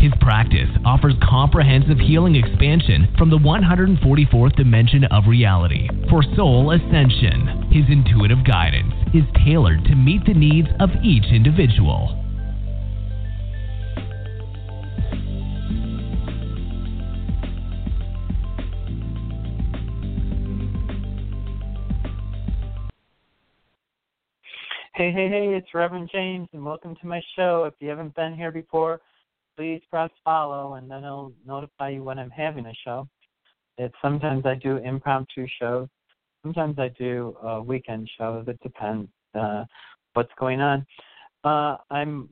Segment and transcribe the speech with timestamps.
[0.00, 7.68] His practice offers comprehensive healing expansion from the 144th dimension of reality for soul ascension.
[7.70, 12.16] His intuitive guidance is tailored to meet the needs of each individual.
[24.94, 27.64] Hey, hey, hey, it's Reverend James, and welcome to my show.
[27.64, 29.02] If you haven't been here before,
[29.60, 33.06] please press follow, and then it'll notify you when I'm having a show.
[33.76, 35.86] It's sometimes I do impromptu shows,
[36.42, 38.46] sometimes I do uh, weekend shows.
[38.48, 39.64] It depends uh,
[40.14, 40.86] what's going on.
[41.44, 42.30] Uh, I'm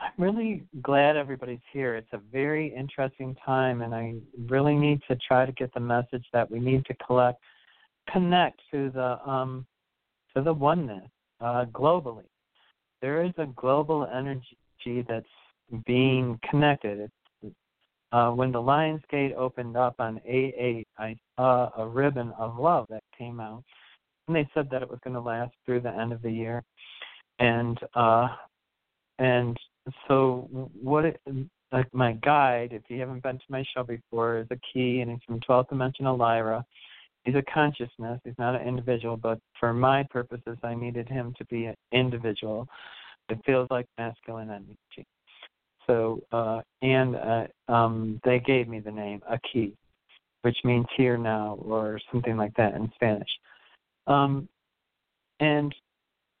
[0.00, 1.94] I'm really glad everybody's here.
[1.94, 4.14] It's a very interesting time, and I
[4.48, 7.40] really need to try to get the message that we need to collect,
[8.10, 9.64] connect to the um,
[10.34, 11.08] to the oneness
[11.40, 12.26] uh, globally.
[13.00, 15.24] There is a global energy that's
[15.86, 17.10] being connected.
[18.12, 22.86] Uh, when the Lions Gate opened up on A8, I saw a ribbon of love
[22.90, 23.64] that came out,
[24.28, 26.62] and they said that it was going to last through the end of the year.
[27.40, 28.28] And uh,
[29.18, 29.56] and
[30.06, 30.48] so
[30.80, 31.20] what it,
[31.72, 35.10] like my guide, if you haven't been to my show before, is a key, and
[35.10, 36.64] he's from 12th dimensional Lyra
[37.24, 38.20] he's a consciousness.
[38.24, 42.68] He's not an individual, but for my purposes, I needed him to be an individual.
[43.28, 45.06] It feels like masculine energy.
[45.86, 49.72] So, uh, and uh, um, they gave me the name Aquí,
[50.42, 53.28] which means here now or something like that in Spanish.
[54.06, 54.48] Um,
[55.40, 55.74] and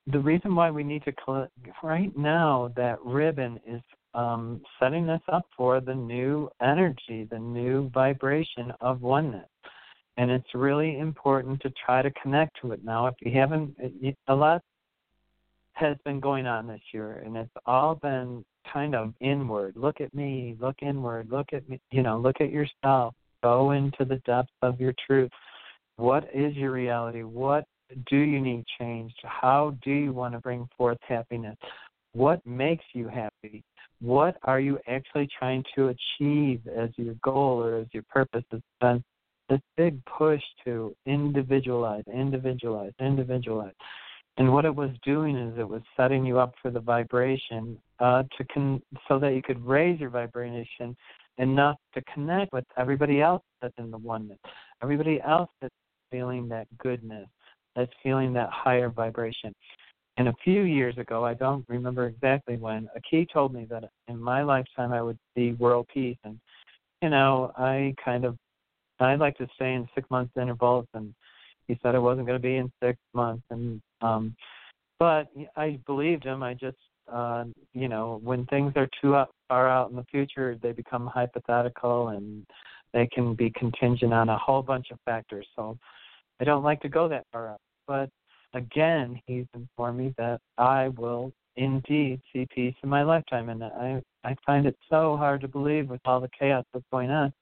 [0.06, 3.80] the reason why we need to collect right now that ribbon is
[4.14, 9.48] um, setting us up for the new energy, the new vibration of oneness
[10.16, 13.06] and it's really important to try to connect to it now.
[13.06, 13.76] If you haven't,
[14.28, 14.62] a lot
[15.72, 19.74] has been going on this year, and it's all been kind of inward.
[19.76, 23.14] Look at me, look inward, look at me, you know, look at yourself.
[23.42, 25.30] Go into the depths of your truth.
[25.96, 27.22] What is your reality?
[27.22, 27.64] What
[28.10, 29.16] do you need changed?
[29.22, 31.56] How do you want to bring forth happiness?
[32.12, 33.62] What makes you happy?
[34.00, 38.44] What are you actually trying to achieve as your goal or as your purpose?
[38.50, 39.02] It's been
[39.48, 43.74] this big push to individualize, individualize, individualize.
[44.36, 48.24] And what it was doing is it was setting you up for the vibration uh,
[48.36, 50.96] to con- so that you could raise your vibration
[51.38, 54.38] enough to connect with everybody else that's in the oneness,
[54.82, 55.74] everybody else that's
[56.10, 57.28] feeling that goodness,
[57.76, 59.54] that's feeling that higher vibration.
[60.16, 64.20] And a few years ago, I don't remember exactly when, Aquí told me that in
[64.20, 66.18] my lifetime I would see world peace.
[66.24, 66.38] And,
[67.02, 68.36] you know, I kind of
[69.00, 71.14] I'd like to stay in six month intervals, and
[71.66, 74.36] he said it wasn't going to be in six months, and um,
[74.98, 76.42] but I believed him.
[76.42, 76.76] I just,
[77.12, 81.06] uh, you know, when things are too up, far out in the future, they become
[81.06, 82.46] hypothetical, and
[82.92, 85.46] they can be contingent on a whole bunch of factors.
[85.56, 85.76] So
[86.40, 87.60] I don't like to go that far out.
[87.86, 88.08] But
[88.54, 94.00] again, he's informed me that I will indeed see peace in my lifetime, and I
[94.24, 97.32] I find it so hard to believe with all the chaos that's going on.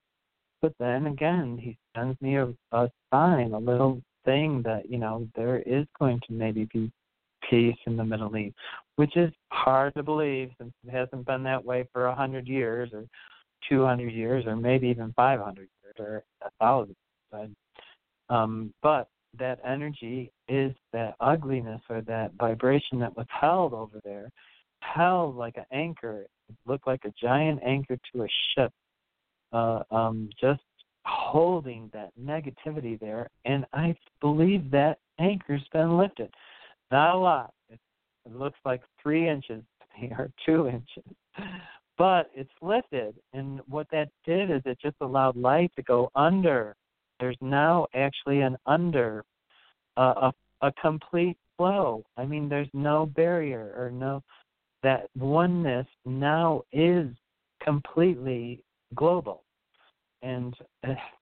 [0.61, 5.29] But then again, he sends me a, a sign, a little thing that, you know,
[5.35, 6.91] there is going to maybe be
[7.49, 8.55] peace in the Middle East,
[8.97, 12.91] which is hard to believe since it hasn't been that way for a hundred years
[12.93, 13.05] or
[13.69, 16.97] two hundred years or maybe even five hundred years or a thousand.
[17.31, 17.49] But,
[18.35, 24.29] um, but that energy is that ugliness or that vibration that was held over there,
[24.81, 26.27] held like an anchor.
[26.49, 28.73] It looked like a giant anchor to a ship
[29.53, 30.61] uh, um, just
[31.05, 36.33] holding that negativity there, and I believe that anchor's been lifted.
[36.91, 37.53] Not a lot.
[37.71, 37.79] It,
[38.33, 41.13] looks like three inches to me, or two inches,
[41.99, 43.15] but it's lifted.
[43.33, 46.77] And what that did is it just allowed light to go under.
[47.19, 49.25] There's now actually an under,
[49.97, 50.33] uh, a
[50.63, 52.05] a complete flow.
[52.17, 54.23] I mean, there's no barrier or no
[54.83, 57.09] that oneness now is
[57.63, 59.43] completely global.
[60.23, 60.55] And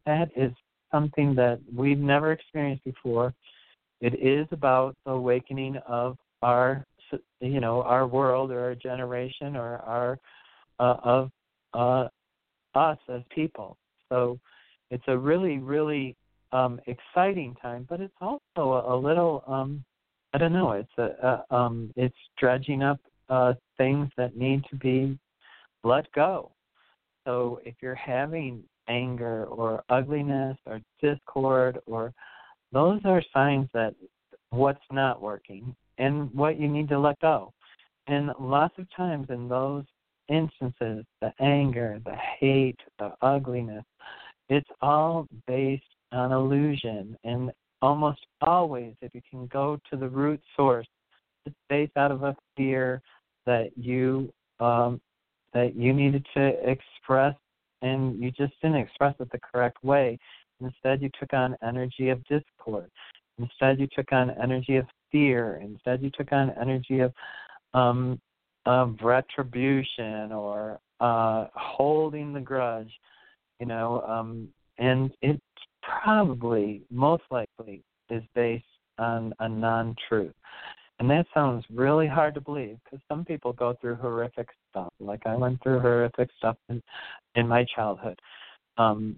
[0.07, 0.53] that is
[0.93, 3.35] something that we've never experienced before.
[4.01, 6.85] It is about the awakening of our,
[7.41, 10.19] you know, our world or our generation or our
[10.79, 11.31] uh, of
[11.75, 12.09] uh,
[12.75, 13.77] us as people.
[14.09, 14.39] So
[14.91, 16.17] it's a really, really
[16.53, 19.85] um, exciting time, but it's also a, a little um,
[20.33, 20.73] I don't know.
[20.73, 25.19] It's a, a um, it's dredging up uh, things that need to be
[25.83, 26.53] let go.
[27.27, 32.13] So if you're having anger or ugliness or discord or
[32.73, 33.95] those are signs that
[34.51, 37.53] what's not working and what you need to let go.
[38.07, 39.85] And lots of times in those
[40.29, 43.85] instances, the anger, the hate, the ugliness,
[44.49, 47.17] it's all based on illusion.
[47.25, 47.53] And
[47.83, 50.89] almost always, if you can go to the root source,
[51.47, 53.01] it's based out of a fear
[53.47, 55.01] that you um,
[55.53, 57.35] that you needed to express,
[57.83, 60.19] and you just didn't express it the correct way.
[60.61, 62.91] Instead, you took on energy of discord.
[63.39, 65.61] Instead, you took on energy of fear.
[65.63, 67.13] Instead, you took on energy of
[67.73, 68.21] um,
[68.67, 72.93] of retribution or uh, holding the grudge.
[73.59, 74.49] You know, um,
[74.79, 75.41] and it
[75.83, 78.65] probably, most likely, is based
[78.99, 80.35] on a non-truth.
[80.99, 84.93] And that sounds really hard to believe because some people go through horrific stuff.
[84.99, 86.83] Like I went through horrific stuff in,
[87.35, 88.19] in my childhood.
[88.79, 89.17] Um,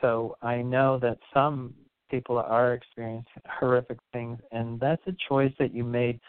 [0.00, 1.74] so I know that some
[2.10, 6.20] people are experiencing horrific things, and that's a choice that you made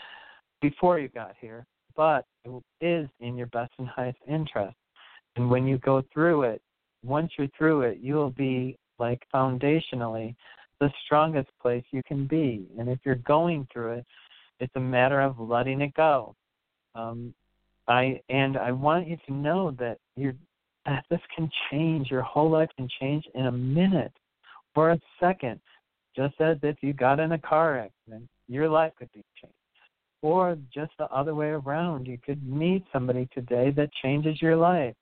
[0.61, 1.65] before you got here,
[1.95, 4.75] but it is in your best and highest interest.
[5.35, 6.61] And when you go through it,
[7.03, 10.35] once you're through it, you'll be like foundationally
[10.79, 12.67] the strongest place you can be.
[12.79, 14.05] And if you're going through it,
[14.59, 16.35] it's a matter of letting it go.
[16.95, 17.33] Um,
[17.87, 20.33] I and I want you to know that you
[20.85, 22.09] that this can change.
[22.11, 24.13] Your whole life can change in a minute
[24.75, 25.59] or a second,
[26.15, 29.55] just as if you got in a car accident, your life could be changed.
[30.21, 34.95] Or just the other way around, you could meet somebody today that changes your life.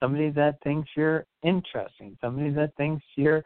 [0.00, 3.44] Somebody that thinks you're interesting, somebody that thinks your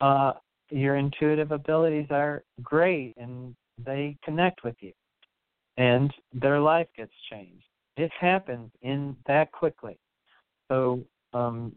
[0.00, 0.32] uh,
[0.70, 3.54] your intuitive abilities are great and
[3.84, 4.92] they connect with you
[5.78, 7.64] and their life gets changed.
[7.98, 9.98] It happens in that quickly.
[10.68, 11.00] So,
[11.34, 11.72] um,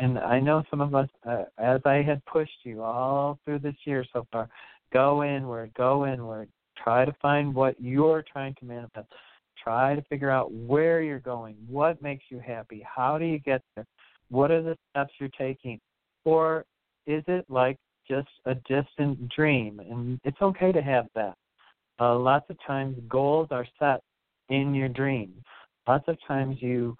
[0.00, 3.74] and I know some of us, uh, as I had pushed you all through this
[3.84, 4.48] year so far,
[4.94, 6.48] go inward, go inward,
[6.82, 9.08] try to find what you're trying to manifest.
[9.62, 13.60] Try to figure out where you're going, what makes you happy, how do you get
[13.74, 13.86] there,
[14.30, 15.80] what are the steps you're taking,
[16.24, 16.64] or
[17.06, 17.76] is it like
[18.08, 19.80] just a distant dream?
[19.80, 21.34] And it's okay to have that.
[22.00, 24.00] Uh, lots of times, goals are set
[24.48, 25.42] in your dreams.
[25.86, 26.96] Lots of times, you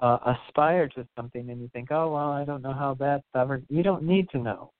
[0.00, 3.62] uh, aspire to something and you think, oh, well, I don't know how that's ever.
[3.68, 4.72] You don't need to know.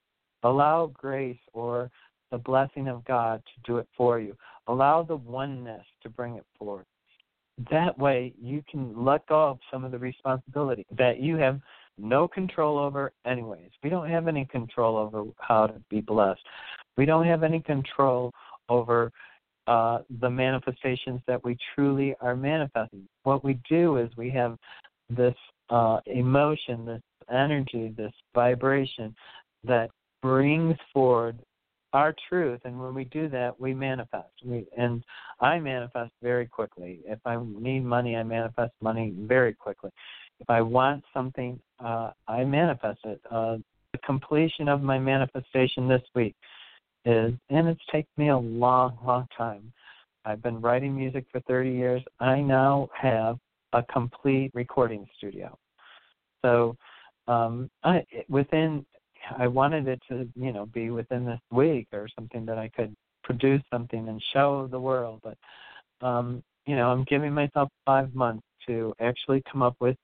[0.43, 1.91] Allow grace or
[2.31, 4.37] the blessing of God to do it for you.
[4.67, 6.87] Allow the oneness to bring it forth.
[7.71, 11.61] That way, you can let go of some of the responsibility that you have
[11.97, 13.71] no control over, anyways.
[13.83, 16.43] We don't have any control over how to be blessed.
[16.99, 18.33] We don't have any control
[18.69, 19.11] over
[19.67, 23.07] uh, the manifestations that we truly are manifesting.
[23.25, 24.57] What we do is we have
[25.11, 25.35] this
[25.71, 29.15] uh, emotion, this energy, this vibration
[29.65, 29.91] that
[30.23, 31.39] brings forward
[31.93, 34.29] our truth, and when we do that, we manifest.
[34.45, 35.03] We and
[35.41, 37.01] I manifest very quickly.
[37.07, 39.91] If I need money, I manifest money very quickly.
[40.41, 43.21] If I want something, uh, I manifest it.
[43.31, 43.57] Uh,
[43.93, 46.35] the completion of my manifestation this week
[47.07, 49.73] is, and it's taken me a long, long time.
[50.25, 52.03] I've been writing music for 30 years.
[52.21, 53.39] I now have
[53.73, 55.57] a complete recording studio.
[56.45, 56.77] So,
[57.29, 58.85] um, I within,
[59.39, 62.95] I wanted it to, you know, be within this week or something that I could
[63.23, 65.21] produce something and show the world.
[65.23, 69.97] But, um, you know, I'm giving myself five months to actually come up with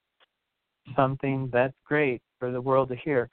[0.97, 3.29] something that's great for the world to hear.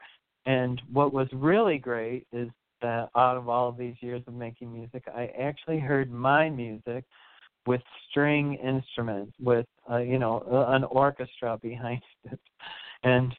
[0.46, 2.50] And what was really great is
[2.82, 7.04] that out of all of these years of making music, I actually heard my music
[7.66, 12.40] with string instruments, with uh, you know an orchestra behind it,
[13.04, 13.36] and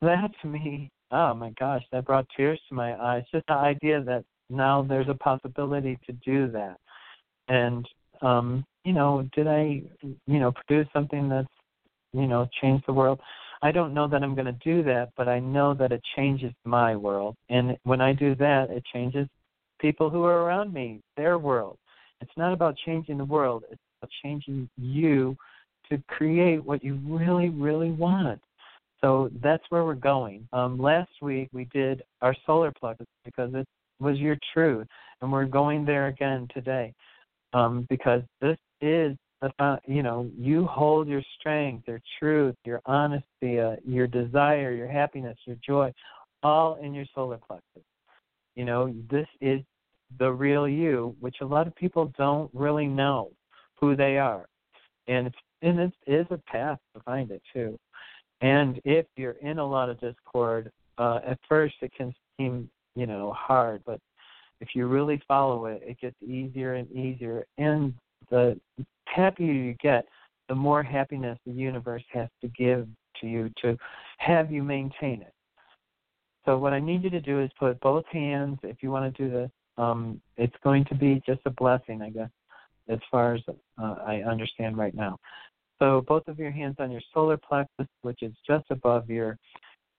[0.00, 3.24] that to me, oh my gosh, that brought tears to my eyes.
[3.32, 6.76] Just the idea that now there's a possibility to do that,
[7.48, 7.86] and
[8.22, 11.48] um, you know, did I, you know, produce something that's,
[12.12, 13.20] you know, changed the world?
[13.64, 16.52] I don't know that I'm going to do that, but I know that it changes
[16.66, 17.34] my world.
[17.48, 19.26] And when I do that, it changes
[19.80, 21.78] people who are around me, their world.
[22.20, 25.34] It's not about changing the world, it's about changing you
[25.88, 28.38] to create what you really, really want.
[29.00, 30.46] So that's where we're going.
[30.52, 33.66] Um, last week we did our solar plug because it
[33.98, 34.86] was your truth,
[35.22, 36.92] and we're going there again today
[37.54, 39.16] um, because this is
[39.58, 44.88] uh, you know, you hold your strength, your truth, your honesty, uh, your desire, your
[44.88, 45.92] happiness, your joy,
[46.42, 47.82] all in your solar plexus.
[48.54, 49.60] You know, this is
[50.18, 53.30] the real you, which a lot of people don't really know
[53.80, 54.46] who they are.
[55.08, 57.78] And it's and it is a path to find it too.
[58.40, 63.06] And if you're in a lot of discord, uh, at first it can seem, you
[63.06, 63.98] know, hard, but
[64.60, 67.46] if you really follow it, it gets easier and easier.
[67.58, 67.94] And
[68.34, 68.60] the
[69.06, 70.06] happier you get,
[70.48, 72.88] the more happiness the universe has to give
[73.20, 73.76] to you to
[74.18, 75.32] have you maintain it.
[76.44, 79.22] So what I need you to do is put both hands, if you want to
[79.22, 82.28] do this, um, it's going to be just a blessing, I guess,
[82.88, 83.40] as far as
[83.80, 85.16] uh, I understand right now.
[85.78, 89.38] So both of your hands on your solar plexus, which is just above your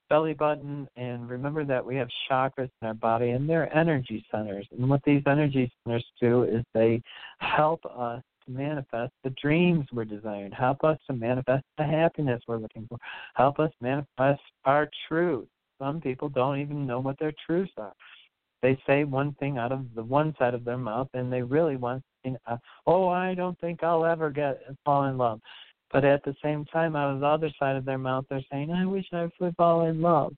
[0.10, 4.68] belly button, and remember that we have chakras in our body, and they're energy centers.
[4.72, 7.02] And what these energy centers do is they
[7.40, 12.58] help us to manifest the dreams we're desiring, help us to manifest the happiness we're
[12.58, 12.98] looking for,
[13.36, 15.48] help us manifest our truth.
[15.80, 17.94] Some people don't even know what their truths are.
[18.62, 21.76] They say one thing out of the one side of their mouth, and they really
[21.76, 22.02] want,
[22.48, 22.58] uh,
[22.88, 25.40] oh, I don't think I'll ever get fall in love.
[25.92, 28.72] But at the same time, out of the other side of their mouth, they're saying,
[28.72, 30.34] I wish I would fall in love.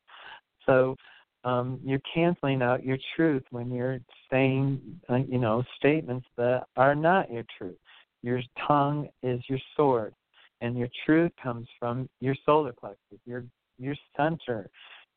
[0.66, 0.96] So
[1.44, 4.00] um, you're canceling out your truth when you're
[4.30, 7.78] saying, uh, you know, statements that are not your truth.
[8.24, 10.14] Your tongue is your sword,
[10.62, 13.46] and your truth comes from your solar plexus, your
[13.80, 14.70] your center,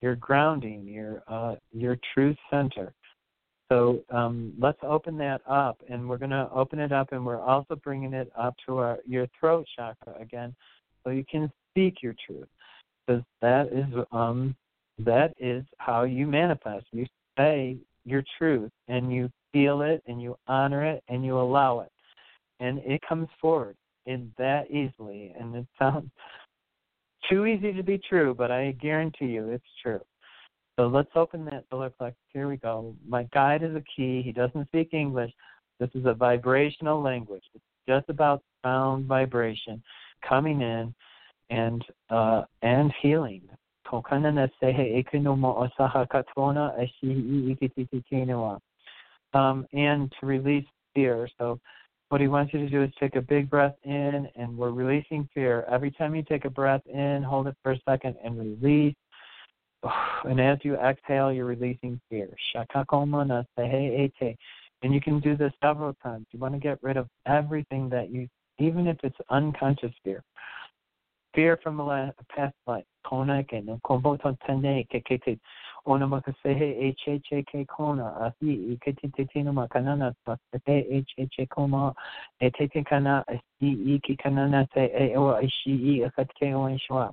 [0.02, 2.92] your grounding, your uh, your truth center.
[3.70, 7.40] So um, let's open that up, and we're going to open it up, and we're
[7.40, 10.54] also bringing it up to our your throat chakra again,
[11.04, 12.48] so you can speak your truth,
[13.06, 14.56] because that is um,
[14.98, 16.86] that is how you manifest.
[16.90, 17.06] You
[17.38, 21.92] say your truth, and you feel it, and you honor it, and you allow it,
[22.58, 25.32] and it comes forward in that easily.
[25.38, 26.10] And it sounds
[27.28, 30.00] too easy to be true, but I guarantee you it's true.
[30.80, 32.16] So let's open that solar plexus.
[32.32, 32.96] Here we go.
[33.06, 34.22] My guide is a key.
[34.24, 35.30] He doesn't speak English.
[35.78, 37.42] This is a vibrational language.
[37.54, 39.82] It's just about sound vibration
[40.26, 40.94] coming in
[41.50, 43.42] and uh, and healing.
[49.34, 51.28] Um, and to release fear.
[51.36, 51.60] So
[52.08, 55.28] what he wants you to do is take a big breath in and we're releasing
[55.34, 55.66] fear.
[55.70, 58.94] Every time you take a breath in, hold it for a second and release
[60.24, 62.28] and as you exhale, you're releasing fear.
[64.82, 66.26] And you can do this several times.
[66.32, 70.22] You want to get rid of everything that you, even if it's unconscious fear.
[71.34, 72.84] Fear from the past life.
[75.86, 81.94] Ona makasehe h h k kona te no makanana sa te h h koma
[82.40, 86.28] e te te kana asi i ki kanana te e o i shi i akat
[86.38, 87.10] ke o shwa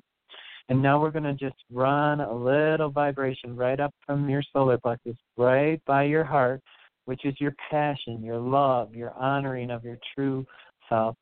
[0.68, 4.78] and now we're going to just run a little vibration right up from your solar
[4.78, 6.60] plexus, right by your heart,
[7.06, 10.46] which is your passion, your love, your honoring of your true
[10.88, 11.16] self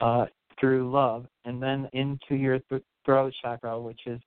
[0.00, 0.26] uh,
[0.58, 4.20] through love, and then into your th- throat chakra, which is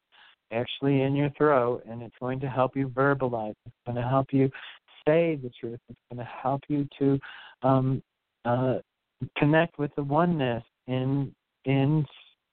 [0.51, 3.55] actually in your throat, and it's going to help you verbalize.
[3.65, 4.49] It's going to help you
[5.07, 5.79] say the truth.
[5.89, 7.19] It's going to help you to
[7.63, 8.03] um,
[8.45, 8.75] uh,
[9.37, 11.33] connect with the oneness in
[11.65, 12.05] in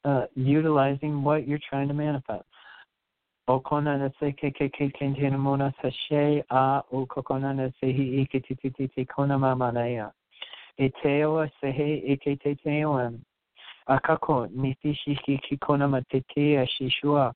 [0.06, 2.44] uh, utilizing what you're trying to manifest.
[3.48, 7.92] Okona na se ke ke ke kentena mona sa she a o kokona na se
[7.92, 10.10] hi i ke ti ti ti ti kona mama na ya.
[10.78, 13.24] E te o se he e ke te te o an.
[13.88, 17.32] A kako ni ti shi ki kona ma te te a shishua.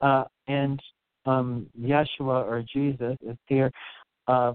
[0.00, 0.80] Uh, and
[1.26, 3.70] um, Yeshua or Jesus is here.
[4.26, 4.52] Uh,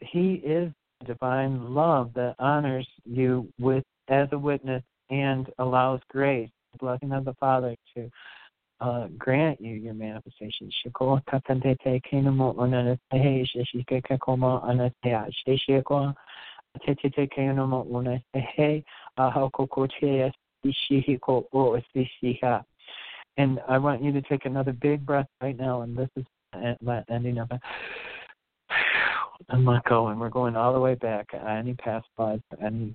[0.00, 0.72] he is
[1.06, 7.24] divine love that honors you with as a witness and allows grace, the blessing of
[7.24, 8.10] the Father to
[8.80, 10.70] uh, grant you your manifestation.
[23.36, 26.24] And I want you to take another big breath right now, and this is
[27.10, 27.60] ending of it.
[29.48, 31.28] And let go, and we're going all the way back.
[31.34, 32.94] Any past lives, any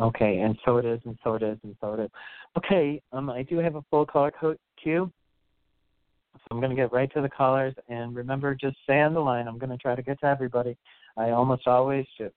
[0.00, 2.10] Okay, and so it is, and so it is, and so it is.
[2.56, 5.12] Okay, um, I do have a full color code queue.
[6.34, 7.74] So I'm going to get right to the callers.
[7.88, 9.46] And remember, just stay on the line.
[9.46, 10.76] I'm going to try to get to everybody.
[11.16, 12.30] I almost always do.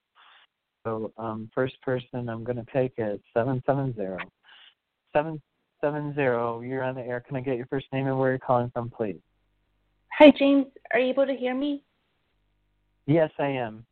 [0.84, 4.22] So, um, first person I'm going to take is 770.
[5.12, 7.20] 770, you're on the air.
[7.20, 9.16] Can I get your first name and where you're calling from, please?
[10.18, 10.66] Hi, James.
[10.92, 11.82] Are you able to hear me?
[13.06, 13.84] Yes, I am.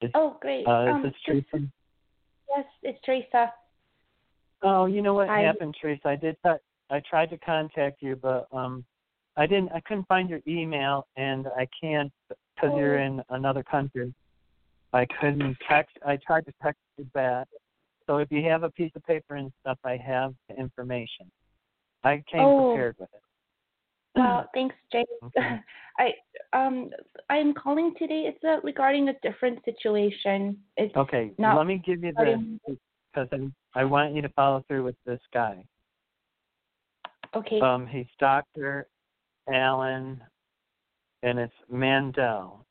[0.00, 0.66] Is, oh, great.
[0.66, 1.66] Uh, um, is this Teresa?
[2.56, 3.52] Yes, it's Teresa.
[4.62, 5.42] Oh, you know what Hi.
[5.42, 6.08] happened, Teresa?
[6.08, 6.36] I did.
[6.44, 6.52] T-
[6.90, 8.84] I tried to contact you, but um,
[9.36, 9.70] I didn't.
[9.72, 13.04] I couldn't find your email, and I can't because you're Oh.
[13.04, 14.12] in another country.
[14.92, 15.96] I couldn't text.
[16.04, 17.46] I tried to text you back.
[18.06, 21.30] So if you have a piece of paper and stuff, I have the information.
[22.04, 22.70] I came Oh.
[22.70, 23.22] prepared with it.
[24.14, 25.06] Well, thanks, James.
[25.22, 25.60] Okay.
[25.98, 26.12] I
[26.52, 26.90] um
[27.28, 28.24] I'm calling today.
[28.26, 30.58] It's uh, regarding a different situation.
[30.76, 32.76] It's Okay, let me give you this
[33.12, 33.28] because
[33.74, 35.64] I, I want you to follow through with this guy.
[37.34, 37.60] okay.
[37.60, 38.86] Um, he's Dr.
[39.52, 40.20] Alan,
[41.22, 42.64] and it's Mandell.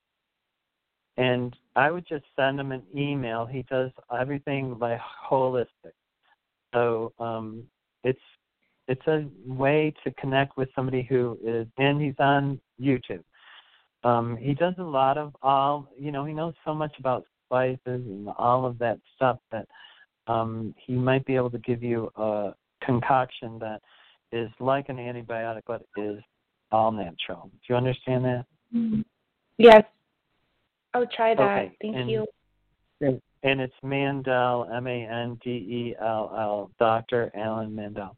[1.18, 3.46] And I would just send him an email.
[3.46, 5.94] He does everything by holistic.
[6.74, 7.64] So um,
[8.04, 8.20] it's
[8.88, 13.24] it's a way to connect with somebody who is, and he's on YouTube.
[14.04, 17.80] Um, he does a lot of all, you know, he knows so much about spices
[17.86, 19.68] and all of that stuff that
[20.28, 23.82] um, he might be able to give you a concoction that
[24.32, 26.20] is like an antibiotic but is
[26.72, 27.50] all natural.
[27.54, 28.46] Do you understand that?
[28.74, 29.04] Mhm.
[29.58, 29.84] Yes.
[30.94, 31.42] I'll try that.
[31.42, 32.26] Okay, Thank and- you.
[33.44, 37.32] And it's Mandell, M A N D E L L, Dr.
[37.36, 38.16] Alan Mandell.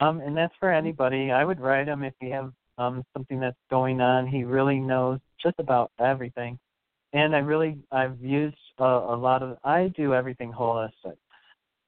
[0.00, 1.30] Um, and that's for anybody.
[1.30, 4.26] I would write him if you have um, something that's going on.
[4.26, 6.58] He really knows just about everything.
[7.12, 11.16] And I really, I've used a, a lot of, I do everything holistic.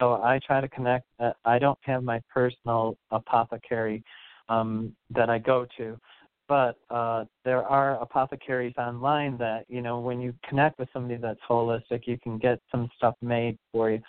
[0.00, 1.06] So I try to connect.
[1.18, 4.02] Uh, I don't have my personal apothecary
[4.48, 5.98] um, that I go to,
[6.46, 11.40] but uh, there are apothecaries online that you know when you connect with somebody that's
[11.48, 14.00] holistic, you can get some stuff made for you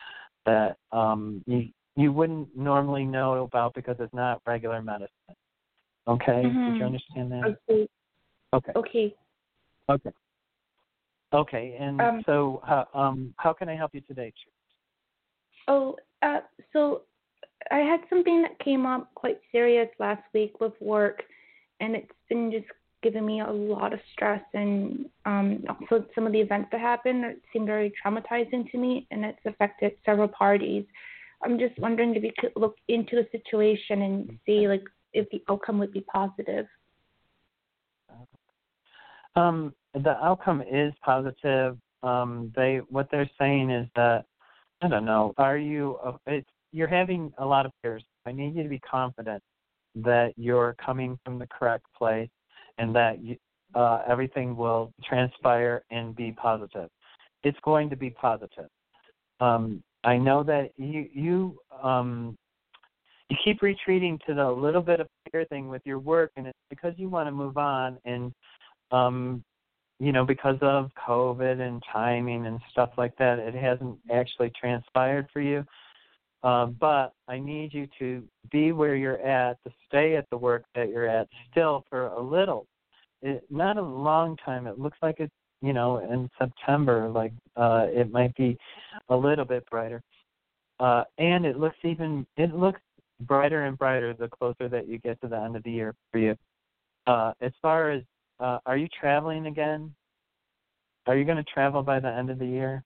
[0.46, 5.10] that um, you you wouldn't normally know about because it's not regular medicine.
[6.08, 6.80] Okay, did Mhm.
[6.80, 7.58] you understand that?
[7.70, 7.88] Okay.
[8.54, 9.16] Okay, Okay.
[9.90, 10.12] okay,
[11.34, 11.76] okay.
[11.78, 14.34] And Um, so, how, um, how can I help you today?
[15.68, 16.40] Oh, uh,
[16.74, 17.04] so
[17.70, 21.24] I had something that came up quite serious last week with work,
[21.82, 22.66] and it's been just
[23.04, 24.42] giving me a lot of stress.
[24.54, 29.06] And um, also, some of the events that happened that seem very traumatizing to me,
[29.12, 30.86] and it's affected several parties.
[31.44, 35.42] I'm just wondering if you could look into the situation and see like if the
[35.50, 36.66] outcome would be positive.
[39.36, 41.78] Um, the outcome is positive.
[42.04, 44.26] Um, they what they're saying is that
[44.82, 45.34] I don't know.
[45.38, 45.98] Are you?
[46.04, 48.04] Uh, it's you're having a lot of fears.
[48.26, 49.42] I need you to be confident
[49.96, 52.30] that you're coming from the correct place
[52.78, 53.36] and that you,
[53.76, 56.90] uh, everything will transpire and be positive.
[57.44, 58.68] It's going to be positive.
[59.40, 62.38] Um, I know that you you um,
[63.30, 66.58] you keep retreating to the little bit of fear thing with your work, and it's
[66.70, 68.34] because you want to move on and
[68.92, 69.44] um,
[70.00, 75.28] you know, because of COVID and timing and stuff like that, it hasn't actually transpired
[75.32, 75.66] for you.
[76.42, 80.64] Uh, but I need you to be where you're at, to stay at the work
[80.74, 82.66] that you're at still for a little.
[83.22, 84.66] It, not a long time.
[84.68, 88.58] It looks like it's, you know, in September, like uh, it might be
[89.10, 90.02] a little bit brighter.
[90.80, 92.80] Uh, and it looks even, it looks
[93.22, 96.20] brighter and brighter the closer that you get to the end of the year for
[96.20, 96.36] you.
[97.08, 98.04] Uh, as far as
[98.40, 99.94] uh, are you traveling again?
[101.08, 102.84] Are you going to travel by the end of the year?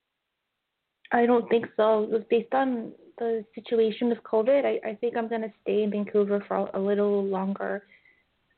[1.12, 2.04] I don't think so.
[2.04, 4.66] It was based on the situation with COVID.
[4.66, 7.84] I, I think I'm gonna stay in Vancouver for a, little longer.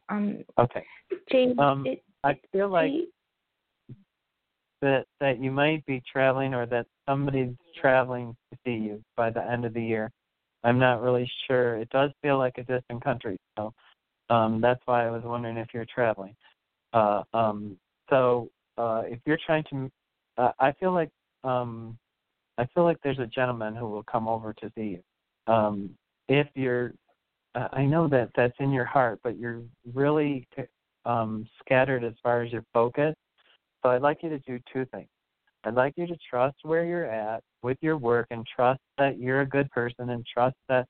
[0.09, 0.83] Um, Okay.
[1.29, 2.91] James, Um, it, I feel like
[4.85, 9.43] that that you might be traveling or that somebody's traveling to see you by the
[9.43, 10.11] end of the year.
[10.63, 11.75] I'm not really sure.
[11.77, 13.73] It does feel like a distant country, so
[14.29, 16.35] um, that's why I was wondering if you're traveling.
[16.93, 17.77] Uh, um,
[18.09, 19.91] so uh, if you're trying to,
[20.37, 21.09] uh, I feel like
[21.43, 21.97] um,
[22.57, 25.53] I feel like there's a gentleman who will come over to see you.
[25.53, 25.91] Um,
[26.29, 26.93] if you're,
[27.55, 29.61] I know that that's in your heart, but you're
[29.93, 30.47] really
[31.05, 33.15] um, scattered as far as your focus.
[33.85, 35.09] So I'd like you to do two things.
[35.63, 39.41] I'd like you to trust where you're at with your work and trust that you're
[39.41, 40.87] a good person and trust that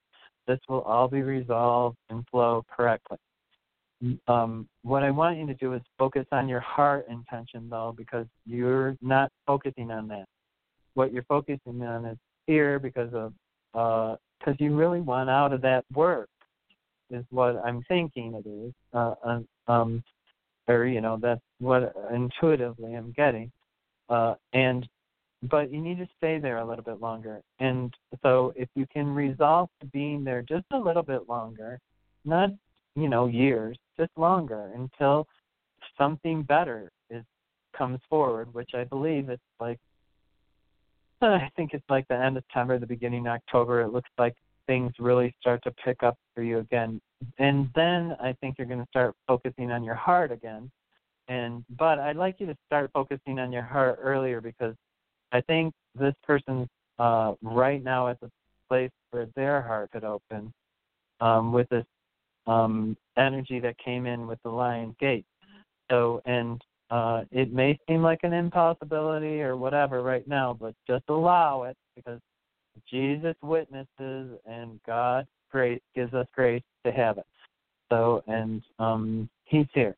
[0.48, 3.18] this will all be resolved and flow correctly.
[4.30, 8.28] Um, what I want you to do is focus on your heart intention, though, because
[8.46, 10.26] you're not focusing on that.
[10.94, 13.34] What you're focusing on is fear because of
[13.74, 16.30] because you really want out of that work.
[17.10, 18.74] is what I'm thinking it is.
[18.94, 20.02] Uh, um,
[20.68, 23.52] or you know that's what intuitively I'm getting.
[24.10, 24.88] Uh, and
[25.44, 27.42] but you need to stay there a little bit longer.
[27.60, 31.80] And so if you can resolve to being there just a little bit longer,
[32.24, 32.50] not
[32.96, 35.28] you know years, just longer until
[35.98, 37.24] something better is
[37.78, 39.80] comes forward, which I believe it's like
[41.22, 43.82] I think it's like the end of September, the beginning of October.
[43.82, 44.36] It looks like
[44.68, 47.02] things really start to pick up for you again.
[47.40, 50.70] And then I think you're going to start focusing on your heart again.
[51.28, 54.76] And but I'd like you to start focusing on your heart earlier because
[55.32, 56.68] I think this person's
[57.00, 58.30] uh, right now at the
[58.70, 60.54] place where their heart could open
[61.20, 61.86] um, with this
[62.48, 65.26] um, energy that came in with the Lion Gate.
[65.90, 71.04] So, and uh, it may seem like an impossibility or whatever right now, but just
[71.10, 72.20] allow it because
[72.90, 77.26] Jesus witnesses and God grace gives us grace to have it.
[77.90, 79.96] So, and um, He's here.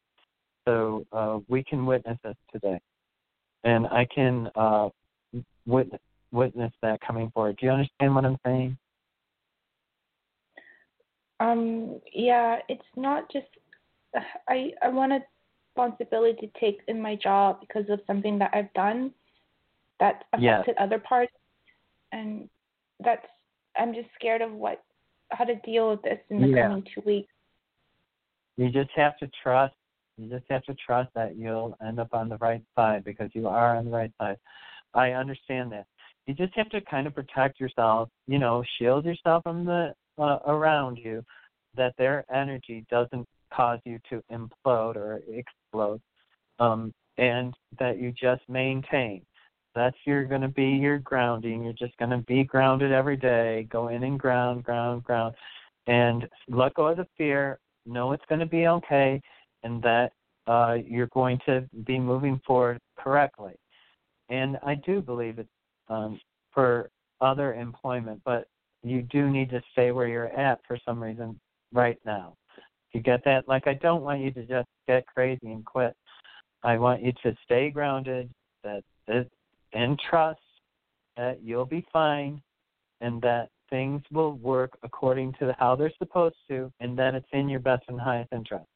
[0.66, 2.80] So uh, we can witness this today.
[3.64, 4.90] And I can uh,
[5.66, 7.58] witness, witness that coming forward.
[7.60, 8.78] Do you understand what I'm saying?
[11.40, 13.48] Um, yeah, it's not just
[14.48, 15.20] I I want a
[15.76, 19.12] responsibility to take in my job because of something that I've done
[20.00, 20.78] that affected yes.
[20.80, 21.34] other parts,
[22.12, 22.50] and
[23.04, 23.26] that's
[23.78, 24.84] I'm just scared of what
[25.32, 26.68] how to deal with this in the yeah.
[26.68, 27.34] coming two weeks.
[28.58, 29.76] You just have to trust.
[30.18, 33.48] You just have to trust that you'll end up on the right side because you
[33.48, 34.38] are on the right side.
[34.94, 35.86] I understand that.
[36.26, 38.10] You just have to kind of protect yourself.
[38.28, 41.24] You know, shield yourself from the uh, around you,
[41.76, 46.02] that their energy doesn't cause you to implode or explode,
[46.60, 49.22] um, and that you just maintain.
[49.76, 51.64] That's you're going to be your grounding.
[51.64, 53.68] You're just going to be grounded every day.
[53.70, 55.36] Go in and ground, ground, ground,
[55.86, 57.60] and let go of the fear.
[57.86, 59.22] Know it's going to be okay,
[59.64, 60.12] and that
[60.48, 63.54] uh, you're going to be moving forward correctly.
[64.30, 65.50] And I do believe it's
[65.90, 66.20] um,
[66.54, 66.90] for
[67.22, 68.48] other employment, but
[68.84, 71.40] you do need to stay where you're at for some reason
[71.72, 72.36] right now.
[72.94, 73.48] You get that?
[73.48, 75.94] Like I don't want you to just get crazy and quit.
[76.64, 78.30] I want you to stay grounded,
[78.64, 78.84] that
[79.74, 80.40] and trust
[81.18, 82.42] that you'll be fine
[83.02, 87.50] and that things will work according to how they're supposed to and that it's in
[87.50, 88.68] your best and highest interest.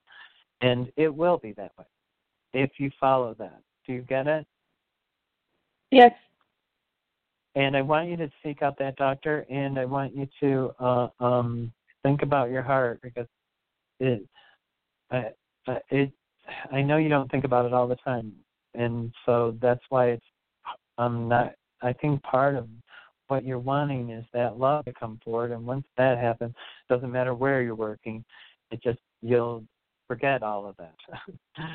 [0.61, 1.85] And it will be that way
[2.53, 3.61] if you follow that.
[3.87, 4.45] Do you get it?
[5.91, 6.13] Yes.
[7.55, 11.07] And I want you to seek out that doctor and I want you to uh
[11.19, 11.71] um
[12.03, 13.27] think about your heart because
[13.99, 14.23] it
[15.11, 15.23] uh,
[15.89, 16.11] it
[16.71, 18.33] I know you don't think about it all the time
[18.73, 20.25] and so that's why it's
[20.97, 22.67] um not I think part of
[23.27, 26.53] what you're wanting is that love to come forward and once that happens
[26.89, 28.23] doesn't matter where you're working
[28.71, 29.63] it just you'll
[30.07, 30.95] forget all of that.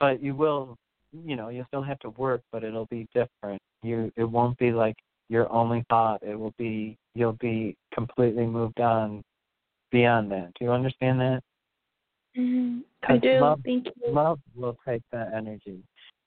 [0.00, 0.76] But you will
[1.12, 3.60] you know you'll still have to work but it'll be different.
[3.82, 4.94] You it won't be like
[5.28, 6.22] your only thought.
[6.22, 9.22] It will be you'll be completely moved on
[9.90, 10.52] beyond that.
[10.56, 11.42] Do you understand that?
[12.36, 12.80] Mm-hmm.
[13.08, 13.40] i do.
[13.40, 14.12] love, thank you.
[14.12, 15.82] love will take that energy.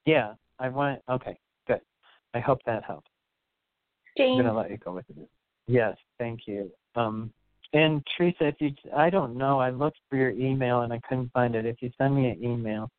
[0.05, 1.37] Yeah i want okay
[2.33, 3.09] i hope that helps
[4.17, 4.39] James.
[4.39, 5.29] i'm going to let you go with it
[5.67, 7.31] yes thank you um
[7.73, 11.31] and Teresa, if you, I don't know, I looked for your email and I couldn't
[11.31, 11.65] find it.
[11.65, 12.89] If you send me an email,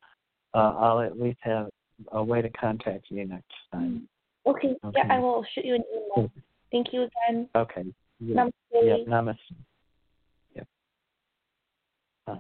[0.55, 1.69] uh, I'll at least have
[2.13, 4.09] a way to contact you next time.
[4.47, 4.75] Okay.
[4.85, 4.97] okay.
[4.97, 6.31] Yeah, I will shoot you an email.
[6.71, 7.49] Thank you again.
[7.55, 7.85] Okay.
[8.19, 8.45] Yeah.
[8.45, 8.53] Namaste.
[8.73, 8.99] Yep.
[9.09, 9.37] Namaste.
[10.57, 10.67] Yep.
[12.27, 12.37] Uh,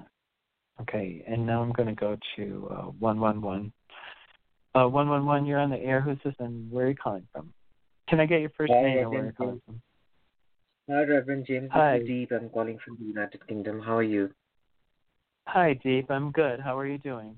[0.80, 3.72] okay, and now I'm going to go to uh, one one one.
[4.74, 5.44] Uh, one one one.
[5.46, 6.00] You're on the air.
[6.00, 7.52] Who's this, and where are you calling from?
[8.08, 9.80] Can I get your first Hi, name and where you're calling from?
[10.90, 11.68] Hi, Reverend James.
[11.72, 11.98] Hi.
[11.98, 12.32] This is Deep.
[12.32, 13.80] I'm calling from the United Kingdom.
[13.80, 14.30] How are you?
[15.46, 16.10] Hi, Deep.
[16.10, 16.60] I'm good.
[16.60, 17.36] How are you doing?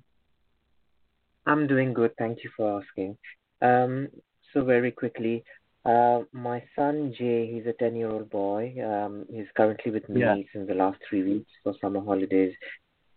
[1.47, 2.13] I'm doing good.
[2.19, 3.19] Thank you for asking.
[3.61, 4.09] Um,
[4.53, 5.45] so very quickly,
[5.85, 8.75] uh, my son Jay, he's a 10 year old boy.
[8.83, 10.37] Um, he's currently with me Yeah.
[10.53, 12.55] since the last three weeks for summer holidays.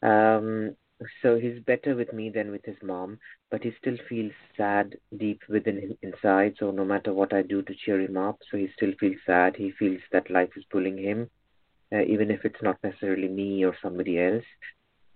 [0.02, 0.76] Um,
[1.22, 3.20] so he's better with me than with his mom,
[3.52, 6.56] but he still feels sad deep within him inside.
[6.60, 9.56] So no matter what I do to cheer him up, so he still feels sad.
[9.56, 11.30] He feels that life is pulling him,
[11.94, 14.46] uh, even if it's not necessarily me or somebody else.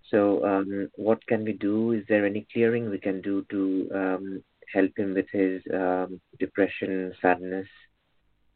[0.09, 1.91] So, um, what can we do?
[1.93, 7.13] Is there any clearing we can do to um, help him with his um, depression,
[7.21, 7.67] sadness?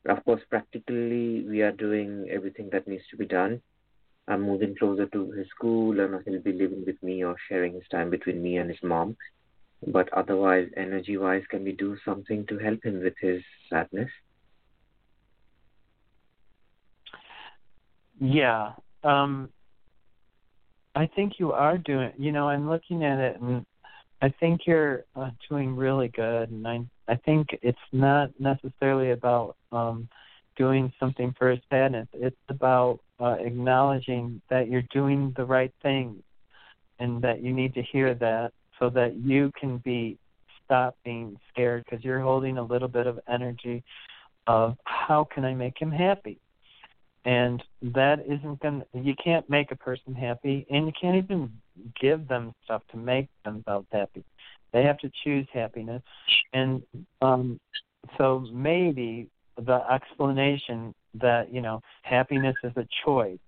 [0.08, 3.62] Of course, practically, we are doing everything that needs to be done.
[4.28, 7.88] I'm moving closer to his school, and he'll be living with me or sharing his
[7.92, 9.16] time between me and his mom.
[9.88, 14.10] But otherwise, energy wise, can we do something to help him with his sadness?
[18.20, 18.74] Yeah.
[19.04, 19.50] Um,
[20.96, 22.14] I think you are doing.
[22.18, 23.66] You know, I'm looking at it, and
[24.22, 26.50] I think you're uh, doing really good.
[26.50, 30.10] And I I think it's not necessarily about um
[30.56, 32.08] doing something for his sadness.
[32.14, 36.22] It's about uh, acknowledging that you're doing the right thing,
[37.00, 40.18] and that you need to hear that so that you can be
[40.64, 43.84] stop being scared because you're holding a little bit of energy
[44.48, 46.40] of how can I make him happy?
[47.24, 51.52] And that isn't going to you can't make a person happy and you can't even
[52.00, 54.24] give them stuff to make themselves happy.
[54.74, 56.04] They have to choose happiness.
[56.54, 56.84] And
[57.22, 57.60] um
[58.18, 63.40] so maybe the explanation that you know happiness is a choice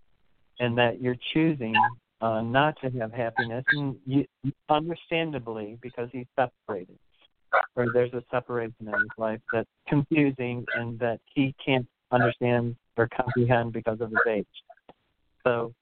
[0.60, 1.75] and that you're choosing
[2.21, 4.25] uh not to have happiness and you
[4.69, 6.97] understandably because he's separated
[7.75, 13.08] or there's a separation in his life that's confusing and that he can't understand or
[13.15, 14.45] comprehend because of his age.
[15.45, 15.73] So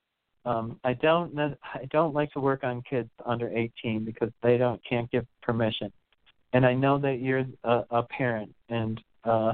[0.46, 4.82] um, I don't I don't like to work on kids under 18 because they don't
[4.88, 5.92] can't give permission.
[6.54, 9.54] And I know that you're a, a parent, and uh,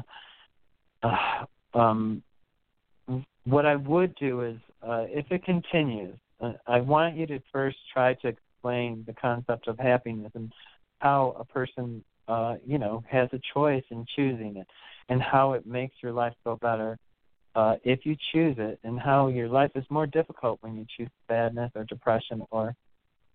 [1.01, 2.23] uh, um,
[3.45, 7.77] what I would do is uh, if it continues, uh, I want you to first
[7.93, 10.51] try to explain the concept of happiness and
[10.99, 14.67] how a person uh, you know has a choice in choosing it,
[15.09, 16.97] and how it makes your life go better
[17.55, 21.09] uh, if you choose it, and how your life is more difficult when you choose
[21.27, 22.75] sadness or depression or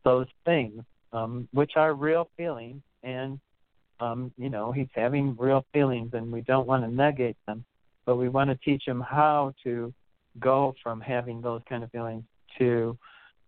[0.04, 3.38] those things, um, which are real feelings, and
[4.00, 7.64] um, you know he's having real feelings, and we don't want to negate them,
[8.06, 9.92] but we want to teach him how to
[10.38, 12.24] go from having those kind of feelings
[12.58, 12.96] to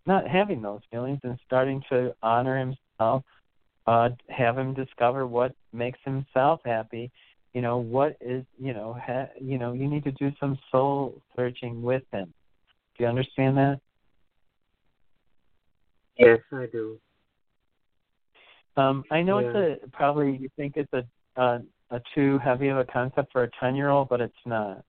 [0.07, 3.23] not having those feelings and starting to honor himself,
[3.87, 7.11] uh, have him discover what makes himself happy,
[7.55, 11.21] you know what is you know ha, you know you need to do some soul
[11.35, 12.33] searching with him.
[12.97, 13.81] Do you understand that?
[16.17, 16.99] Yes i do.
[18.77, 19.53] Um i know yeah.
[19.55, 21.05] it's a probably you think it's a
[21.41, 21.59] uh,
[21.91, 24.85] a too heavy of a concept for a ten year old but it's not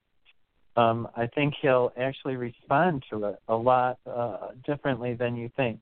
[0.76, 5.80] um i think he'll actually respond to it a lot uh differently than you think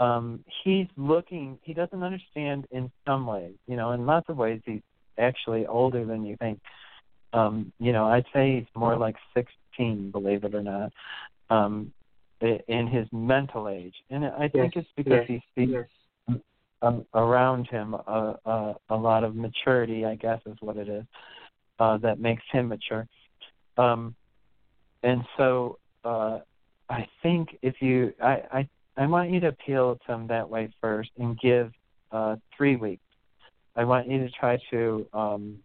[0.00, 4.60] um he's looking he doesn't understand in some ways you know in lots of ways
[4.64, 4.82] he's
[5.20, 6.60] actually older than you think.
[7.32, 10.92] Um, you know, I'd say he's more like 16, believe it or not,
[11.48, 11.92] um,
[12.40, 13.94] in his mental age.
[14.10, 15.84] And I think yes, it's because yes, he sees yes.
[16.82, 21.04] Um, around him a, a, a lot of maturity, I guess is what it is,
[21.78, 23.06] uh, that makes him mature.
[23.76, 24.14] Um,
[25.02, 26.40] and so uh,
[26.88, 30.70] I think if you, I, I, I want you to appeal to him that way
[30.80, 31.72] first and give
[32.12, 33.02] uh, three weeks
[33.76, 35.58] I want you to try to um,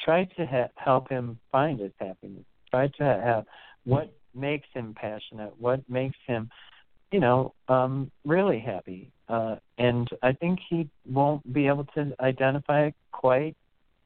[0.00, 2.44] try to ha- help him find his happiness.
[2.70, 3.44] Try to have
[3.84, 6.50] what makes him passionate, what makes him,
[7.12, 9.10] you know, um, really happy.
[9.28, 13.56] Uh, and I think he won't be able to identify it quite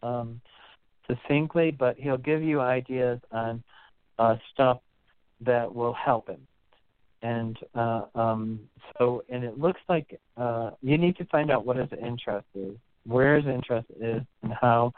[0.03, 0.41] um,
[1.07, 3.63] succinctly, but he'll give you ideas on
[4.19, 4.81] uh, stuff
[5.41, 6.47] that will help him.
[7.23, 8.61] And uh, um,
[8.99, 12.77] so, and it looks like uh, you need to find out what his interest is
[13.07, 14.93] where his interest is and how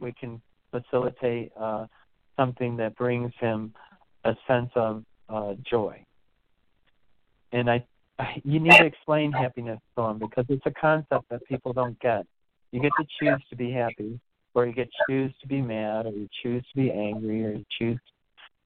[0.00, 0.40] we can
[0.70, 1.86] facilitate uh,
[2.36, 3.74] something that brings him
[4.24, 6.04] a sense of uh, joy.
[7.52, 7.84] And I,
[8.18, 11.98] I, you need to explain happiness to him because it's a concept that people don't
[12.00, 12.26] get.
[12.72, 14.20] You get to choose to be happy,
[14.54, 17.50] or you get to choose to be mad, or you choose to be angry, or
[17.52, 18.00] you choose,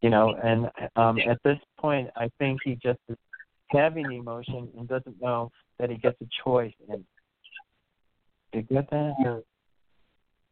[0.00, 0.34] you know.
[0.42, 3.16] And um, at this point, I think he just is
[3.70, 7.04] having emotion and doesn't know that he gets a choice And
[8.52, 9.14] do you get that?
[9.22, 9.38] Yeah.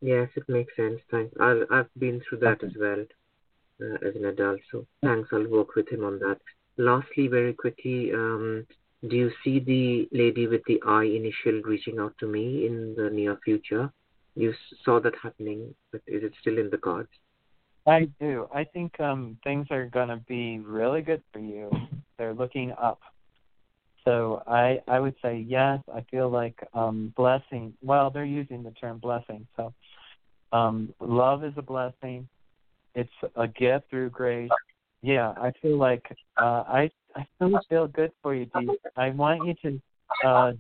[0.01, 1.01] Yes, it makes sense.
[1.11, 1.35] Thanks.
[1.39, 3.05] I'll, I've been through that as well
[3.83, 4.61] uh, as an adult.
[4.73, 5.29] So thanks.
[5.33, 6.39] I'll work with him on that.
[6.81, 8.67] Lastly, very quickly, um,
[9.07, 13.11] do you see the lady with the I initial reaching out to me in the
[13.11, 13.93] near future?
[14.35, 17.11] You saw that happening, but is it still in the cards?
[17.87, 18.49] I do.
[18.55, 21.71] I think um, things are going to be really good for you.
[22.17, 23.01] They're looking up.
[24.07, 25.81] So I I would say yes.
[25.95, 27.75] I feel like um, blessing.
[27.83, 29.47] Well, they're using the term blessing.
[29.57, 29.75] So
[30.51, 32.27] um, love is a blessing.
[32.95, 34.51] It's a gift through grace.
[35.03, 36.05] Yeah, I feel like
[36.37, 38.71] uh, I I still feel good for you, Dee.
[38.97, 39.81] I want you to.
[40.27, 40.53] Uh,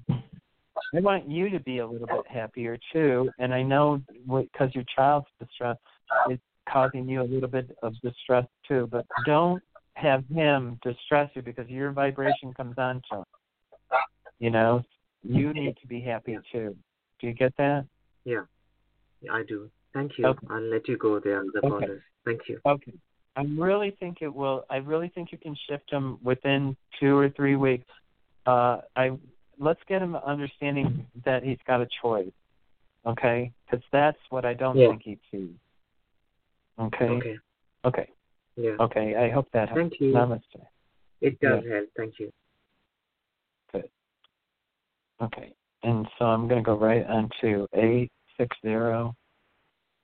[0.95, 4.85] I want you to be a little bit happier too, and I know because your
[4.97, 5.77] child's distress
[6.31, 8.89] is causing you a little bit of distress too.
[8.91, 9.63] But don't
[9.95, 13.25] have him distress you because your vibration comes on to him.
[14.39, 14.83] You know,
[15.23, 16.77] you need to be happy too.
[17.21, 17.85] Do you get that?
[18.25, 18.45] Yeah,
[19.21, 19.71] yeah I do.
[19.93, 20.27] Thank you.
[20.27, 20.47] Okay.
[20.49, 21.87] I'll let you go there, the okay.
[22.25, 22.61] Thank you.
[22.65, 22.95] Okay.
[23.37, 24.65] I really think it will.
[24.71, 27.87] I really think you can shift him within two or three weeks.
[28.47, 29.13] uh, I
[29.59, 32.33] let's get him understanding that he's got a choice.
[33.07, 34.89] Okay, because that's what I don't Yeah.
[34.89, 35.55] think he sees.
[36.79, 37.09] Okay.
[37.09, 37.39] Okay.
[37.85, 38.09] Okay.
[38.57, 38.77] Yeah.
[38.81, 39.17] Okay.
[39.17, 39.81] I hope that helps.
[39.81, 40.13] Thank you.
[40.13, 40.67] Namaste.
[41.21, 41.89] It does help.
[41.97, 42.33] Thank you.
[43.73, 43.91] Good.
[45.21, 45.55] Okay.
[45.83, 49.15] And so I'm going to go right on to eight six zero.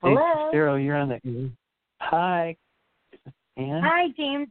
[0.03, 0.51] Hello.
[0.51, 0.77] Zero.
[0.77, 1.51] You're on the.
[2.01, 2.57] Hi.
[3.57, 3.83] Ann.
[3.83, 4.49] Hi, James.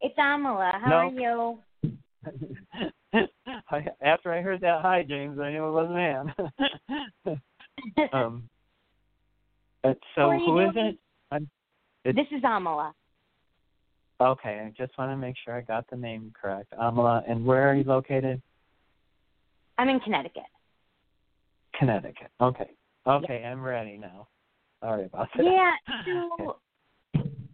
[0.00, 0.72] It's Amala.
[0.80, 0.96] How No.
[0.96, 1.58] are you?
[3.70, 6.34] I, after I heard that hi, James, I knew it wasn't Ann.
[8.12, 8.48] um.
[9.84, 10.98] uh, so How are you who is it?
[11.30, 11.48] I'm,
[12.04, 12.92] this is Amala.
[14.20, 16.72] okay, I just want to make sure I got the name correct.
[16.72, 18.40] Amala, and where are you located?
[19.78, 20.42] I'm in Connecticut.
[21.78, 22.30] Connecticut.
[22.40, 22.70] Okay.
[23.06, 24.28] Okay, I'm ready now.
[24.80, 25.44] Sorry about that.
[25.44, 25.72] Yeah,
[26.38, 26.56] so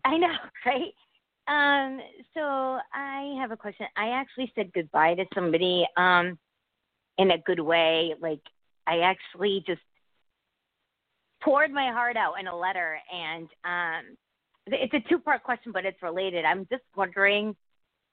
[0.04, 0.34] I know,
[0.66, 0.92] right?
[1.48, 2.00] Um,
[2.34, 3.86] so I have a question.
[3.96, 6.38] I actually said goodbye to somebody um
[7.18, 8.14] in a good way.
[8.20, 8.40] Like
[8.86, 9.80] I actually just
[11.42, 14.16] poured my heart out in a letter and um
[14.66, 16.44] it's a two part question but it's related.
[16.44, 17.56] I'm just wondering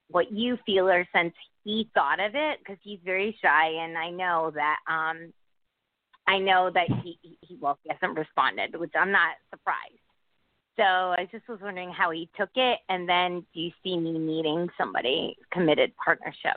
[0.10, 4.10] what you feel or sense he thought of it because he's very shy and I
[4.10, 5.32] know that um
[6.28, 10.09] I know that he he well he hasn't responded, which I'm not surprised.
[10.80, 14.18] So I just was wondering how he took it, and then do you see me
[14.18, 16.56] needing somebody committed partnership?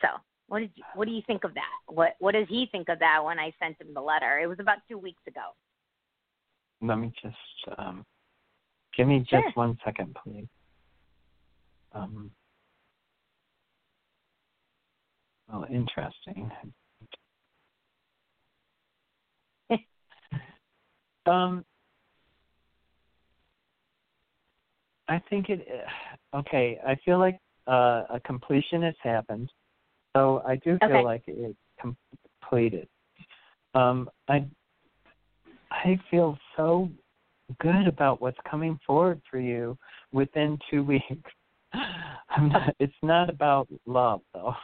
[0.00, 0.08] So
[0.48, 1.68] what did you, what do you think of that?
[1.86, 4.38] What what does he think of that when I sent him the letter?
[4.38, 5.42] It was about two weeks ago.
[6.80, 8.06] Let me just um
[8.96, 9.52] give me just Sure.
[9.54, 10.46] one second, please.
[11.92, 12.30] Um
[15.52, 16.50] well, interesting.
[21.26, 21.66] um
[25.08, 25.66] I think it
[26.34, 29.50] okay, I feel like uh a completion has happened.
[30.16, 31.02] So I do feel Okay.
[31.04, 32.88] like it's completed.
[33.74, 34.46] Um I
[35.70, 36.88] I feel so
[37.60, 39.76] good about what's coming forward for you
[40.12, 41.30] within two weeks.
[41.72, 44.54] I'm not, it's not about love though.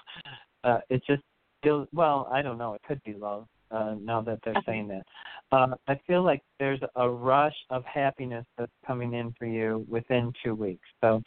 [0.65, 1.23] Uh, it just
[1.63, 2.29] feels well.
[2.33, 2.75] I don't know.
[2.75, 3.47] It could be love.
[3.73, 5.03] Uh, now that they're saying that,
[5.51, 10.33] uh, I feel like there's a rush of happiness that's coming in for you within
[10.45, 10.87] two weeks.
[11.01, 11.23] So,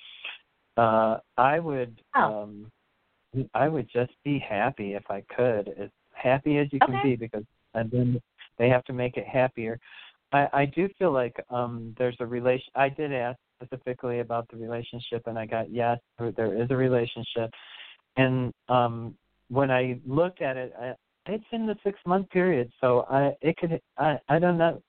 [0.78, 2.22] uh, I would, Oh.
[2.24, 2.72] um,
[3.54, 7.44] I would just be happy if I could, as happy as you can be, because
[7.74, 8.22] and then
[8.58, 9.78] they have to make it happier.
[10.32, 12.72] I, I do feel like um there's a relation.
[12.76, 16.76] I did ask specifically about the relationship, and I got yes, there- there is a
[16.78, 17.50] relationship.
[18.18, 19.16] And um
[19.50, 20.94] when I looked at it, I,
[21.28, 24.82] it's in the six month period, so I it could I I don't know.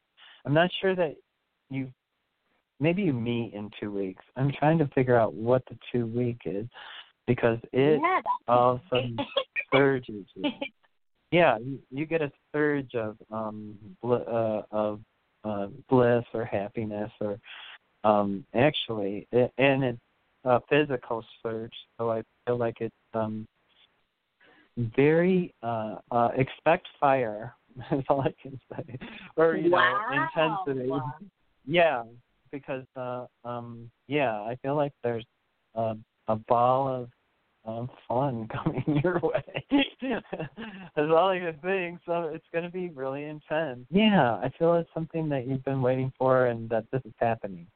[0.45, 1.17] I'm not sure that
[1.71, 1.91] you
[2.81, 4.25] maybe you meet in two weeks.
[4.37, 6.67] I'm trying to figure out what the two week is
[7.27, 9.17] because it yeah, all of a
[9.73, 10.27] surges.
[11.31, 15.01] yeah, you, you get a surge of um bl- uh, of
[15.45, 17.39] uh, bliss or happiness or
[18.05, 19.99] um actually it, and it's
[20.45, 21.75] a physical surge.
[21.99, 23.47] So I feel like it's um
[24.77, 27.55] very uh uh expect fire.
[27.91, 28.99] That's all I can say.
[29.37, 30.01] Or you wow.
[30.11, 30.93] know intensity.
[31.67, 32.05] Yeah,
[32.53, 35.27] because uh um yeah, I feel like there's
[35.75, 35.97] a
[36.29, 37.11] a ball of
[37.65, 39.67] of fun coming your way.
[40.01, 42.01] That's all I can think.
[42.07, 43.87] So it's gonna be really intense.
[43.91, 47.67] Yeah, I feel it's something that you've been waiting for and that this is happening.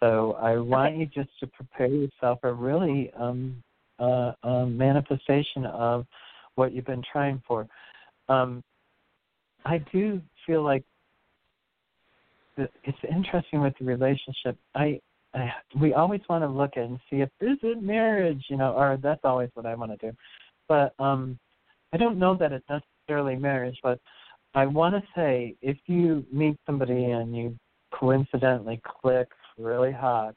[0.00, 3.62] So I want you just to prepare yourself for really um
[3.98, 6.06] uh, a manifestation of
[6.54, 7.66] what you've been trying for.
[8.28, 8.62] Um
[9.64, 10.84] I do feel like
[12.56, 14.56] it's interesting with the relationship.
[14.74, 15.00] I,
[15.34, 18.72] I we always want to look at and see if this is marriage, you know,
[18.72, 20.16] or that's always what I want to do.
[20.68, 21.38] But um
[21.92, 23.98] I don't know that it's necessarily marriage, but
[24.54, 27.56] I want to say if you meet somebody and you
[27.92, 30.36] coincidentally click really hot,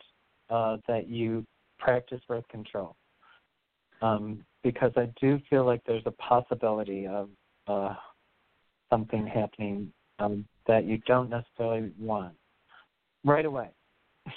[0.50, 1.46] uh, that you
[1.80, 2.96] practice birth control.
[4.02, 7.30] Um, because I do feel like there's a possibility of
[7.68, 7.94] uh,
[8.90, 12.34] something happening um, that you don't necessarily want
[13.24, 13.70] right away.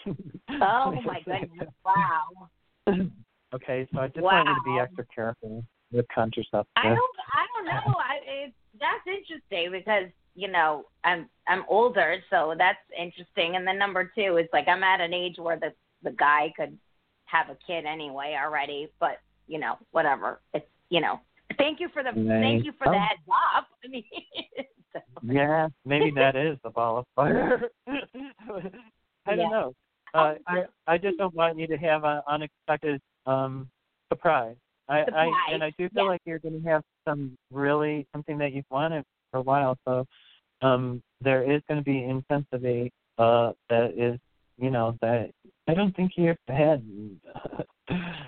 [0.07, 1.69] Oh my goodness!
[1.85, 2.49] Wow.
[3.55, 6.67] okay, so I just want you to be extra careful with contraceptive.
[6.77, 7.17] I don't.
[7.33, 7.95] I don't know.
[7.99, 13.57] I, it, that's interesting because you know I'm I'm older, so that's interesting.
[13.57, 16.79] And then number two is like I'm at an age where the the guy could
[17.27, 20.41] have a kid anyway already, but you know whatever.
[20.53, 21.21] It's you know.
[21.59, 22.99] Thank you for the thank you for the Oh.
[22.99, 23.21] heads
[23.57, 23.69] up.
[23.85, 24.05] I mean,
[24.93, 27.69] so- Yeah, maybe that is the ball of fire.
[27.87, 27.93] I
[29.27, 29.49] don't Yeah.
[29.49, 29.75] know.
[30.15, 33.69] Uh, I I just don't want you to have an unexpected um
[34.13, 34.57] surprise.
[34.89, 35.31] I, I Surprise.
[35.53, 36.11] and I do feel Yeah.
[36.11, 39.77] like you're going to have some really something that you've wanted for a while.
[39.87, 40.07] So
[40.63, 44.19] um there is going to be intensity uh that is
[44.59, 45.31] you know that
[45.69, 46.83] I don't think you've had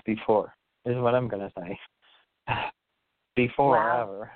[0.05, 0.53] before
[0.87, 1.79] is what I'm to say.
[3.35, 4.01] Before Wow.
[4.01, 4.31] ever,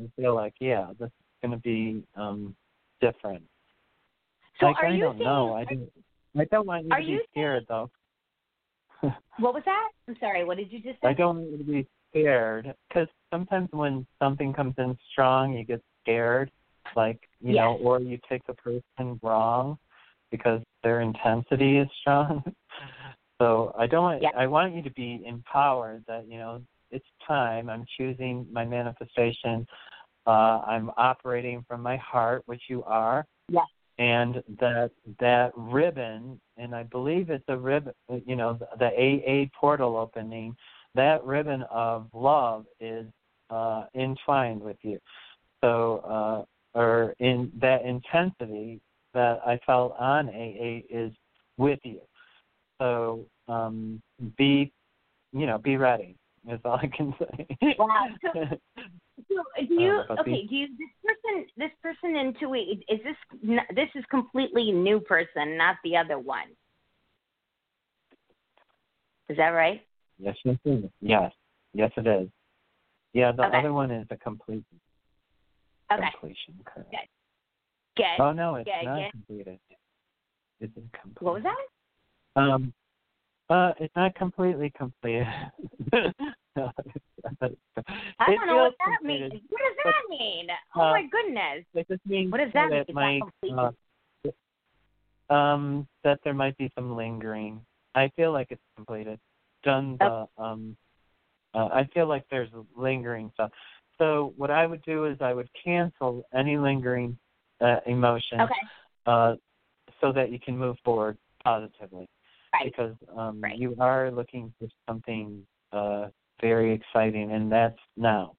[0.00, 1.12] I feel like yeah, this is
[1.52, 2.56] to be um
[3.00, 3.44] different.
[4.58, 5.24] So like are I you don't saying?
[5.24, 5.54] know.
[5.54, 5.90] I don't.
[6.38, 7.90] I don't want you to be you scared though.
[9.38, 9.88] What was that?
[10.06, 10.44] I'm sorry.
[10.44, 11.08] What did you just say?
[11.08, 15.64] I don't want you to be scared because sometimes when something comes in strong, you
[15.64, 16.50] get scared,
[16.94, 19.78] like you know, or you take the person wrong
[20.30, 22.42] because their intensity is strong.
[23.40, 24.22] so I don't want.
[24.22, 24.28] Yeah.
[24.36, 27.70] I want you to be empowered that you know it's time.
[27.70, 29.66] I'm choosing my manifestation.
[30.26, 33.26] Uh, I'm operating from my heart, which you are.
[33.48, 33.64] Yes.
[33.98, 37.94] And that that ribbon, and I believe it's a ribbon.
[38.26, 40.54] You know, the, the AA portal opening
[40.94, 43.06] that ribbon of love is
[43.48, 44.98] uh, entwined with you.
[45.62, 48.80] So, uh, or in that intensity
[49.14, 51.12] that I felt on AA is
[51.56, 52.00] with you.
[52.80, 54.00] So, um,
[54.38, 54.72] be,
[55.32, 56.16] you know, be ready.
[56.48, 57.76] Is all I can say.
[57.78, 58.06] Wow.
[58.22, 58.30] So,
[59.28, 60.46] so do you Uh, but okay?
[60.46, 65.76] Do you this person this person into is this this is completely new person, not
[65.84, 66.48] the other one?
[69.28, 69.82] Is that right?
[70.18, 70.90] yes, yes, it is.
[71.02, 71.32] yes,
[71.74, 72.28] yes, it is.
[73.12, 73.58] Yeah, the Okay.
[73.58, 74.64] other one is a complete
[75.92, 76.02] Okay.
[76.12, 76.54] completion.
[76.64, 76.90] Correct.
[76.90, 77.08] Good.
[77.96, 78.22] Good.
[78.22, 79.10] Oh no, it's Yeah, not yeah.
[79.10, 79.58] completed.
[80.60, 81.22] It's incomplete.
[81.22, 81.56] What was that?
[82.40, 82.72] Um,
[83.48, 85.26] uh, it's not completely completed.
[85.92, 86.12] I
[88.18, 89.32] I don't know what that means.
[89.48, 90.46] What does that mean?
[90.76, 91.64] Oh uh, my goodness.
[91.74, 92.78] It just means What does that mean?
[92.78, 94.32] it Is that might,
[95.30, 97.60] uh, um, that there might be some lingering.
[97.94, 99.18] I feel like it's completed.
[99.64, 100.76] Done the um,
[101.54, 103.50] uh, I feel like there's lingering stuff.
[103.98, 107.18] So what I would do is I would cancel any lingering
[107.60, 108.54] uh, emotion, Okay.
[109.06, 109.34] uh,
[110.00, 112.08] so that you can move forward positively.
[112.52, 112.64] Right.
[112.64, 113.56] because um, Right.
[113.56, 116.08] you are looking for something uh,
[116.40, 118.34] very exciting, and that's now.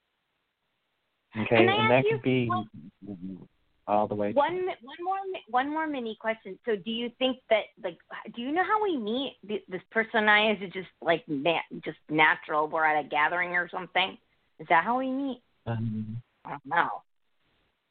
[1.38, 3.48] Okay, Can I and that could be one-
[3.88, 4.32] all the way.
[4.34, 5.18] One one more
[5.50, 6.58] one more mini question.
[6.66, 7.98] So, do you think that like
[8.36, 9.38] do you know how we meet?
[9.44, 12.68] This person and I is it just like na- just natural?
[12.68, 14.18] We're at a gathering or something.
[14.60, 15.42] Is that how we meet?
[15.66, 17.02] Um, I don't know.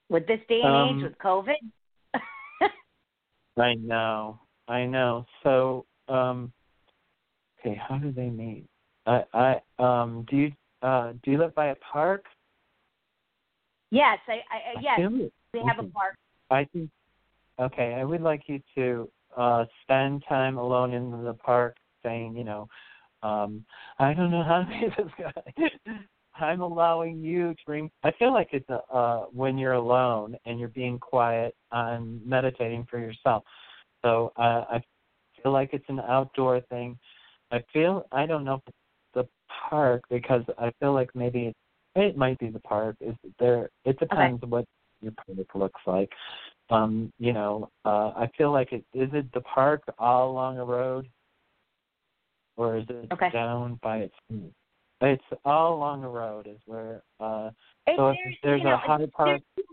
[0.08, 1.54] With this day and Um, age, with COVID.
[3.58, 5.26] I know, I know.
[5.42, 6.52] So, um,
[7.60, 8.66] okay, how do they meet?
[9.06, 10.52] I, I, um, do you,
[10.82, 12.24] uh, do you live by a park?
[13.90, 15.30] yes, I, I, I I yes, do.
[15.52, 16.14] we have a park.
[16.50, 16.90] I think.
[17.60, 22.44] Okay, I would like you to uh spend time alone in the park, saying, you
[22.44, 22.68] know,
[23.22, 23.64] um,
[23.98, 25.92] I don't know how to be this guy.
[26.40, 27.90] I'm allowing you to bring.
[28.02, 32.86] I feel like it's a, uh when you're alone and you're being quiet, I'm meditating
[32.90, 33.44] for yourself.
[34.02, 34.80] So uh, I
[35.42, 36.98] feel like it's an outdoor thing.
[37.50, 38.74] I feel I don't know if
[39.14, 39.28] the
[39.68, 41.56] park because I feel like maybe it,
[41.96, 42.96] it might be the park.
[43.00, 43.70] Is there?
[43.84, 44.64] It depends what
[45.00, 46.10] your park looks like.
[46.70, 50.64] Um, you know, uh, I feel like it is it the park all along a
[50.64, 51.08] road,
[52.56, 53.30] or is it Okay.
[53.32, 54.14] down by its?
[55.00, 57.02] It's all along a road is where.
[57.18, 57.50] uh
[57.96, 59.40] So if there's you know, a high park.
[59.56, 59.66] There's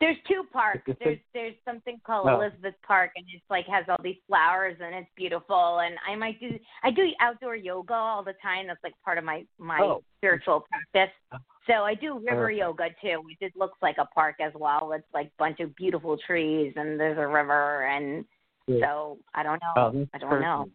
[0.00, 0.90] there's two parks.
[1.00, 2.40] There's there's something called Oh.
[2.40, 5.78] Elizabeth Park, and it's like has all these flowers, and it's beautiful.
[5.80, 8.66] And I might do I do outdoor yoga all the time.
[8.66, 10.02] That's like part of my my Oh.
[10.18, 11.14] spiritual practice.
[11.32, 11.38] Uh-huh.
[11.66, 14.92] So I do river yoga too, which it looks like a park as well.
[14.92, 18.24] It's like a bunch of beautiful trees, and there's a river, and
[18.66, 18.86] Yeah.
[18.86, 19.72] so I don't know.
[19.76, 20.42] Oh, I don't perfect.
[20.42, 20.66] know.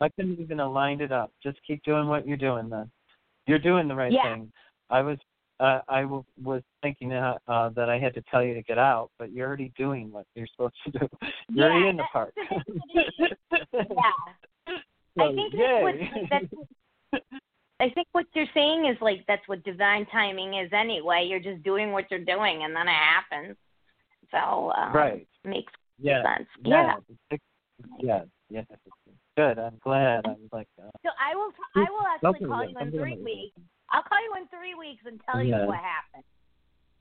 [0.00, 1.30] I couldn't even have lined it up.
[1.42, 2.90] Just keep doing what you're doing then.
[3.46, 4.22] You're doing the right Yeah.
[4.34, 4.52] thing.
[4.90, 5.18] I was
[5.62, 8.78] uh, I w- was thinking uh, uh, that I had to tell you to get
[8.78, 11.08] out, but you're already doing what you're supposed to do.
[11.48, 12.34] You're Yeah, in the park.
[13.72, 14.76] Yeah.
[15.18, 15.94] So, I think that's what
[16.30, 17.24] that's
[17.80, 21.26] I think what you're saying is like that's what divine timing is anyway.
[21.28, 23.56] You're just doing what you're doing and then it happens.
[24.30, 25.26] So um, right.
[25.44, 26.22] makes Yeah.
[26.22, 26.48] sense.
[26.64, 26.94] Yeah.
[27.30, 27.38] Yeah.
[28.00, 28.26] Yes.
[28.48, 28.64] Yes.
[29.36, 29.58] Good.
[29.58, 30.24] I'm glad.
[30.26, 33.58] I was like, uh, So I will I will actually call you in three weeks.
[33.90, 35.62] I'll call you in three weeks and tell Yeah.
[35.62, 36.24] you what happened.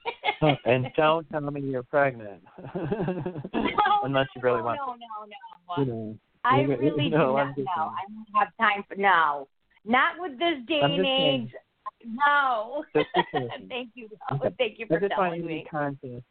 [0.66, 2.42] and don't tell me you're pregnant.
[2.74, 4.80] no, Unless you really no, want.
[4.80, 5.94] no, no, You no.
[5.94, 6.18] know.
[6.44, 7.64] I you- really no, do not know.
[7.78, 9.48] I don't have time for no.
[9.86, 11.44] Not with this day and just saying.
[11.44, 11.54] age.
[12.06, 12.84] No.
[12.96, 13.08] Just.
[13.70, 14.10] Thank you.
[14.34, 14.56] Okay.
[14.58, 16.24] Thank you I for just want telling you to be conscious.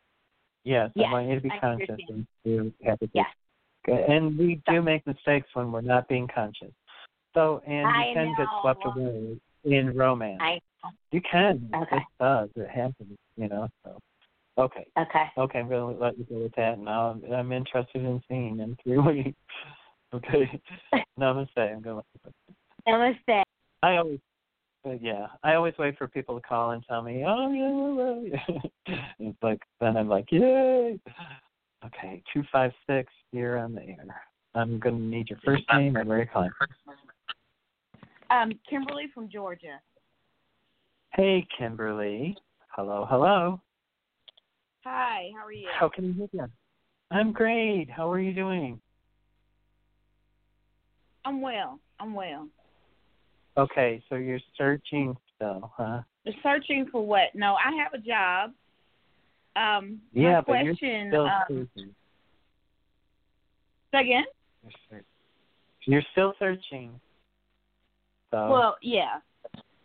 [0.65, 2.27] Yes, Yes, I want you to be I conscious understand.
[2.45, 3.27] and to Yes.
[3.87, 4.01] Good.
[4.01, 6.73] And we do make mistakes when we're not being conscious.
[7.35, 10.41] So and you I can get swept away in romance.
[10.43, 10.61] I
[11.13, 11.71] You can.
[11.75, 11.97] Okay.
[11.97, 12.49] It does.
[12.57, 13.19] It happens.
[13.37, 13.69] You know.
[13.85, 13.99] So.
[14.59, 14.87] Okay.
[14.99, 15.25] okay.
[15.39, 15.59] Okay.
[15.59, 16.79] I'm gonna let you go with that.
[16.79, 19.39] Now I'm, I'm interested in seeing in three weeks.
[20.15, 20.61] Okay.
[21.19, 21.49] Namaste.
[21.57, 22.03] I'm gonna.
[22.87, 23.43] Namaste.
[23.83, 24.21] I always.
[24.83, 28.41] But yeah, I always wait for people to call and tell me, oh yeah, yeah,
[28.89, 28.97] yeah.
[29.19, 30.99] it's like then I'm like, yay.
[31.85, 33.13] Okay, two five six.
[33.33, 34.23] You're on the air.
[34.55, 36.51] I'm gonna need your first name and where you're calling.
[38.31, 39.81] Um, Kimberly from Georgia.
[41.15, 42.37] Hey, Kimberly.
[42.77, 43.61] Hello, hello.
[44.85, 45.69] Hi, how are you?
[45.79, 46.47] How can I help you?
[47.11, 47.91] I'm great.
[47.91, 48.81] How are you doing?
[51.25, 51.81] I'm well.
[51.99, 52.49] I'm well.
[53.57, 56.03] Okay, so you're searching still, huh?
[56.43, 57.35] Searching for what?
[57.35, 58.53] No, I have a job.
[59.57, 61.09] Um, Yeah, but you're question.
[61.09, 61.95] still um, searching.
[63.93, 64.25] say again?
[64.91, 65.03] You're,
[65.87, 67.01] you're still searching.
[68.31, 69.19] So Well, yeah.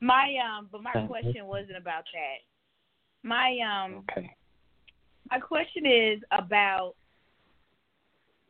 [0.02, 3.28] My um, but my question wasn't about that.
[3.28, 4.36] My um, okay.
[5.32, 6.96] my question is about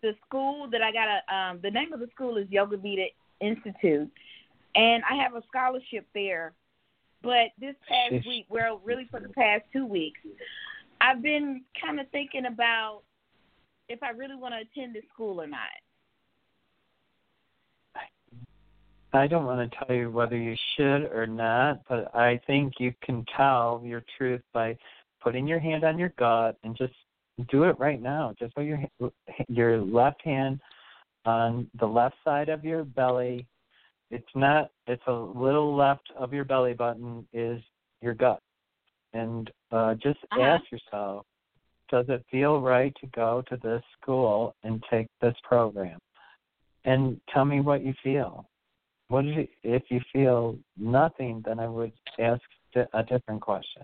[0.01, 3.05] the school that I got a um the name of the school is Yoga Veda
[3.41, 4.11] Institute
[4.75, 6.53] and I have a scholarship there.
[7.23, 10.19] But this past week, well really for the past two weeks,
[11.01, 13.01] I've been kind of thinking about
[13.89, 15.59] if I really want to attend this school or not.
[19.15, 22.93] I don't want to tell you whether you should or not, but I think you
[23.03, 24.77] can tell your truth by
[25.21, 26.93] putting your hand on your gut and just
[27.49, 28.33] do it right now.
[28.39, 28.79] Just put your
[29.47, 30.59] your left hand
[31.25, 33.45] on the left side of your belly.
[34.11, 34.69] It's not.
[34.87, 37.61] It's a little left of your belly button is
[38.01, 38.39] your gut,
[39.13, 40.41] and uh, just Uh-huh.
[40.41, 41.25] ask yourself,
[41.89, 45.99] does it feel right to go to this school and take this program?
[46.85, 48.45] And tell me what you feel.
[49.07, 52.41] What it, if you feel nothing, then I would ask
[52.75, 53.83] a different question.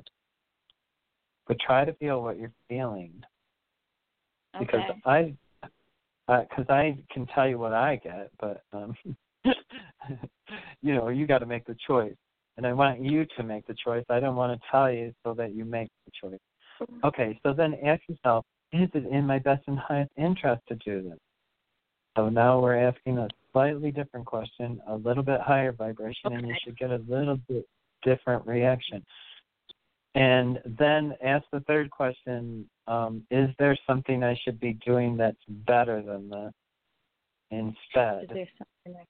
[1.47, 3.21] But try to feel what you're feeling
[4.59, 5.01] because Okay.
[5.05, 5.33] I,
[6.27, 8.95] because I can tell you what I get, but um,
[10.81, 12.15] you know, you got to make the choice,
[12.57, 14.05] and I want you to make the choice.
[14.09, 16.39] I don't want to tell you so that you make the choice.
[17.03, 21.01] Okay, so then ask yourself, is it in my best and highest interest to do
[21.01, 21.19] this?
[22.15, 26.55] So now we're asking a slightly different question, a little bit higher vibration, and you
[26.63, 27.67] should get a little bit
[28.03, 29.03] different reaction.
[30.15, 35.37] And then ask the third question, um, is there something I should be doing that's
[35.47, 36.53] better than Is
[37.51, 38.39] instead?
[38.85, 39.07] like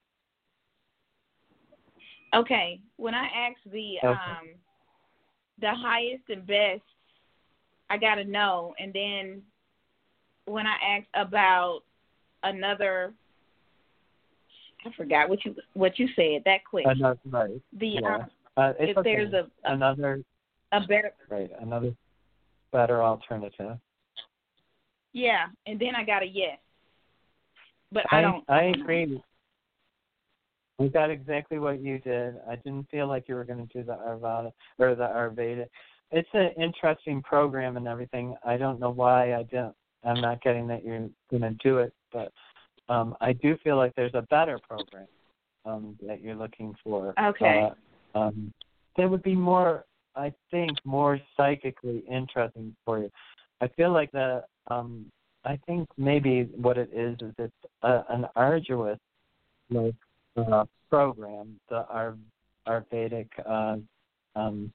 [2.34, 2.80] Okay.
[2.98, 4.10] When I asked the Okay.
[4.10, 4.50] um
[5.60, 6.82] the highest and best,
[7.90, 8.74] I gotta know.
[8.80, 9.42] And then
[10.46, 11.82] when I asked about
[12.44, 13.14] another
[14.86, 16.86] I forgot what you what you said that quick.
[16.88, 17.62] Another, right.
[17.80, 18.16] the yeah.
[18.16, 18.26] um
[18.58, 19.16] Uh, if okay.
[19.16, 20.22] there's a, a another
[20.72, 21.94] a better right, another
[22.72, 23.78] better alternative.
[25.14, 26.58] yeah, and then I got a yes.
[27.92, 29.22] But I, I don't I agree.
[30.80, 32.36] We got exactly what you did.
[32.50, 35.68] I didn't feel like you were going to do the Ayurveda or the Ayurveda.
[36.12, 38.36] It's an interesting program and everything.
[38.44, 39.76] I don't know why I don't.
[40.04, 42.34] I'm not getting that you're going to do it, but
[42.92, 45.08] um, I do feel like there's a better program
[45.66, 47.14] um, that you're looking for.
[47.20, 47.70] Okay.
[48.14, 48.54] Uh, um,
[48.98, 49.86] that would be more,
[50.16, 53.10] I think, more psychically interesting for you.
[53.62, 55.06] I feel like the um,
[55.46, 59.00] I think maybe what it is is it's a, an arduous
[59.70, 59.96] like
[60.36, 62.18] uh, program, the Ar-
[62.68, 63.78] Ayurvedic uh,
[64.36, 64.72] um,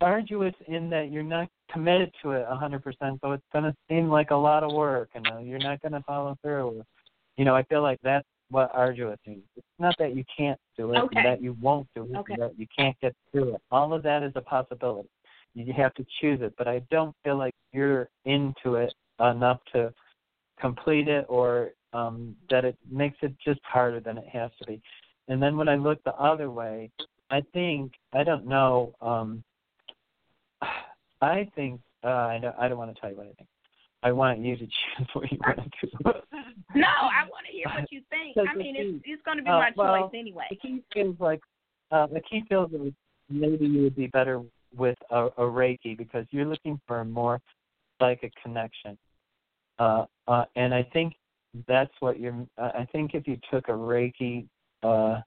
[0.00, 4.08] arduous in that you're not committed to it a 100%, so it's going to seem
[4.08, 6.82] like a lot of work, and uh, you're not going to follow through.
[7.38, 9.44] You know, I feel like that's what arduous means.
[9.56, 11.22] It's not that you can't do it, Okay.
[11.22, 12.34] that you won't do it, Okay.
[12.36, 13.62] that you can't get through it.
[13.70, 15.08] All of that is a possibility.
[15.54, 19.94] You have to choose it, but I don't feel like you're into it enough to
[20.60, 24.82] complete it or um that it makes it just harder than it has to be.
[25.28, 26.90] And then when I look the other way,
[27.30, 29.42] I think I don't know, um
[31.22, 33.48] I think uh I don't I don't want to tell you what I think.
[34.02, 35.98] I want you to choose what you want to do.
[36.74, 38.36] No, I want to hear what you think.
[38.36, 40.46] I mean, it's it's going to be uh, my well, choice anyway.
[40.50, 41.40] the key feels like
[41.90, 42.92] uh, the key feels that
[43.28, 44.42] maybe you would be better
[44.76, 47.40] with a, a Reiki because you're looking for a more
[48.00, 48.96] psychic connection.
[49.78, 51.14] Uh, uh, and I think
[51.66, 52.46] that's what you're.
[52.58, 54.46] I I think if you took a Reiki,
[54.82, 55.20] uh,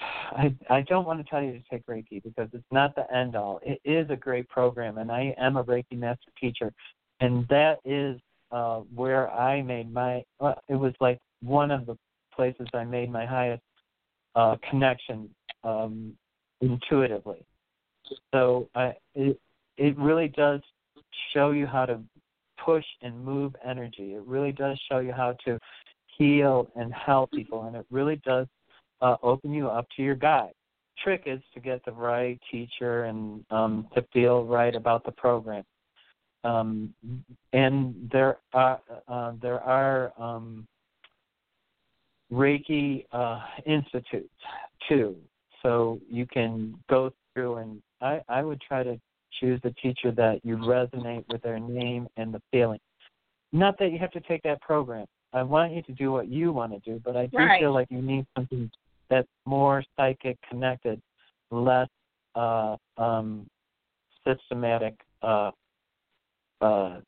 [0.00, 3.36] I I don't want to tell you to take Reiki because it's not the end
[3.36, 3.60] all.
[3.62, 6.72] It is a great program, and I am a Reiki master teacher,
[7.20, 10.22] and that is uh, where I made my.
[10.40, 11.96] Uh, it was like one of the
[12.34, 13.62] places I made my highest
[14.34, 15.28] uh, connection
[15.64, 16.14] um,
[16.60, 17.44] intuitively.
[18.32, 19.38] So I, it
[19.76, 20.60] it really does
[21.34, 22.00] show you how to
[22.64, 24.14] push and move energy.
[24.14, 25.58] It really does show you how to
[26.16, 28.46] heal and help people, and it really does
[29.00, 30.52] uh, open you up to your guide.
[31.02, 35.62] Trick is to get the right teacher and um, to feel right about the program.
[36.44, 36.94] Um,
[37.52, 40.66] and there are uh, there are um,
[42.32, 44.28] Reiki uh, institutes
[44.88, 45.16] too,
[45.62, 48.98] so you can go through and I, I would try to
[49.40, 52.80] choose a teacher that you resonate with their name and the feeling.
[53.52, 55.06] Not that you have to take that program.
[55.32, 57.60] I want you to do what you want to do, but I do Right.
[57.60, 58.70] feel like you need something
[59.10, 61.00] that's more psychic connected,
[61.50, 61.88] less
[62.34, 63.46] uh, um,
[64.26, 64.94] systematic.
[65.22, 65.50] Uh,
[66.60, 67.00] uh,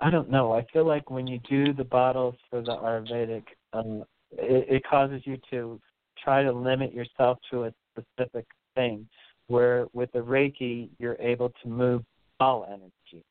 [0.00, 0.52] I don't know.
[0.52, 5.22] I feel like when you do the bottles for the Ayurvedic, um, it, it causes
[5.24, 5.80] you to
[6.22, 9.08] try to limit yourself to a specific thing.
[9.48, 12.02] Where with the Reiki, you're able to move
[12.40, 13.24] all energy.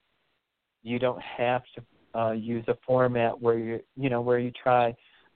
[0.82, 4.96] You don't have to uh, use a format where you you know where you try,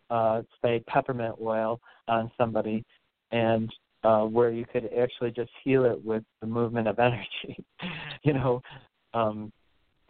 [0.10, 2.86] uh, say peppermint oil on somebody,
[3.32, 3.70] and
[4.04, 7.64] uh, where you could actually just heal it with the movement of energy.
[8.24, 8.62] you know,
[9.14, 9.52] um,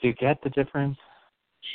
[0.01, 0.97] do you get the difference?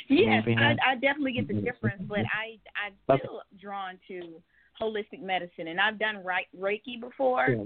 [0.07, 0.75] Yes, I.
[0.85, 3.21] I definitely get the difference, but I I Okay.
[3.23, 4.41] feel drawn to
[4.81, 7.49] holistic medicine, and I've done right Reiki before.
[7.49, 7.63] Yeah.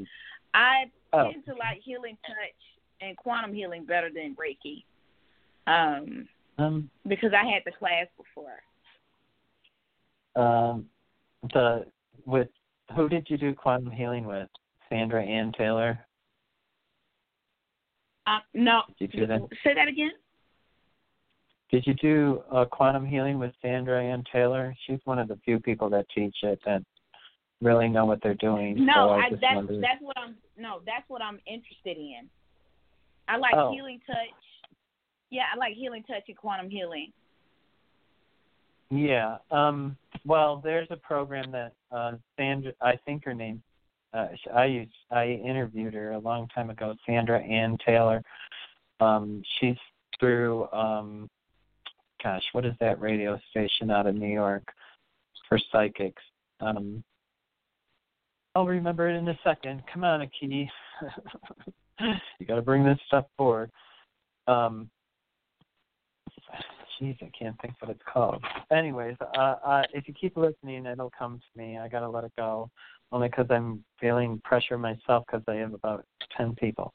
[0.53, 1.31] I Oh.
[1.31, 2.35] tend to like healing touch
[3.01, 4.83] and quantum healing better than Reiki,
[5.67, 8.61] um, Um, because I had the class before.
[10.35, 10.89] um,
[11.53, 11.85] the
[12.25, 12.49] with
[12.95, 14.49] who did you do quantum healing with?
[14.89, 16.05] Sandra Anne Taylor.
[18.27, 19.41] Uh, no, Did you do that?
[19.63, 20.11] say that again.
[21.71, 24.75] Did you do uh, quantum healing with Sandra Anne Taylor?
[24.87, 26.81] She's one of the few people that teach it that
[27.61, 28.85] really know what they're doing.
[28.85, 29.83] No, so I, I, that's wondered.
[29.83, 30.35] that's what I'm.
[30.57, 32.27] No, that's what I'm interested in.
[33.27, 33.71] I like Oh.
[33.71, 34.15] healing touch.
[35.29, 37.11] Yeah, I like healing touch and quantum healing.
[38.89, 39.37] Yeah.
[39.51, 39.95] Um,
[40.25, 43.61] well, there's a program that uh, Sandra, I think her name,
[44.15, 46.95] uh, I used, I interviewed her a long time ago.
[47.05, 48.23] Sandra Anne Taylor.
[48.99, 49.75] Um, she's
[50.19, 51.29] through, um,
[52.23, 54.63] gosh, what is that radio station out of New York
[55.47, 56.21] for psychics?
[56.61, 57.03] Um,
[58.55, 59.83] I'll remember it in a second.
[59.91, 60.67] Come on, Aquí.
[62.39, 63.71] you got to bring this stuff forward.
[64.47, 64.89] Um,
[66.99, 68.43] Jeez, I can't think what it's called.
[68.71, 71.77] Anyways, uh, uh, if you keep listening, it'll come to me.
[71.77, 72.69] I gotta let it go,
[73.13, 76.03] only because I'm feeling pressure myself because I have about
[76.35, 76.93] ten people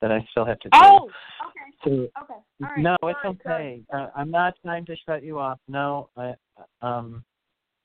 [0.00, 0.78] that I still have to do.
[0.80, 1.10] Oh,
[1.46, 2.78] okay, So, okay, all right.
[2.78, 3.82] no, it's okay.
[3.92, 5.58] Uh, I'm not trying to shut you off.
[5.68, 6.34] No, I,
[6.82, 7.24] um,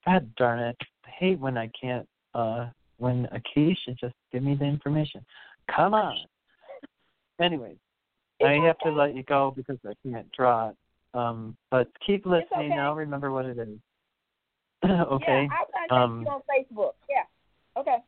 [0.06, 2.06] God darn it, I hate when I can't.
[2.34, 5.24] Uh, when Aquí should just give me the information.
[5.74, 6.16] Come on.
[7.40, 7.76] Anyways,
[8.44, 10.76] I have to let you go because I can't draw it.
[11.14, 12.72] Um, but keep listening.
[12.72, 12.78] okay.
[12.78, 13.78] I'll remember what it is.
[14.84, 15.48] okay.
[15.48, 16.92] Yeah, I, I Um, you on Facebook.
[17.08, 17.80] Yeah.
[17.80, 17.98] Okay.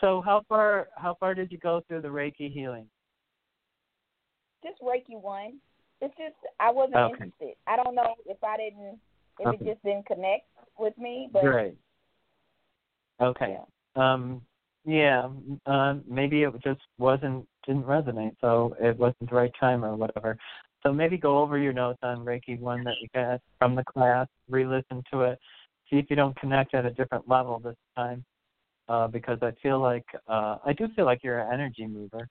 [0.00, 2.86] So how far how far did you go through the Reiki healing?
[4.66, 5.58] Just Reiki one.
[6.00, 7.12] It's just I wasn't Okay.
[7.12, 7.54] interested.
[7.66, 8.98] I don't know if I didn't
[9.38, 9.64] if Okay.
[9.64, 10.46] it just didn't connect
[10.78, 11.76] with me, but Great.
[13.20, 13.58] Okay.
[13.94, 14.42] Um,
[14.84, 15.28] yeah.
[15.66, 20.36] Uh, maybe it just wasn't didn't resonate, so it wasn't the right time or whatever.
[20.82, 24.28] So maybe go over your notes on Reiki one that you got from the class,
[24.48, 25.38] re-listen to it,
[25.90, 28.24] see if you don't connect at a different level this time.
[28.88, 32.28] Uh, because I feel like uh, I do feel like you're an energy mover,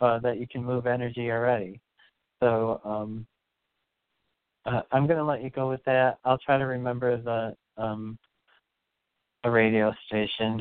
[0.00, 1.80] uh, that you can move energy already.
[2.40, 3.26] So um,
[4.66, 6.18] uh, I'm going to let you go with that.
[6.24, 8.18] I'll try to remember the um,
[9.44, 10.60] the radio station.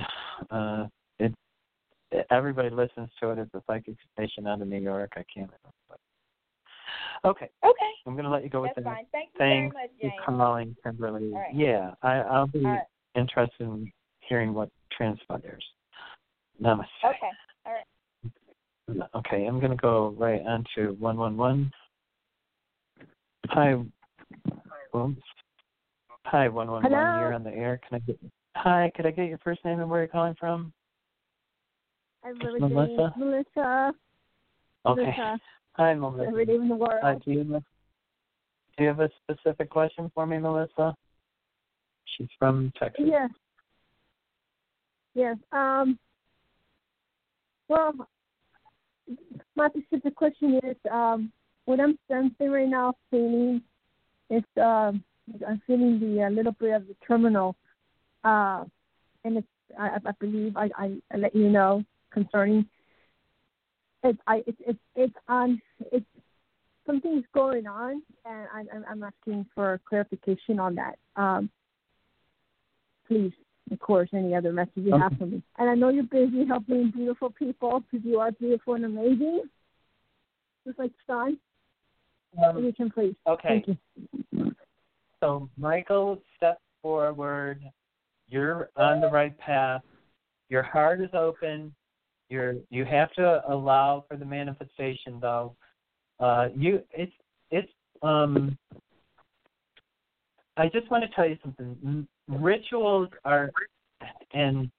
[0.49, 0.87] Uh,
[1.19, 1.33] it
[2.31, 3.39] everybody listens to it.
[3.39, 5.13] It's a psychic station out of New York.
[5.15, 5.99] I can't remember.
[7.25, 7.91] Okay, okay.
[8.05, 8.95] I'm going to let you go with That's that.
[8.95, 9.05] fine.
[9.11, 10.23] Thank you Thanks very much, for James.
[10.25, 11.31] calling, Kimberly.
[11.33, 11.53] Right.
[11.53, 12.83] Yeah, I, I'll be right.
[13.15, 15.65] interested in hearing what transpires.
[16.61, 16.85] Namaste.
[17.03, 17.31] Okay.
[18.89, 21.71] Okay, I'm going to go right on to 111.
[23.47, 23.73] Hi.
[24.95, 25.21] Oops.
[26.23, 26.91] Hi, 111.
[26.91, 27.19] Hello?
[27.19, 27.79] You're on the air.
[27.87, 28.19] Can I get
[28.55, 30.73] Hi, could I get your first name and where you're calling from?
[32.25, 33.13] Everybody, Melissa?
[33.17, 33.93] Melissa.
[34.85, 35.01] Okay.
[35.01, 35.39] Melissa.
[35.73, 36.27] Hi, Melissa.
[36.27, 36.99] Every in the world.
[37.03, 37.63] Uh, do, you have,
[38.77, 40.95] do you have a specific question for me, Melissa?
[42.05, 43.05] She's from Texas.
[43.07, 43.29] Yes.
[45.13, 45.37] Yes.
[45.51, 45.99] Um.
[47.69, 47.93] Well,
[49.55, 51.31] my specific question is, um,
[51.65, 53.61] what I'm sensing right now, feeling,
[54.29, 55.03] is um,
[55.47, 57.55] I'm feeling the a little bit of the terminal,
[58.23, 58.63] uh,
[59.23, 59.47] and it's
[59.77, 62.67] I, I believe I, I I let you know concerning
[64.03, 66.05] it's I it's it's it's on it's
[66.85, 70.97] something's going on, and I'm I'm, I'm asking for clarification on that.
[71.15, 71.49] Um,
[73.07, 73.33] please,
[73.71, 75.01] of course, any other message you Okay.
[75.01, 75.41] have for me.
[75.57, 79.43] And I know you're busy helping beautiful people because you are beautiful and amazing,
[80.65, 81.37] just like Sean.
[82.41, 83.15] Um, you can please.
[83.25, 83.63] okay.
[83.65, 84.53] Thank you.
[85.19, 87.61] So, Michael, step forward.
[88.29, 89.81] You're on the right path.
[90.49, 91.73] Your heart is open.
[92.29, 95.55] You're you have to allow for the manifestation, though.
[96.19, 97.13] Uh, you it's
[97.51, 98.57] it's um.
[100.57, 102.07] I just want to tell you something.
[102.27, 103.51] Rituals are
[104.33, 104.69] and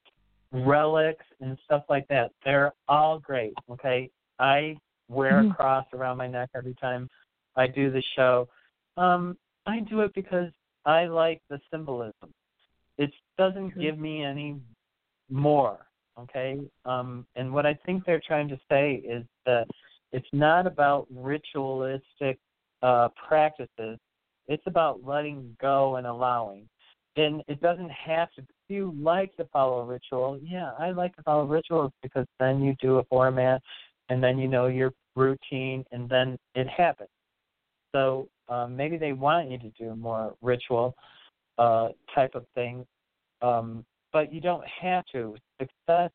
[0.53, 2.30] relics and stuff like that.
[2.44, 3.55] They're all great.
[3.70, 4.78] Okay, I
[5.09, 5.57] wear a Mhm.
[5.57, 7.09] cross around my neck every time
[7.57, 8.49] I do the show.
[8.96, 10.53] Um, I do it because
[10.84, 12.32] I like the symbolism.
[12.99, 14.61] It doesn't give me any
[15.30, 15.86] more.
[16.18, 16.61] Okay.
[16.84, 19.68] Um, and what I think they're trying to say is that
[20.12, 22.38] it's not about ritualistic
[22.82, 23.99] uh, practices.
[24.49, 26.68] It's about letting go and allowing.
[27.19, 28.43] And it doesn't have to.
[28.43, 32.77] If you like to follow ritual, yeah, I like to follow rituals because then you
[32.81, 33.61] do a format,
[34.09, 37.09] and then you know your routine, and then it happens.
[37.93, 40.95] So um, maybe they want you to do more ritual
[41.59, 42.87] uh, type of thing,
[43.43, 45.35] um, but you don't have to.
[45.61, 46.12] Success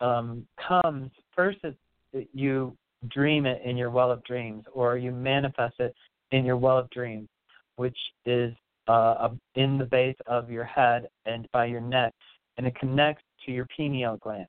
[0.00, 1.58] um, comes first.
[1.62, 2.76] That you
[3.08, 5.94] dream it in your well of dreams, or you manifest it
[6.30, 7.28] in your well of dreams,
[7.74, 8.54] which is
[8.88, 12.12] uh, in the base of your head and by your neck,
[12.56, 14.46] and it connects to your pineal gland.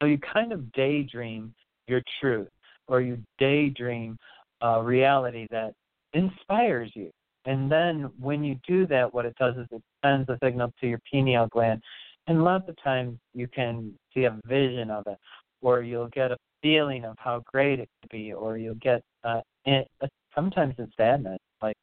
[0.00, 1.54] So you kind of daydream
[1.86, 2.48] your truth,
[2.88, 4.16] or you daydream
[4.60, 5.72] a reality that
[6.12, 7.10] inspires you.
[7.46, 10.86] And then when you do that, what it does is it sends a signal to
[10.86, 11.82] your pineal gland.
[12.26, 15.16] And lots of times you can see a vision of it,
[15.62, 19.40] or you'll get a feeling of how great it could be, or you'll get uh,
[19.64, 19.88] it,
[20.34, 21.38] sometimes it's sadness.
[21.62, 21.76] Like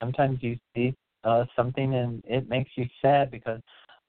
[0.00, 0.94] sometimes you see
[1.24, 3.60] uh, something and it makes you sad because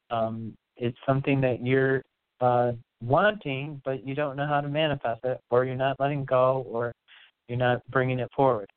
[0.10, 2.04] um, it's something that you're
[2.42, 6.66] uh, wanting, but you don't know how to manifest it, or you're not letting go,
[6.70, 6.94] or
[7.48, 8.70] you're not bringing it forward.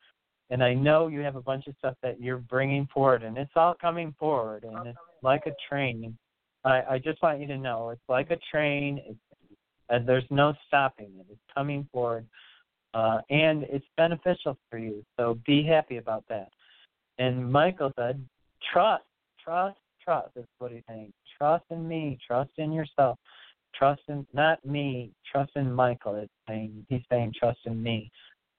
[0.51, 3.53] And I know you have a bunch of stuff that you're bringing forward, and it's
[3.57, 6.17] all coming forward, and it's like a train.
[6.65, 9.01] I, I just want you to know it's like a train.
[9.07, 9.19] It's,
[9.89, 11.27] and there's no stopping it.
[11.31, 12.27] It's coming forward,
[12.95, 15.05] uh, and it's beneficial for you.
[15.19, 16.49] So be happy about that.
[17.19, 18.25] And Michael said,
[18.73, 19.05] trust,
[19.43, 20.31] trust, trust.
[20.37, 21.13] Is what he's saying.
[21.39, 22.19] Trust in me.
[22.27, 23.19] Trust in yourself.
[23.75, 25.13] Trust in not me.
[25.31, 26.17] Trust in Michael.
[26.17, 28.11] is saying he's saying trust in me.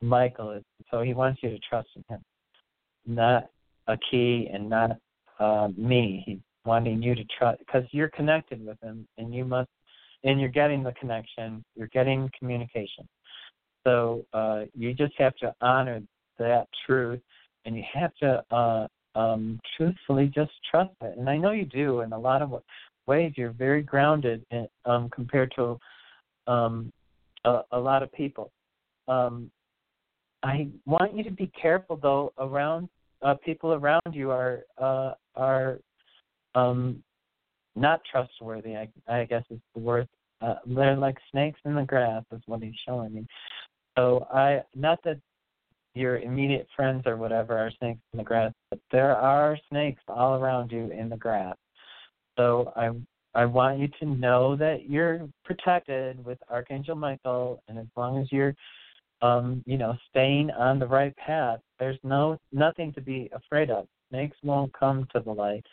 [0.02, 2.22] Michael is so he wants you to trust in him,
[3.06, 3.50] not
[3.88, 4.92] a key and not
[5.40, 6.24] uh, me.
[6.26, 9.70] He's wanting you to trust because you're connected with him, and you must,
[10.24, 11.64] and you're getting the connection.
[11.76, 13.08] You're getting communication.
[13.86, 16.02] So uh, you just have to honor
[16.40, 17.22] that truth,
[17.66, 18.88] and you have to uh,
[19.18, 21.18] um, truthfully just trust it.
[21.18, 22.62] And I know you do in a lot of
[23.08, 23.34] ways.
[23.36, 25.80] You're very grounded in, um, compared to
[26.48, 26.92] um,
[27.44, 28.52] a, a lot of people.
[29.08, 29.52] Um,
[30.44, 32.90] I want you to be careful though around
[33.22, 35.80] uh, people around you are uh, are
[36.54, 37.04] um,
[37.76, 38.76] not trustworthy.
[38.76, 40.08] I, I guess is the word.
[40.42, 43.26] Uh, they're like snakes in the grass, is what he's showing me.
[43.98, 45.20] So I not that
[45.96, 50.36] your immediate friends or whatever are snakes in the grass, but there are snakes all
[50.36, 51.56] around you in the grass.
[52.38, 52.92] So I
[53.34, 58.32] I want you to know that you're protected with Archangel Michael, and as long as
[58.32, 58.54] you're
[59.22, 63.88] um, you know, staying on the right path, there's no nothing to be afraid of.
[64.10, 65.66] Snakes won't come to the light.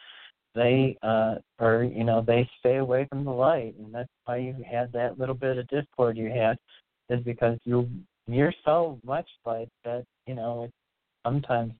[0.54, 4.54] They uh or you know, they stay away from the light and that's why you
[4.68, 6.56] had that little bit of discord you had
[7.08, 7.88] is because you
[8.26, 10.72] you're so much light that, you know, it's
[11.24, 11.72] sometimes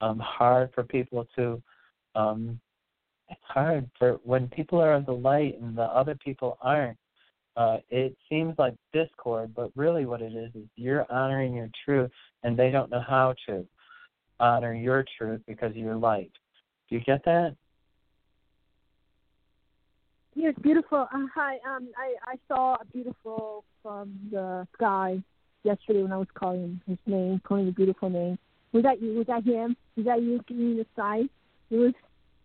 [0.00, 1.62] um hard for people to
[2.14, 2.60] um
[3.28, 6.98] it's hard for when people are of the light and the other people aren't
[7.56, 12.10] uh, it seems like discord, but really what it is is you're honoring your truth,
[12.42, 13.64] and they don't know how to
[14.40, 16.32] honor your truth because you're light.
[16.88, 17.54] Do you get that?
[20.34, 21.06] Yes, beautiful.
[21.12, 25.22] Uh, hi, um, I I saw a beautiful from the sky
[25.64, 28.38] yesterday when I was calling his name, calling the beautiful name.
[28.72, 29.14] Was that you?
[29.14, 29.76] Was that him?
[29.96, 31.28] Was that you giving me the sign?
[31.70, 31.94] It was.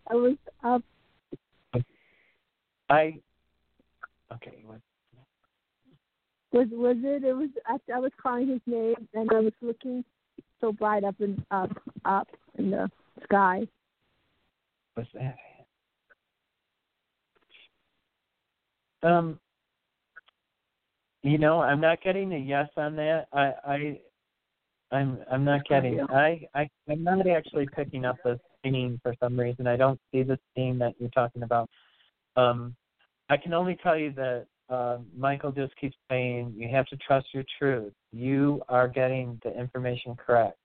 [0.10, 0.84] I was up.
[2.90, 3.20] I.
[4.34, 4.64] Okay.
[4.66, 4.80] What?
[6.52, 7.24] Was was it?
[7.24, 7.50] It was.
[7.68, 10.04] I, I was calling his name, and I was looking
[10.62, 11.72] so bright up and up,
[12.06, 12.90] up in the
[13.24, 13.68] sky.
[14.96, 15.36] What's that?
[19.04, 19.40] Um.
[21.24, 23.28] You know, I'm not getting a yes on that.
[23.34, 24.00] I, I,
[24.92, 26.00] I'm, I'm not getting.
[26.10, 29.68] I, I, I'm not actually picking up the theme for some reason.
[29.68, 31.70] I don't see the theme that you're talking about.
[32.36, 32.76] Um,
[33.30, 37.28] I can only tell you that uh, Michael just keeps saying you have to trust
[37.34, 37.94] your truth.
[38.12, 40.58] You are getting the information correct,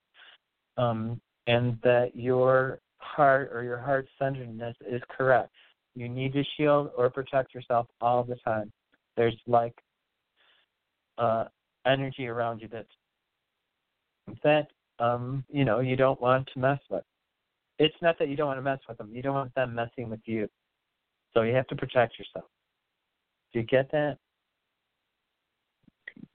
[0.77, 5.51] um, and that your heart or your heart centeredness is correct.
[5.95, 8.73] You need to shield or protect yourself all the time.
[9.17, 9.75] There's like
[11.19, 11.45] uh,
[11.87, 12.89] energy around you that's
[14.43, 17.05] that um, you know you don't want to mess with.
[17.79, 19.11] It's not that you don't want to mess with them.
[19.13, 20.49] You don't want them messing with you.
[21.35, 22.45] So you have to protect yourself.
[23.53, 24.19] Do you get that?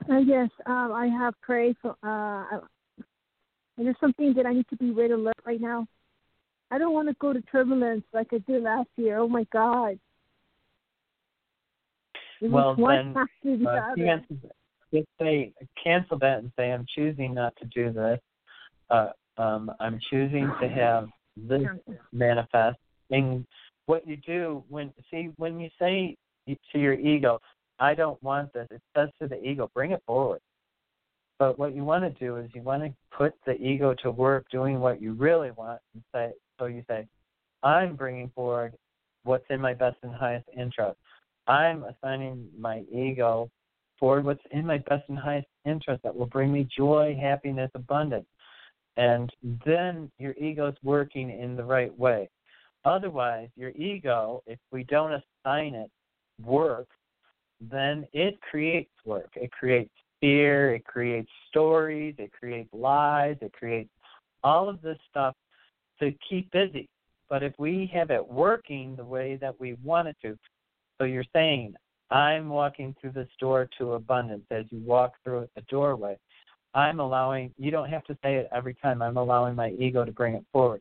[0.08, 1.96] Uh, yes, um, I have prayed for.
[2.02, 2.60] Uh,
[3.78, 5.86] there's something that I need to be red alert right now.
[6.70, 9.18] I don't want to go to turbulence like I did last year.
[9.18, 9.98] Oh my God.
[12.40, 14.36] It well, then uh, cancel,
[14.92, 18.20] just say cancel that and say I'm choosing not to do this.
[18.90, 21.66] Uh, um, I'm choosing to have this
[22.12, 22.78] manifest.
[23.10, 23.46] And
[23.86, 26.16] what you do when see when you say
[26.46, 27.40] to your ego,
[27.78, 28.68] I don't want this.
[28.70, 30.40] It says to the ego, bring it forward.
[31.38, 34.44] But what you want to do is you want to put the ego to work
[34.52, 37.06] doing what you really want and say, so you say,
[37.62, 38.74] I'm bringing forward
[39.24, 40.98] what's in my best and highest interest.
[41.46, 43.50] I'm assigning my ego
[44.00, 48.26] forward what's in my best and highest interest that will bring me joy, happiness, abundance.
[48.96, 49.30] And
[49.64, 52.28] then your ego is working in the right way.
[52.84, 55.12] Otherwise, your ego, if we don't
[55.44, 55.90] assign it
[56.44, 56.88] work,
[57.60, 59.30] then it creates work.
[59.36, 63.90] It creates fear, it creates stories, it creates lies, it creates
[64.42, 65.34] all of this stuff
[66.00, 66.88] to keep busy.
[67.28, 70.36] But if we have it working the way that we want it to,
[70.98, 71.74] so you're saying,
[72.10, 76.18] I'm walking through this door to abundance as you walk through a doorway.
[76.74, 80.12] I'm allowing, you don't have to say it every time, I'm allowing my ego to
[80.12, 80.80] bring it forward.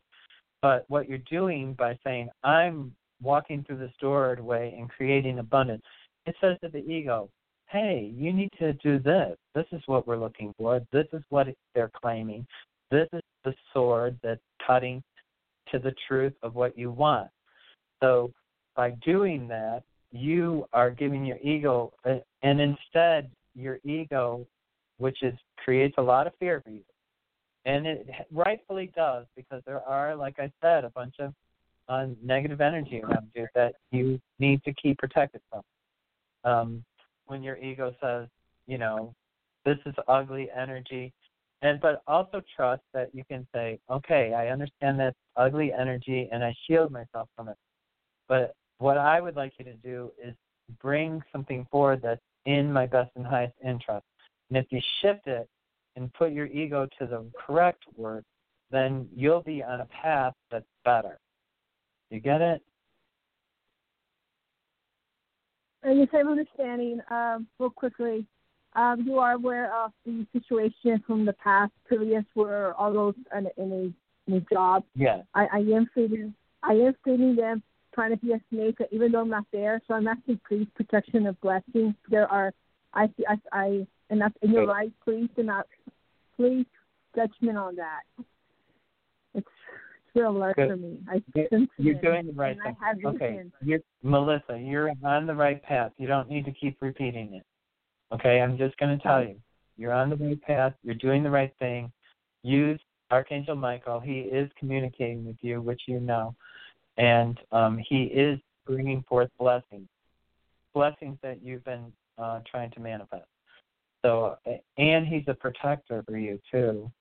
[0.62, 5.84] But what you're doing by saying, I'm walking through this doorway and creating abundance,
[6.26, 7.30] it says to the ego,
[7.68, 9.38] hey, you need to do this.
[9.56, 10.82] This is what we're looking for.
[10.92, 12.46] This is what they're claiming.
[12.92, 15.04] This is the sword that's cutting
[15.72, 17.30] to the truth of what you want.
[18.02, 18.32] So
[18.76, 24.46] by doing that, you are giving your ego, uh, and instead your ego,
[24.98, 26.84] which is creates a lot of fear for you,
[27.66, 31.34] and it rightfully does because there are, like I said, a bunch of
[31.88, 35.62] uh, negative energy around you that you need to keep protected from.
[36.44, 36.84] Um,
[37.26, 38.28] when your ego says,
[38.68, 39.14] you know,
[39.66, 41.12] this is ugly energy,
[41.62, 46.44] and but also trust that you can say, okay, I understand that ugly energy, and
[46.44, 47.58] I shield myself from it.
[48.28, 50.34] But what I would like you to do is
[50.82, 54.06] bring something forward that's in my best and highest interest.
[54.50, 55.48] And if you shift it
[55.96, 58.24] and put your ego to the correct word,
[58.72, 61.20] then you'll be on a path that's better.
[62.10, 62.62] You get it?
[65.84, 67.00] And yes, I'm understanding.
[67.10, 68.26] Um, real quickly,
[68.74, 73.48] um, you are aware of the situation from the past previous where all those in,
[73.58, 74.84] in a in a job.
[74.96, 75.22] Yeah.
[75.34, 77.64] I, I am feeling I am feeling them
[78.00, 79.82] trying to be a snake, even though I'm not there.
[79.86, 81.96] So I'm asking please protection of blessings.
[82.10, 82.54] There are
[82.94, 84.92] I I I and that's and you're right.
[85.04, 85.68] Please do not
[86.38, 86.66] please
[87.14, 88.24] judgment on that.
[89.34, 89.48] It's
[90.16, 90.70] real alert Good.
[90.70, 91.00] for me.
[91.10, 92.76] I You're, you're doing the right thing.
[92.82, 94.58] I have Okay, you're Melissa.
[94.58, 95.92] You're on the right path.
[95.98, 97.44] You don't need to keep repeating it.
[98.14, 99.36] Okay, I'm just going to tell you,
[99.78, 100.74] you're on the right path.
[100.84, 101.92] You're doing the right thing.
[102.44, 102.80] Use
[103.12, 104.00] Archangel Michael.
[104.00, 106.34] He is communicating with you, which you know,
[106.98, 109.88] and um, he is bringing forth blessings,
[110.74, 113.26] blessings that you've been uh, trying to manifest.
[114.04, 114.38] So,
[114.78, 116.92] and he's a protector for you too.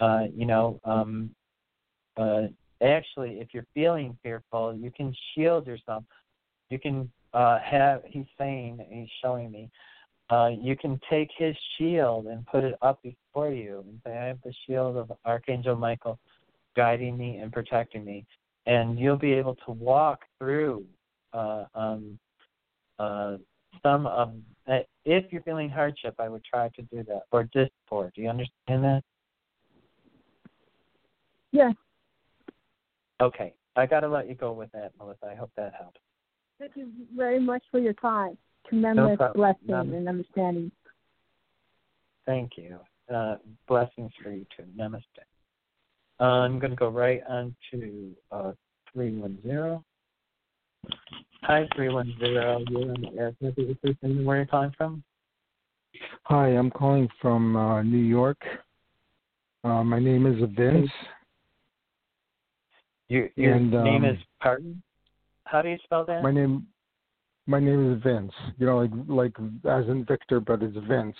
[0.00, 1.30] Uh, you know, um,
[2.16, 2.42] uh,
[2.82, 6.04] actually, if you're feeling fearful, you can shield yourself.
[6.70, 8.02] You can uh, have.
[8.06, 9.70] He's saying, he's showing me.
[10.30, 14.26] Uh, you can take his shield and put it up before you and say, I
[14.26, 16.18] have the shield of Archangel Michael
[16.76, 18.26] guiding me and protecting me.
[18.68, 20.84] And you'll be able to walk through
[21.32, 22.18] uh, um,
[22.98, 23.38] uh,
[23.82, 24.34] some of,
[24.70, 28.12] uh, if you're feeling hardship, I would try to do that, or discord.
[28.14, 29.02] Do you understand that?
[31.50, 31.74] Yes.
[33.20, 33.54] Okay.
[33.74, 35.26] I got to let you go with that, Melissa.
[35.30, 36.00] I hope that helps.
[36.58, 38.36] Thank you very much for your time.
[38.68, 39.54] Tremendous problem.
[39.66, 40.72] blessing and understanding.
[42.26, 42.78] Thank you.
[43.12, 44.64] Uh, blessings for you too.
[44.76, 45.02] Namaste.
[46.20, 48.52] Uh, I'm going to go right on to uh,
[48.92, 49.82] 310.
[51.42, 52.32] Hi, 310.
[52.70, 53.34] You're on the air.
[53.38, 55.04] Can I get your first where are you're calling from?
[56.24, 58.38] Hi, I'm calling from uh, New York.
[59.62, 60.90] Uh, my name is Vince.
[63.08, 64.82] Your your And, name um, is pardon?
[65.44, 66.22] How do you spell that?
[66.22, 66.66] My name,
[67.46, 68.32] my name is Vince.
[68.58, 71.16] You know, like like as in Victor, but it's Vince.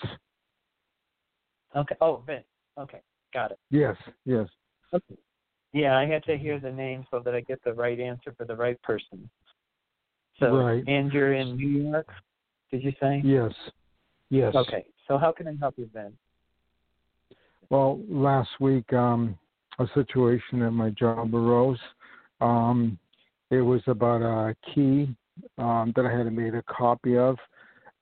[1.75, 1.95] Okay.
[1.99, 2.45] Oh, Vince.
[2.77, 3.01] Okay,
[3.33, 3.59] got it.
[3.71, 3.95] Yes,
[4.25, 4.47] yes.
[4.93, 5.15] Okay.
[5.71, 8.45] Yeah, I had to hear the name so that I get the right answer for
[8.45, 9.29] the right person.
[10.39, 10.83] So, Right.
[10.87, 12.07] and you're in New York,
[12.71, 13.21] did you say?
[13.23, 13.53] Yes,
[14.29, 14.55] yes.
[14.55, 14.85] Okay.
[15.07, 16.15] So how can I help you, Vince?
[17.69, 19.37] Well, last week, um,
[19.77, 21.79] a situation at my job arose.
[22.41, 22.97] Um,
[23.51, 25.15] it was about a key
[25.57, 27.37] um, that I had made a copy of,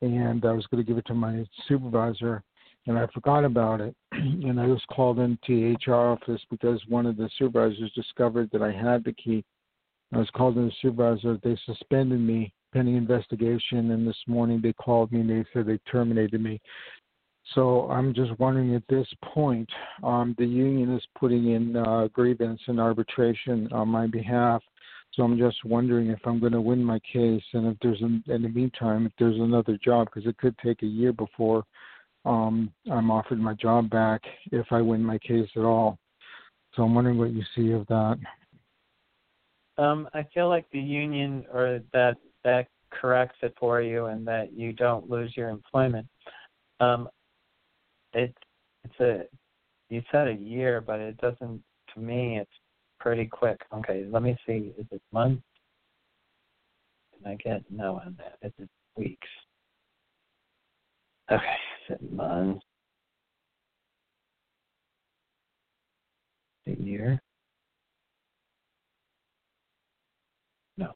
[0.01, 2.43] and I was going to give it to my supervisor,
[2.87, 3.95] and I forgot about it.
[4.11, 8.61] and I was called into the HR office because one of the supervisors discovered that
[8.61, 9.43] I had the key.
[10.13, 11.37] I was called in the supervisor.
[11.43, 15.79] They suspended me pending investigation, and this morning they called me and they said they
[15.91, 16.61] terminated me.
[17.55, 19.69] So I'm just wondering at this point,
[20.03, 24.61] um, the union is putting in uh, grievance and arbitration on my behalf.
[25.13, 28.23] So I'm just wondering if I'm going to win my case, and if there's, an,
[28.27, 31.63] in the meantime, if there's another job, because it could take a year before
[32.27, 34.21] um, I'm offered my job back
[34.51, 35.97] if I win my case at all.
[36.73, 38.19] So I'm wondering what you see of that.
[39.77, 44.53] Um, I feel like the union or that that corrects it for you and that
[44.53, 46.07] you don't lose your employment.
[46.79, 47.09] Um,
[48.13, 48.35] it
[48.83, 49.23] it's a
[49.89, 51.63] you said a year, but it doesn't.
[51.93, 52.51] To me, it's
[52.99, 53.61] pretty quick.
[53.73, 54.73] Okay, let me see.
[54.77, 55.41] Is it months?
[57.13, 58.45] Can I get no on that?
[58.45, 59.27] Is it weeks?
[61.31, 61.55] Okay,
[61.89, 62.63] it months?
[66.67, 67.21] A year?
[70.77, 70.93] No.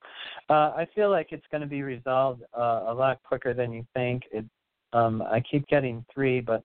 [0.50, 3.86] Uh, I feel like it's going to be resolved uh, a lot quicker than you
[3.94, 4.24] think.
[4.32, 4.46] It,
[4.94, 6.64] um, I keep getting three, but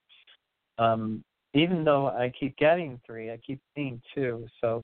[0.79, 1.24] um,
[1.55, 4.47] even though I keep getting three, I keep seeing two.
[4.61, 4.83] So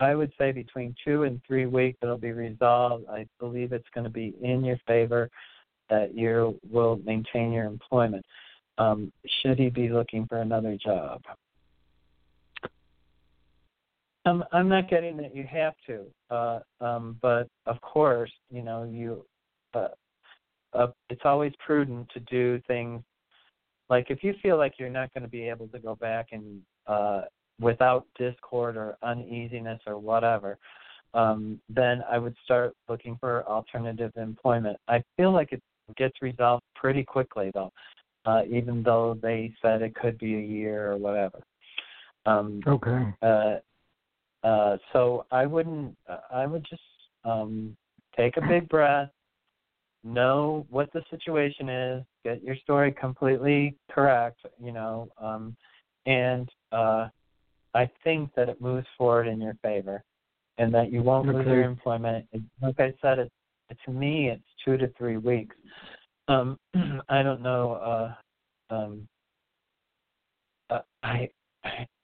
[0.00, 3.06] I would say between two and three weeks it'll be resolved.
[3.08, 5.28] I believe it's going to be in your favor
[5.90, 8.24] that you will maintain your employment.
[8.78, 9.12] Um,
[9.42, 11.22] should he be looking for another job?
[14.24, 18.84] Um, I'm not getting that you have to, uh, um, but of course, you know,
[18.84, 19.24] you.
[19.74, 19.88] Uh,
[20.74, 23.02] uh, it's always prudent to do things
[23.90, 26.60] like if you feel like you're not going to be able to go back and
[26.86, 27.22] uh,
[27.60, 30.58] without discord or uneasiness or whatever,
[31.14, 34.78] um, then I would start looking for alternative employment.
[34.88, 35.62] I feel like it
[35.96, 37.72] gets resolved pretty quickly though,
[38.28, 41.42] uh, even though they said it could be a year or whatever.
[42.26, 43.14] Um, Okay.
[43.22, 43.56] uh,
[44.46, 45.96] uh, so I wouldn't.
[46.30, 46.82] I would just
[47.24, 47.74] um,
[48.16, 49.10] take a big breath,
[50.04, 54.40] know what the situation is, get your story completely correct.
[54.62, 55.56] You know, um,
[56.04, 57.08] and uh,
[57.74, 60.04] I think that it moves forward in your favor,
[60.58, 62.26] and that you won't lose your employment.
[62.60, 63.32] Like I said, it,
[63.86, 65.56] to me, it's two to three weeks.
[66.28, 66.58] Um,
[67.08, 67.72] I don't know.
[68.70, 69.08] Uh, um,
[70.70, 71.30] uh, I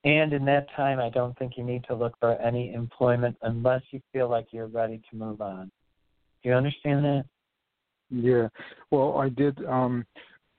[0.04, 3.82] and in that time, I don't think you need to look for any employment unless
[3.90, 5.70] you feel like you're ready to move on.
[6.42, 7.24] Do you understand that?
[8.10, 8.48] Yeah.
[8.90, 9.64] Well, I did.
[9.64, 10.04] Um,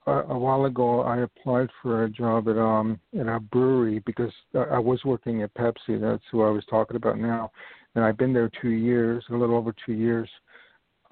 [0.06, 4.32] a, a while ago, I applied for a job at um in a brewery because
[4.54, 6.00] I was working at Pepsi.
[6.00, 7.50] That's who I was talking about now,
[7.94, 10.28] and I've been there two years, a little over two years.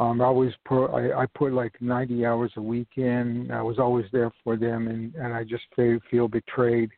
[0.01, 3.51] Um, I always put I, I put like 90 hours a week in.
[3.53, 6.91] I was always there for them, and and I just feel, feel betrayed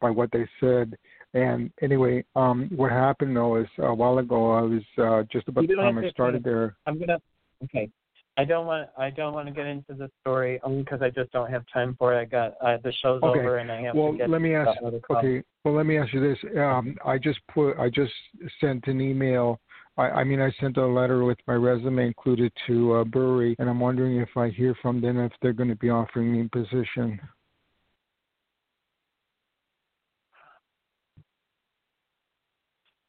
[0.00, 0.96] by what they said.
[1.32, 5.66] And anyway, um, what happened though is a while ago I was uh, just about
[5.66, 6.76] the time I to- started there.
[6.86, 7.18] I'm gonna.
[7.64, 7.90] Okay.
[8.36, 8.88] I don't want.
[8.98, 11.94] I don't want to get into the story only because I just don't have time
[11.98, 12.20] for it.
[12.20, 13.40] I got uh, the show's Okay.
[13.40, 14.30] over and I have well, to get.
[14.30, 14.80] let me ask.
[15.10, 15.42] Okay.
[15.64, 16.38] Well, let me ask you this.
[16.58, 17.78] Um, I just put.
[17.78, 18.12] I just
[18.60, 19.60] sent an email.
[19.96, 23.68] I, I mean, I sent a letter with my resume included to a brewery, and
[23.68, 26.48] I'm wondering if I hear from them if they're going to be offering me a
[26.48, 27.20] position.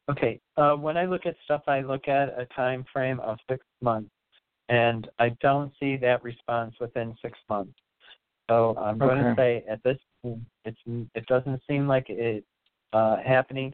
[0.10, 0.40] Okay.
[0.58, 4.12] Uh, when I look at stuff, I look at a time frame of six months,
[4.70, 7.74] and I don't see that response within six months.
[8.48, 10.78] So I'm going to say at this, point, it's
[11.16, 12.46] it doesn't seem like it's
[12.94, 13.74] uh, happening,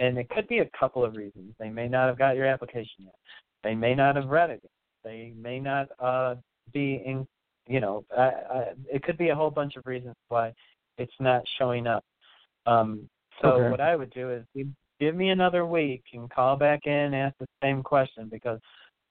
[0.00, 1.54] and it could be a couple of reasons.
[1.60, 3.14] They may not have got your application yet.
[3.62, 4.62] They may not have read it.
[5.04, 6.36] They may not uh,
[6.72, 7.26] be in.
[7.68, 10.52] You know, I, I, it could be a whole bunch of reasons why
[10.98, 12.02] it's not showing up.
[12.66, 13.08] Um,
[13.42, 13.70] so Okay.
[13.70, 17.34] what I would do is give- me another week and call back in and ask
[17.38, 18.60] the same question because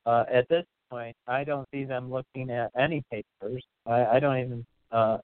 [0.06, 3.64] uh, at this point I don't see them looking at any papers.
[3.88, 5.18] I, I don't even uh,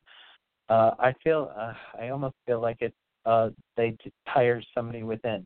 [0.69, 2.93] uh, I feel uh, I almost feel like it
[3.25, 3.97] uh, they
[4.33, 5.45] tire somebody within.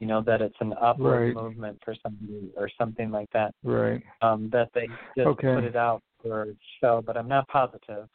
[0.00, 1.34] You know that it's an upward Right.
[1.34, 3.54] movement for somebody or something like that.
[3.62, 4.02] Right.
[4.20, 5.54] Um, that they just Okay.
[5.54, 8.08] put it out for show, but I'm not positive.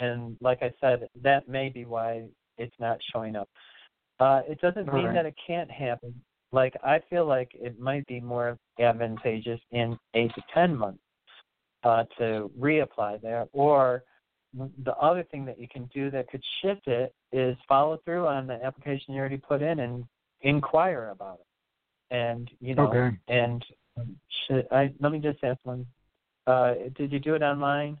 [0.00, 2.24] And like I said, that may be why
[2.58, 3.48] it's not showing up.
[4.18, 5.14] Uh, it doesn't All mean right.
[5.14, 6.20] that it can't happen.
[6.52, 11.02] Like I feel like it might be more advantageous in eight to ten months
[11.84, 13.46] uh, to reapply there.
[13.52, 14.02] Or
[14.54, 18.46] the other thing that you can do that could shift it is follow through on
[18.46, 20.04] the application you already put in and
[20.42, 22.14] inquire about it.
[22.14, 23.16] And you know, Okay.
[23.28, 23.64] and
[24.46, 24.92] should I?
[25.00, 25.86] Let me just ask one.
[26.46, 27.98] Uh, did you do it online?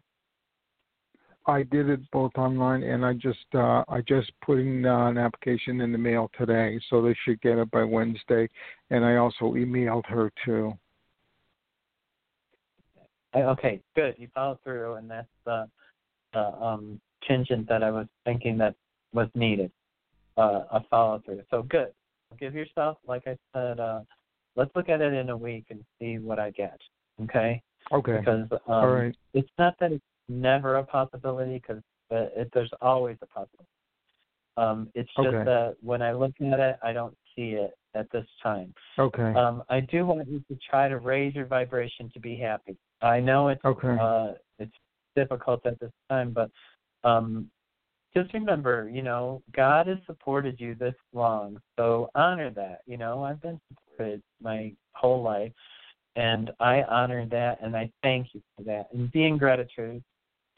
[1.46, 5.18] I did it both online and I just uh I just put in uh, an
[5.18, 8.48] application in the mail today, so they should get it by Wednesday.
[8.90, 10.74] And I also emailed her too.
[13.34, 14.16] Uh, Okay, good.
[14.18, 15.68] You followed through, and that's the
[16.32, 18.74] the um, contingent that I was thinking that
[19.12, 19.70] was needed.
[20.36, 21.42] Uh, a follow through.
[21.50, 21.92] So good.
[22.38, 24.00] Give yourself, like I said, uh,
[24.56, 26.78] let's look at it in a week and see what I get.
[27.22, 27.60] Okay.
[27.92, 28.18] Okay.
[28.18, 29.14] Because um, All right.
[29.34, 33.68] it's not that it's never a possibility, because it, there's always a possibility.
[34.56, 35.44] Um, it's just Okay.
[35.44, 38.72] that when I look at it, I don't see it at this time.
[38.98, 39.34] Okay.
[39.34, 42.76] Um, I do want you to try to raise your vibration to be happy.
[43.02, 43.96] I know it's Okay.
[44.00, 44.34] uh,
[45.16, 46.50] difficult at this time, but
[47.04, 47.50] um,
[48.14, 52.80] just remember, you know, God has supported you this long, so honor that.
[52.86, 55.52] You know, I've been supported my whole life,
[56.16, 60.02] and I honor that, and I thank you for that, and be in gratitude.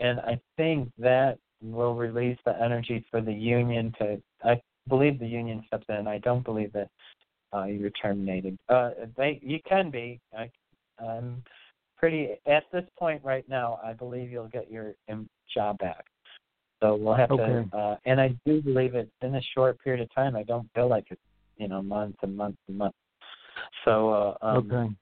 [0.00, 4.20] And I think that will release the energy for the union to.
[4.42, 6.08] I believe the union steps in.
[6.08, 6.88] I don't believe that
[7.52, 8.58] uh, you're terminated.
[8.68, 10.20] Uh, they, you can be.
[10.36, 10.50] I,
[11.04, 11.42] I'm
[12.02, 13.78] pretty at this point right now.
[13.82, 16.04] I believe you'll get your um, job back.
[16.82, 17.64] So we'll have Okay.
[17.72, 17.76] to.
[17.76, 20.34] Uh, and I do believe it's in a short period of time.
[20.34, 21.20] I don't feel like it's
[21.56, 22.98] you know months and months and months.
[23.84, 24.94] So uh, um,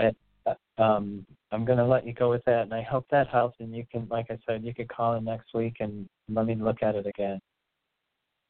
[0.00, 0.14] okay.
[0.46, 3.56] uh, um, I'm going to let you go with that, and I hope that helps.
[3.60, 6.54] And you can, like I said, you could call in next week and let me
[6.54, 7.40] look at it again.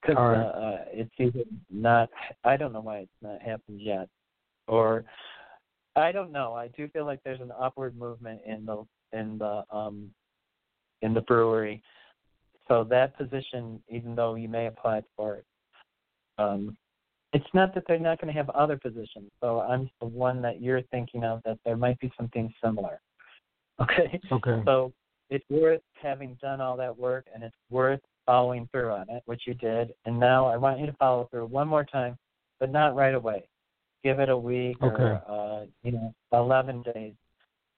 [0.01, 2.11] Because All uh, uh, it's either not.
[2.43, 4.09] I don't know why it's not happened yet,
[4.67, 5.05] or
[5.97, 6.55] I don't know.
[6.55, 10.11] I do feel like there's an upward movement in the in the um
[11.03, 11.83] in the brewery.
[12.69, 15.45] So that position, even though you may apply for it,
[16.39, 16.77] um,
[17.35, 19.31] it's not that they're not going to have other positions.
[19.41, 23.01] So I'm the one that you're thinking of that there might be something similar.
[23.81, 24.21] Okay.
[24.31, 24.63] Okay.
[24.65, 24.93] So
[25.31, 29.43] it's worth having done all that work, and it's worth following through on it, which
[29.49, 29.93] you did.
[30.07, 32.17] And now I want you to follow through one more time,
[32.61, 33.49] but not right away.
[34.05, 35.03] Give it a week Okay.
[35.03, 37.15] or uh, you know, 11 days.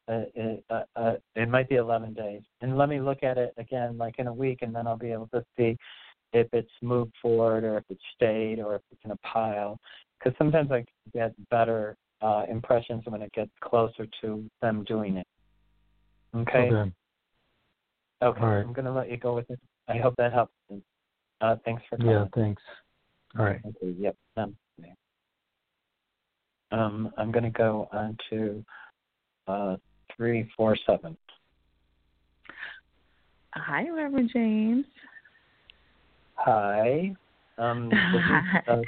[0.09, 3.53] Uh, it, uh, uh, it might be 11 days, and let me look at it
[3.57, 5.77] again, like in a week, and then I'll be able to see
[6.33, 9.81] if it's moved forward or if it's stayed or if it's in a pile.
[10.19, 15.27] Because sometimes I get better uh, impressions when it gets closer to them doing it.
[16.37, 16.71] Okay.
[16.71, 16.93] Okay.
[18.23, 18.65] Okay, right.
[18.65, 19.61] I'm gonna let you go with it.
[19.89, 20.53] I hope that helps.
[21.41, 22.13] Uh, thanks for calling.
[22.13, 22.63] Yeah, thanks.
[23.39, 23.61] All right.
[23.67, 24.17] Okay, yep.
[24.37, 24.57] Um,
[26.73, 28.65] um, I'm gonna go on to
[29.49, 29.77] uh,
[30.17, 31.17] three four seven.
[33.55, 34.85] Hi, Reverend James.
[36.35, 37.15] Hi.
[37.59, 38.83] Um, is, uh,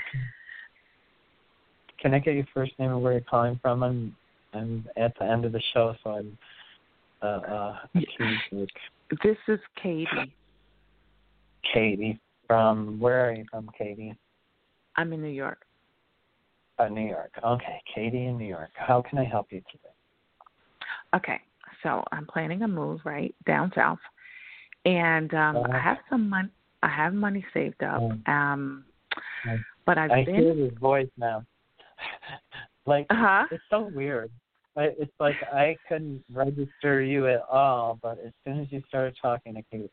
[2.00, 3.82] can I get your first name and where you're calling from?
[3.82, 4.16] I'm
[4.52, 6.38] I'm at the end of the show, so I'm
[7.22, 10.34] uh, uh, This is Katie.
[11.72, 14.14] Katie from where are you from, Katie?
[14.96, 15.64] I'm in New York.
[16.78, 17.32] Uh, New York.
[17.44, 18.70] Okay, Katie in New York.
[18.74, 19.92] How can I help you today?
[21.14, 21.40] Okay,
[21.82, 23.98] so I'm planning a move right down south,
[24.84, 25.72] and um Uh-huh.
[25.72, 26.50] I have some money.
[26.82, 28.02] I have money saved up.
[28.28, 28.84] Um,
[29.44, 30.34] I- but I've I been.
[30.36, 31.44] hear his voice now.
[32.86, 33.46] like Uh-huh.
[33.50, 34.30] it's so weird.
[34.76, 39.16] I, it's like I couldn't register you at all, but as soon as you started
[39.20, 39.90] talking, I could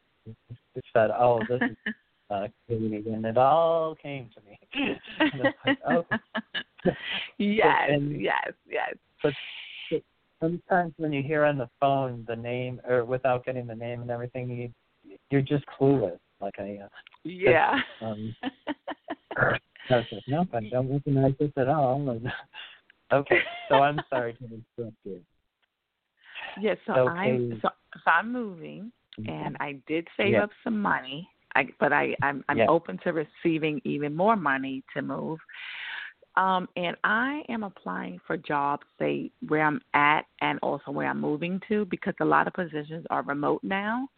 [0.76, 1.78] it said, "Oh, this is
[2.30, 4.60] uh, Katie," and it all came to me.
[5.34, 6.06] and it's like, oh.
[7.38, 8.96] yes, and- yes, yes.
[9.24, 9.34] But
[9.92, 10.02] but
[10.40, 14.12] sometimes when you hear on the phone the name, or without getting the name and
[14.12, 16.20] everything, you you're just clueless.
[16.40, 16.88] Like I, uh,
[17.24, 17.80] Yeah.
[18.02, 18.36] um,
[19.38, 19.58] I
[19.90, 22.10] was like, nope, I don't recognize this at all.
[22.10, 22.32] And,
[23.14, 23.40] okay,
[23.70, 25.22] so I'm sorry to interrupt you.
[26.60, 27.70] Yes, so So, I'm so,
[28.04, 28.92] so I'm moving,
[29.28, 30.44] and I did save Yeah.
[30.44, 31.30] up some money.
[31.56, 32.68] I but I I'm I'm Yeah.
[32.68, 35.40] open to receiving even more money to move.
[36.38, 41.22] Um, and I am applying for jobs, say where I'm at, and also where I'm
[41.22, 44.10] moving to, because a lot of positions are remote now.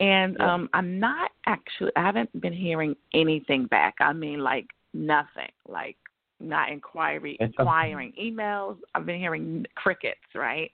[0.00, 0.54] And Yeah.
[0.54, 3.94] um I'm not actually I haven't been hearing anything back.
[4.00, 5.52] I mean like nothing.
[5.68, 5.96] Like
[6.40, 8.76] not inquiry inquiring emails.
[8.94, 10.70] I've been hearing crickets, right?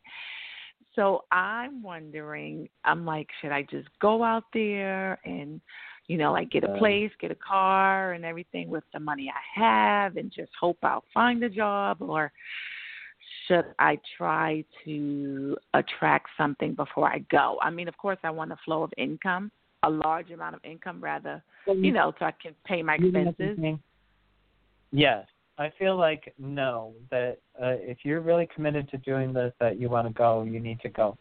[0.95, 5.61] So I'm wondering, I'm like, should I just go out there and,
[6.13, 9.61] you know, like get a place, get a car and everything with the money I
[9.61, 12.31] have and just hope I'll find a job or
[13.49, 17.57] should I try to attract something before I go?
[17.63, 19.51] I mean, of course, I want a flow of income,
[19.85, 23.21] a large amount of income, rather, you know, so I can pay my You know
[23.21, 23.59] what I'm expenses.
[23.63, 23.81] saying?
[24.93, 25.27] Yes,
[25.57, 26.93] I feel like no.
[27.11, 30.61] That uh, if you're really committed to doing this, that you want to go, you
[30.61, 31.17] need to go.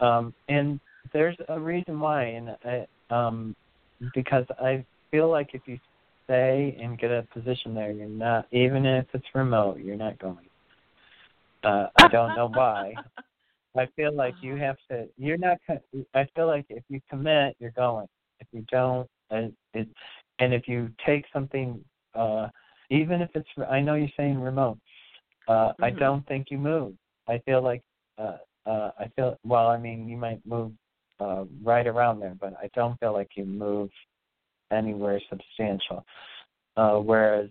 [0.00, 0.78] Um, and
[1.14, 3.56] there's a reason why, and I, um,
[4.14, 5.78] because I feel like if you
[6.24, 10.48] stay and get a position there, you're not, even if it's remote, you're not going.
[11.62, 12.94] Uh, I don't know why.
[13.76, 15.08] I feel like you have to.
[15.16, 15.58] You're not.
[16.14, 18.06] I feel like if you commit, you're going.
[18.40, 19.88] If you don't, and it,
[20.38, 21.82] and if you take something,
[22.14, 22.48] uh,
[22.90, 24.78] even if it's, I know you're saying remote.
[25.48, 25.98] Uh, I Mhm.
[25.98, 26.94] don't think you move.
[27.28, 27.82] I feel like,
[28.18, 29.38] uh, uh, I feel.
[29.44, 30.72] Well, I mean, you might move
[31.20, 33.90] uh, right around there, but I don't feel like you move
[34.70, 36.04] anywhere substantial.
[36.76, 37.48] Uh, whereas,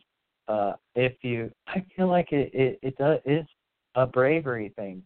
[0.48, 3.46] uh, if you, I feel like it, it, it does, is
[3.96, 5.02] a bravery thing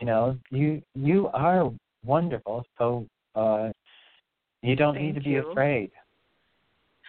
[0.00, 1.70] you know you you are
[2.04, 3.70] wonderful so uh
[4.62, 5.90] you don't need to Thank be afraid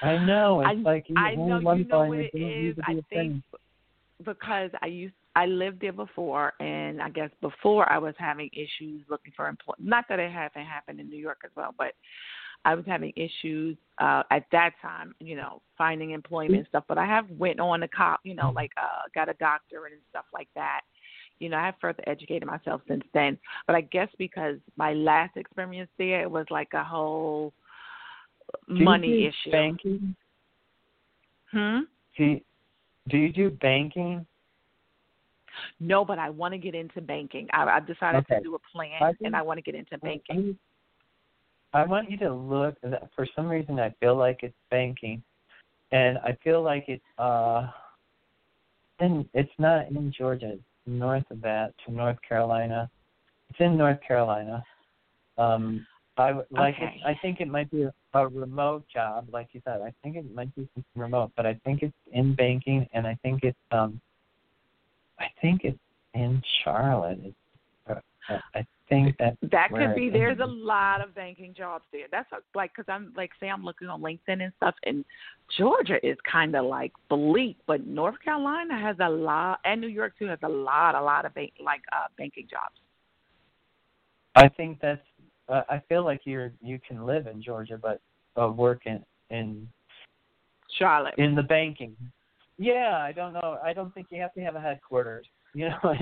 [0.02, 2.76] i know it's I, like you I know you know what you it is.
[2.88, 3.44] I think
[4.24, 9.02] because I used I lived there before, and I guess before I was having issues
[9.10, 9.88] looking for employment.
[9.88, 11.94] Not that it haven't happened in New York as well, but
[12.64, 16.86] I was having issues uh at that time, you know, finding employment and stuff.
[16.88, 20.02] But I have went on to cop, you know, like uh got a doctorate and
[20.10, 20.82] stuff like that.
[21.40, 23.38] You know, I have further educated myself since then.
[23.68, 27.54] But I guess because my last experience there, it was like a whole
[28.70, 29.52] Do you money do issue.
[29.52, 30.16] banking
[31.52, 31.82] Hmm.
[32.18, 32.42] do you,
[33.10, 34.26] do you do banking
[35.80, 37.48] No, but I want to get into banking.
[37.54, 38.38] I, I've decided Okay.
[38.38, 40.58] to do a plan, I and I want to get into banking.
[41.74, 42.76] I want you to look.
[43.16, 45.22] For some reason, I feel like it's banking,
[45.92, 47.68] and I feel like it's Uh,
[49.00, 50.54] in it's not in Georgia.
[50.54, 52.90] It's north of that to North Carolina.
[53.50, 54.64] It's in North Carolina.
[55.38, 55.86] Um,
[56.18, 56.76] I would like.
[56.76, 57.02] Okay.
[57.02, 59.82] It, I think it might be a, a remote job, like you said.
[59.82, 63.44] I think it might be remote, but I think it's in banking, and I think
[63.44, 63.58] it's.
[63.72, 64.00] Um,
[65.20, 65.78] I think it's
[66.14, 67.20] in Charlotte.
[67.24, 67.36] It's,
[68.30, 70.10] uh, I think that That could be.
[70.10, 72.08] There's a lot of banking jobs there.
[72.12, 75.06] That's a, like because I'm like say I'm looking on LinkedIn and stuff, and
[75.58, 80.14] Georgia is kind of like bleak, but North Carolina has a lot, and New York
[80.18, 82.76] too has a lot, a lot of bank like uh banking jobs.
[84.36, 85.02] I think that's.
[85.48, 88.02] Uh, I feel like you're you can live in Georgia, but
[88.42, 89.68] uh, work in in
[90.78, 91.16] Charlotte.
[91.18, 91.96] in the banking.
[92.58, 93.58] Yeah, I don't know.
[93.64, 95.26] I don't think you have to have a headquarters.
[95.56, 95.94] You know,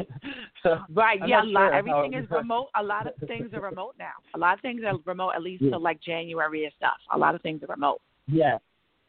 [0.64, 2.70] so Right, I'm yeah, a lot, sure everything is remote.
[2.76, 4.14] A lot of things are remote now.
[4.34, 5.70] A lot of things are remote, at least Yeah.
[5.70, 6.98] till like January and stuff.
[7.14, 8.02] A lot of things are remote.
[8.26, 8.58] Yeah,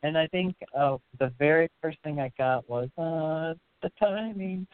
[0.02, 4.66] and I think uh, the very first thing I got was uh, the timing.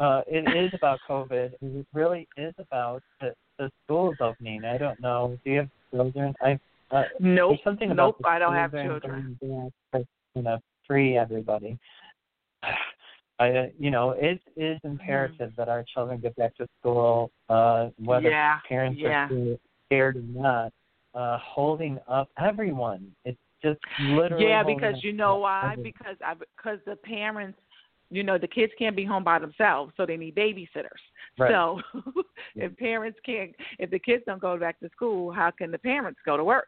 [0.00, 1.52] Uh, it is about COVID.
[1.62, 4.64] It really is about the, the schools opening.
[4.64, 5.38] I don't know.
[5.44, 6.34] Do you have children?
[6.42, 6.58] I
[6.90, 9.38] uh, Nope, something nope, about the I don't have children.
[9.40, 10.02] going back,
[10.34, 10.58] You know,
[10.88, 11.78] free everybody.
[13.38, 17.88] I, uh, you know, it is imperative that our children get back to school, uh,
[17.98, 19.28] whether Yeah, parents yeah.
[19.28, 19.56] are
[19.86, 20.72] scared or not.
[21.14, 23.14] Uh, holding up everyone.
[23.24, 24.46] It's just literally.
[24.46, 25.72] Yeah, because you know why?
[25.72, 25.82] everyone.
[25.84, 27.58] Because I because the parents,
[28.10, 30.98] you know, the kids can't be home by themselves, so they need babysitters.
[31.38, 31.52] Right.
[31.52, 31.80] So
[32.56, 36.18] if parents can't, if the kids don't go back to school, how can the parents
[36.26, 36.66] go to work?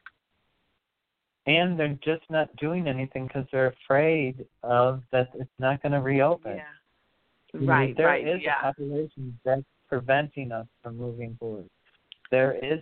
[1.47, 6.01] And they're just not doing anything because they're afraid of that it's not going to
[6.01, 6.57] reopen.
[6.57, 6.63] Yeah.
[7.55, 8.59] Right, there right, is yeah.
[8.61, 11.69] a population that's preventing us from moving forward.
[12.31, 12.81] There is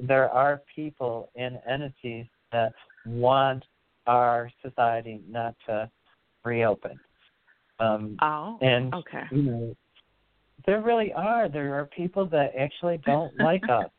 [0.00, 2.72] there are people and entities that
[3.06, 3.62] want
[4.08, 5.88] our society not to
[6.44, 6.98] reopen.
[7.78, 9.22] Um, Oh, and okay.
[9.30, 9.76] you know,
[10.66, 11.48] there really are.
[11.48, 13.90] There are people that actually don't like us,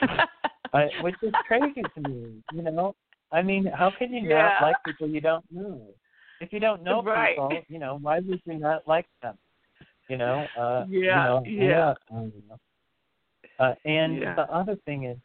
[0.72, 2.42] I, which is crazy to me.
[2.52, 2.94] You know,
[3.32, 4.50] I mean, how can you Yeah.
[4.58, 5.94] not like people you don't know?
[6.40, 7.36] If you don't know Right.
[7.36, 9.38] people, you know, why would you not like them?
[10.08, 11.94] You know, uh, you Yeah, know, yeah.
[12.10, 12.30] I.
[13.58, 14.34] Uh, and Yeah.
[14.34, 15.18] the other thing is,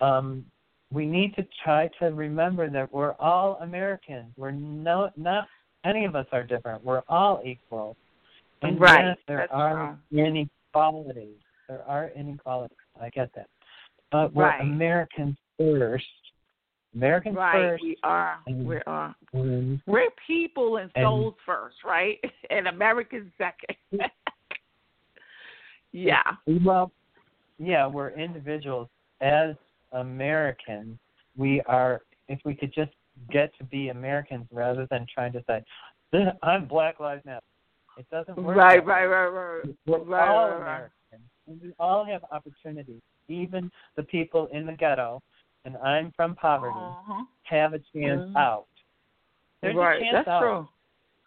[0.00, 0.44] um,
[0.90, 4.32] we need to try to remember that we're all Americans.
[4.36, 5.48] We're no, not
[5.84, 6.84] any of us are different.
[6.84, 7.96] We're all equal.
[8.62, 11.38] And Right, yes, there that's are inequalities.
[11.68, 12.76] There are inequalities.
[13.00, 13.48] I get that.
[14.10, 14.60] But we're Right.
[14.60, 16.25] Americans first.
[16.96, 17.82] Americans right, first.
[17.82, 18.38] we are.
[18.48, 19.14] We are.
[19.34, 22.18] We're people and And- souls first, right?
[22.50, 23.76] And Americans second.
[25.92, 26.22] yeah.
[26.46, 26.90] Well,
[27.58, 28.88] yeah, we're individuals.
[29.20, 29.54] As
[29.92, 30.98] Americans,
[31.36, 32.02] we are.
[32.28, 32.92] If we could just
[33.30, 35.64] get to be Americans rather than trying to say,
[36.42, 37.40] "I'm Black Lives Matter,"
[37.98, 38.56] it doesn't work.
[38.56, 39.62] Right, right, right, right.
[39.86, 40.60] We're Right, all right, right.
[40.60, 40.90] Americans,
[41.46, 43.00] and we all have opportunities.
[43.28, 45.22] Even the people in the ghetto,
[45.66, 47.24] and I'm from poverty, Uh-huh.
[47.42, 48.36] have a chance Mhm.
[48.36, 48.68] out.
[49.60, 50.40] There's right, a chance that's out.
[50.40, 50.68] true.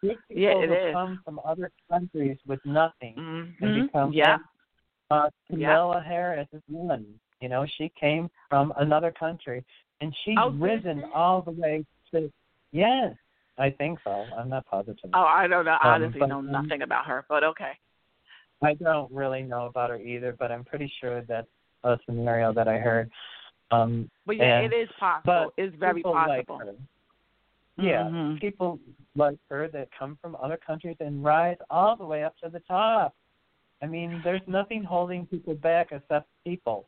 [0.02, 0.94] These people Yeah, it who is.
[0.94, 3.86] come from other countries with nothing and Mhm.
[3.86, 4.40] become Yeah.
[5.12, 5.74] uh, Yeah.
[5.74, 7.20] Kamala Harris is one.
[7.42, 9.66] You know, she came from another country
[10.00, 12.32] and she's Oh, risen all the way to
[12.72, 13.18] yes,
[13.58, 14.32] I think so.
[14.38, 15.10] I'm not positive.
[15.14, 15.72] Oh, I don't know.
[15.72, 17.78] I Um, honestly but, know nothing about her, but okay.
[18.62, 21.50] I don't really know about her either, but I'm pretty sure that's
[21.84, 23.12] a scenario that I heard.
[23.72, 25.54] Um But yeah, and- it is possible.
[25.58, 26.58] it's very like possible.
[26.60, 26.76] her.
[27.78, 28.42] Yeah, Mhm.
[28.42, 28.80] people
[29.16, 32.60] like her that come from other countries and rise all the way up to the
[32.62, 33.16] top.
[33.82, 36.88] I mean, there's nothing holding people back except people.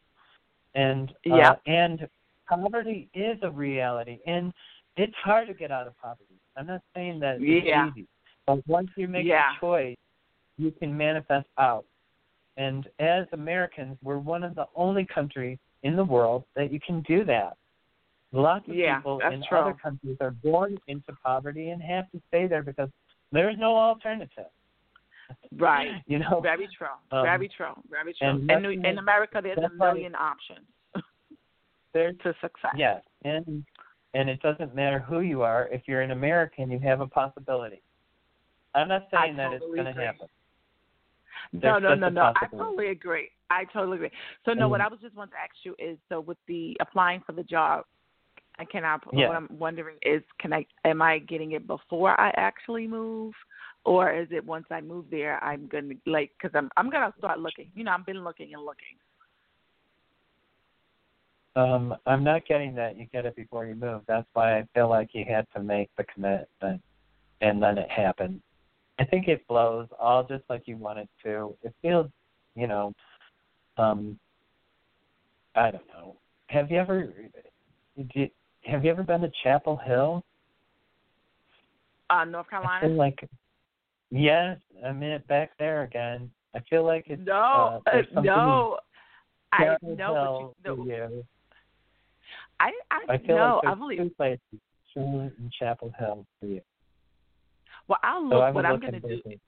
[0.75, 1.55] And uh, Yeah.
[1.65, 2.09] and
[2.47, 4.53] poverty is a reality, and
[4.97, 6.35] it's hard to get out of poverty.
[6.57, 7.87] I'm not saying that it's Yeah.
[7.89, 8.07] easy,
[8.45, 9.55] but once you make Yeah.
[9.55, 9.97] a choice,
[10.57, 11.85] you can manifest out.
[12.57, 17.01] And as Americans, we're one of the only countries in the world that you can
[17.01, 17.57] do that.
[18.31, 19.57] Lots of Yeah, people in true.
[19.57, 22.89] other countries are born into poverty and have to stay there because
[23.31, 24.45] there's no alternative.
[25.57, 25.91] Right.
[26.07, 26.87] You know, Very true.
[27.11, 27.73] Um, very true.
[27.89, 28.27] Very true.
[28.27, 30.65] and In, in America, there's a million options
[31.93, 32.71] there's to success.
[32.77, 33.63] yes, and
[34.13, 35.69] and it doesn't matter who you are.
[35.71, 37.81] If you're an American, you have a possibility.
[38.75, 40.27] I'm not I saying that it's going to happen.
[41.53, 42.33] No, There's no, just no, no.
[42.35, 43.29] I totally agree.
[43.51, 44.11] I totally agree.
[44.45, 44.85] So no, what Mm.
[44.85, 47.85] I was just want to ask you is, so with the applying for the job,
[48.57, 49.01] I cannot.
[49.11, 49.27] Yeah.
[49.27, 53.33] what I'm wondering is, can I, am I getting it before I actually move,
[53.85, 57.39] or is it once I move there, I'm gonna like, because I'm I'm gonna start
[57.39, 57.71] looking.
[57.75, 58.97] You know, I've been looking and looking.
[61.55, 64.01] Um, I'm not getting that you get it before you move.
[64.07, 66.81] That's why I feel like you had to make the commitment,
[67.41, 68.41] and then it happened.
[68.99, 71.55] I think it flows all just like you want it to.
[71.63, 72.07] It feels,
[72.55, 72.93] you know,
[73.77, 74.19] um,
[75.55, 76.15] I don't know.
[76.47, 77.13] Have you ever,
[78.13, 78.31] did,
[78.63, 80.23] have you ever been to Chapel Hill?
[82.09, 82.87] Uh, North I Carolina.
[82.87, 83.29] feel like,
[84.09, 86.29] yes, I'm in it back there again.
[86.53, 88.77] I feel like it's no, uh, uh, no.
[89.53, 91.23] I know, but you, to no.
[92.59, 93.97] I I, I feel no, like I believe.
[93.99, 94.41] two places,
[94.93, 96.61] Sherwood and Chapel Hill for you.
[97.87, 98.43] Well, I'll look.
[98.43, 99.21] I would what I'm gonna do.
[99.25, 99.41] it.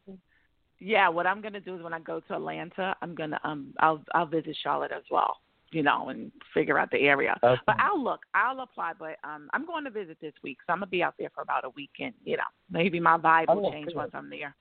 [0.84, 4.04] Yeah, what I'm gonna do is when I go to Atlanta, I'm gonna um I'll
[4.14, 5.38] I'll visit Charlotte as well,
[5.72, 7.38] you know, and figure out the area.
[7.42, 7.62] Okay.
[7.66, 8.92] But I'll look, I'll apply.
[9.00, 11.42] But um I'm going to visit this week, so I'm gonna be out there for
[11.42, 12.14] about a weekend.
[12.26, 13.96] You know, maybe my vibe will Oh, change good.
[13.96, 14.54] once I'm there.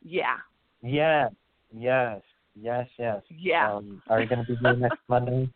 [0.00, 0.36] Yeah,
[0.80, 1.32] Yes,
[1.76, 2.22] yes,
[2.54, 3.22] yes, yes.
[3.28, 3.74] yeah.
[3.74, 5.50] Um, are you going to be there next Monday?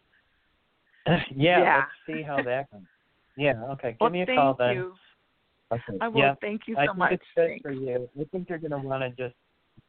[1.06, 1.76] yeah, Yeah.
[1.76, 2.80] let's see how that goes.
[3.36, 3.90] Yeah, okay.
[3.92, 4.74] Give well, me a thank call then.
[4.74, 4.94] you.
[5.72, 5.98] Okay.
[6.00, 6.20] I will.
[6.20, 7.12] yeah, Thank you I so think much.
[7.12, 7.62] it's good Thanks.
[7.62, 8.08] for you.
[8.20, 9.36] I think you're going to want to just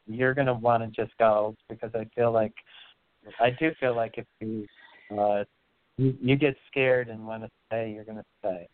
[0.08, 2.54] you're going to want to just go because I feel like
[3.40, 4.66] I do feel like if you
[5.18, 5.44] uh
[5.98, 8.68] you, you get scared and want to stay, you're going to stay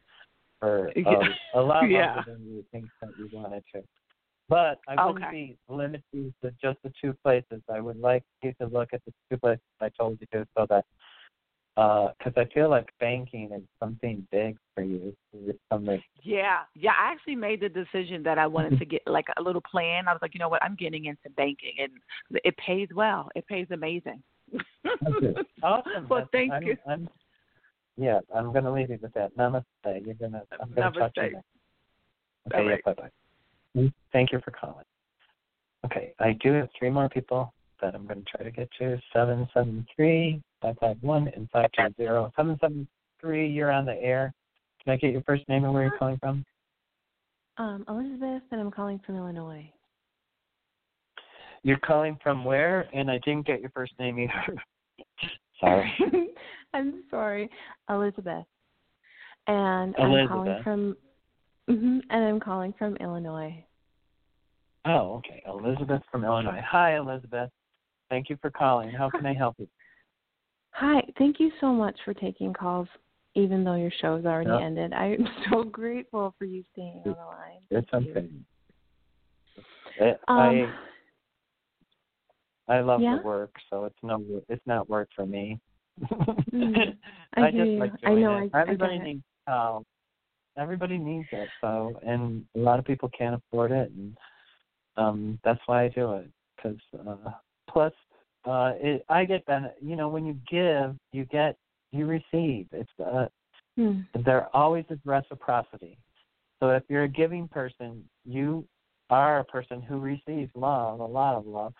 [0.60, 1.20] for Yeah.
[1.20, 2.14] um, a lot Yeah.
[2.16, 3.84] longer than you think that you wanted to.
[4.48, 5.32] But I wouldn't Okay.
[5.32, 7.62] be limited to just the two places.
[7.72, 10.66] I would like you to look at the two places I told you to, so
[10.70, 10.86] that
[11.78, 15.16] Uh, because I feel like banking is something big for you.
[15.72, 16.92] Something Yeah, yeah.
[16.92, 20.08] I actually made the decision that I wanted to get like a little plan.
[20.08, 21.92] I was like, you know what, I'm getting into banking, and
[22.44, 23.30] it pays well.
[23.36, 24.22] It pays amazing.
[25.64, 26.08] awesome.
[26.10, 26.78] Well, thank I'm, you.
[26.88, 27.10] I'm,
[27.98, 29.36] yeah, I'm going to leave you with that.
[29.38, 29.64] Namaste.
[29.86, 30.44] You're gonna.
[30.52, 31.46] Uh, I'm going to talk to you next.
[32.54, 32.66] Okay.
[32.66, 32.82] right.
[32.86, 32.94] Yeah.
[32.94, 33.82] Bye bye.
[33.82, 34.86] Mm, thank you for calling.
[35.86, 39.00] Okay, I do have three more people that I'm going to try to get to.
[39.14, 42.32] Seven seven three five five one and five two zero.
[42.36, 42.88] Seven seven
[43.20, 43.48] three.
[43.48, 44.34] You're on the air.
[44.84, 46.46] Can I get your first name and where you're calling from?
[47.58, 49.70] Um, Elizabeth, and I'm calling from Illinois.
[51.64, 52.88] You're calling from where?
[52.94, 54.56] And I didn't get your first name either.
[55.60, 55.92] Sorry.
[56.74, 57.50] I'm sorry,
[57.90, 58.46] Elizabeth.
[59.48, 60.64] And I'm calling Elizabeth.
[60.64, 60.98] from
[61.68, 63.66] hmm and I'm calling from Illinois.
[64.86, 65.44] Oh, okay.
[65.48, 66.62] Elizabeth from Illinois.
[66.66, 67.50] Hi, Elizabeth.
[68.10, 68.92] Thank you for calling.
[68.92, 69.68] How can I help you?
[70.72, 72.88] Hi, thank you so much for taking calls
[73.36, 74.94] even though your show's already ended.
[74.94, 77.62] I'm so grateful for you staying on the line.
[77.70, 78.30] It's Thank you.
[80.00, 80.16] okay.
[80.28, 80.74] I Um,
[82.68, 83.18] I I love yeah?
[83.18, 85.60] the work, so it's no it's not work for me.
[86.54, 86.96] Mm,
[87.38, 87.80] I, I just you.
[87.80, 88.38] like I know.
[88.38, 88.52] it.
[88.54, 89.10] I, Everybody I get it.
[89.10, 89.86] needs um
[90.58, 91.50] everybody needs it.
[91.62, 94.18] So and a lot of people can't afford it, and
[94.98, 96.30] um that's why I do it.
[96.56, 96.78] Because
[97.08, 97.32] uh,
[97.72, 97.94] plus,
[98.46, 99.70] uh, it, I get ben.
[99.82, 101.56] You know, when you give, you get
[101.92, 102.68] you receive.
[102.72, 103.28] It's uh,
[103.78, 104.02] Hmm.
[104.26, 105.98] there always is reciprocity.
[106.60, 108.66] So if you're a giving person, you
[109.10, 111.74] are a person who receives love, a lot of love.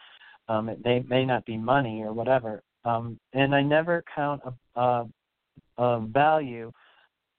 [0.48, 2.62] Um, it may may not be money or whatever.
[2.86, 5.08] Um, and I never count a, a,
[5.78, 6.72] a value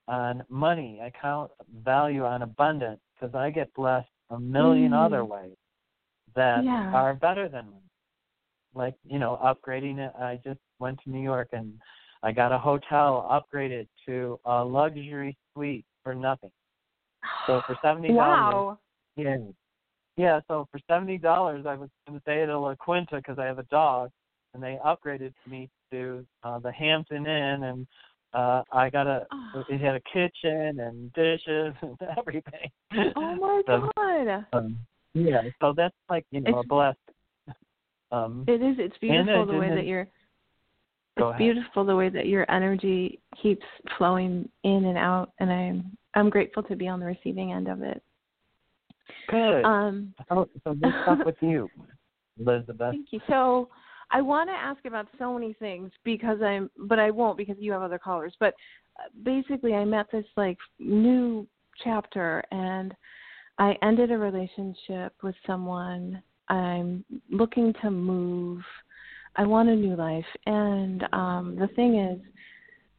[0.06, 1.00] on money.
[1.02, 1.50] I count
[1.84, 5.06] value on abundance because I get blessed a million Mm.
[5.06, 5.56] other ways
[6.34, 6.90] that Yeah.
[6.92, 7.89] are better than money.
[8.74, 10.12] Like you know, upgrading it.
[10.18, 11.72] I just went to New York and
[12.22, 16.52] I got a hotel upgraded to a luxury suite for nothing.
[17.46, 18.78] So for seventy dollars, Wow.
[19.16, 19.36] yeah,
[20.16, 20.40] yeah.
[20.48, 23.44] So for seventy dollars, I was going to stay at a La Quinta because I
[23.46, 24.10] have a dog,
[24.54, 27.86] and they upgraded me to uh, the Hampton Inn, and
[28.32, 29.26] uh I got a.
[29.32, 29.64] Oh.
[29.68, 32.70] It had a kitchen and dishes and everything.
[33.16, 34.46] Oh my so, god.
[34.52, 34.78] Um,
[35.14, 35.42] yeah.
[35.60, 37.09] So that's like you know It's- a blessing.
[38.12, 38.76] Um, It is.
[38.78, 40.08] It's beautiful the way that you're.
[41.16, 43.64] It's beautiful the way that your energy keeps
[43.98, 47.82] flowing in and out, and I'm I'm grateful to be on the receiving end of
[47.82, 48.02] it.
[49.28, 49.64] Good.
[49.64, 51.70] Um, so, so good stuff with you,
[52.40, 52.92] Elizabeth.
[52.92, 53.20] Thank you.
[53.28, 53.68] So
[54.10, 57.72] I want to ask about so many things because I'm, but I won't because you
[57.72, 58.34] have other callers.
[58.40, 58.54] But
[58.98, 61.46] uh, basically, I met this like new
[61.84, 62.94] chapter, and
[63.58, 66.22] I ended a relationship with someone.
[66.50, 68.62] I'm looking to move.
[69.36, 72.20] I want a new life, and um, the thing is,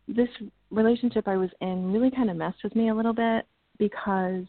[0.08, 0.30] this
[0.72, 3.46] relationship I was in really kind of messed with me a little bit
[3.78, 4.46] because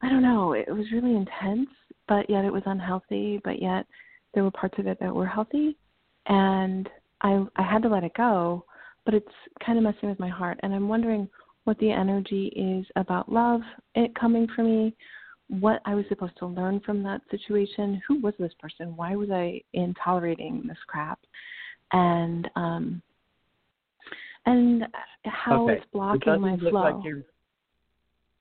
[0.00, 1.68] I don't know, it was really intense,
[2.08, 3.86] but yet it was unhealthy, but yet
[4.34, 5.76] there were parts of it that were healthy.
[6.26, 6.88] And
[7.20, 8.64] I I had to let it go,
[9.04, 9.26] but it's
[9.64, 10.58] kind of messing with my heart.
[10.62, 11.28] And I'm wondering
[11.64, 13.60] what the energy is about love
[13.94, 14.94] it coming for me,
[15.48, 19.30] what I was supposed to learn from that situation, who was this person, why was
[19.30, 21.18] I in tolerating this crap?
[21.92, 23.02] And um
[24.46, 24.84] and
[25.24, 25.74] how okay.
[25.74, 27.00] it's blocking it my look flow.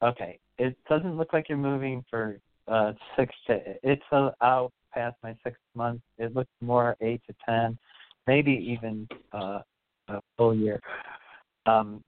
[0.02, 0.40] Like okay.
[0.58, 3.60] It doesn't look like you're moving for uh six to.
[3.84, 6.04] It's uh, out past my six months.
[6.18, 7.78] It looks more eight to ten,
[8.28, 9.60] maybe even uh,
[10.08, 10.80] a full year.
[11.66, 12.04] Um,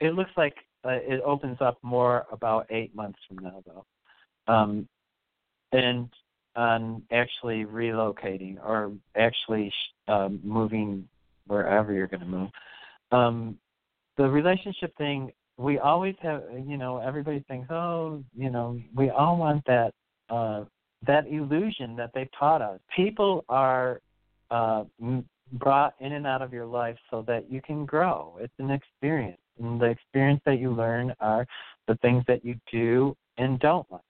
[0.00, 3.84] it looks like uh, it opens up more about eight months from now, though.
[4.48, 4.88] Um,
[5.72, 6.08] and
[6.56, 9.72] on actually relocating or actually
[10.08, 11.06] um, moving
[11.46, 12.50] wherever you're going to move.
[13.12, 13.58] Um,
[14.16, 19.36] the relationship thing, we always have, you know, everybody thinks, oh, you know, we all
[19.36, 19.92] want that
[20.30, 20.64] uh,
[21.06, 22.80] that illusion that they've taught us.
[22.94, 24.00] People are
[24.50, 24.84] uh,
[25.52, 28.36] brought in and out of your life so that you can grow.
[28.40, 31.46] It's an experience, and the experience that you learn are
[31.86, 34.00] the things that you do and don't like,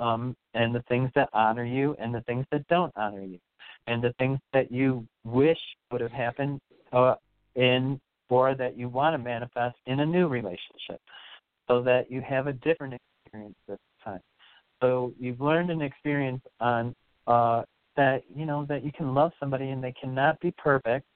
[0.00, 3.38] um, and the things that honor you and the things that don't honor you,
[3.86, 5.58] and the things that you wish
[5.92, 6.60] would have happened
[6.92, 7.14] uh,
[7.54, 11.00] in or that you want to manifest in a new relationship,
[11.68, 12.94] so that you have a different
[13.24, 14.20] experience this time.
[14.80, 16.94] So you've learned an experience on
[17.26, 17.62] uh,
[17.96, 21.06] that you know that you can love somebody and they cannot be perfect,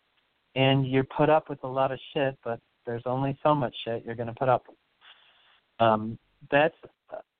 [0.54, 4.04] and you're put up with a lot of shit, but there's only so much shit
[4.04, 4.76] you're going to put up with.
[5.80, 6.18] Um,
[6.50, 6.74] that's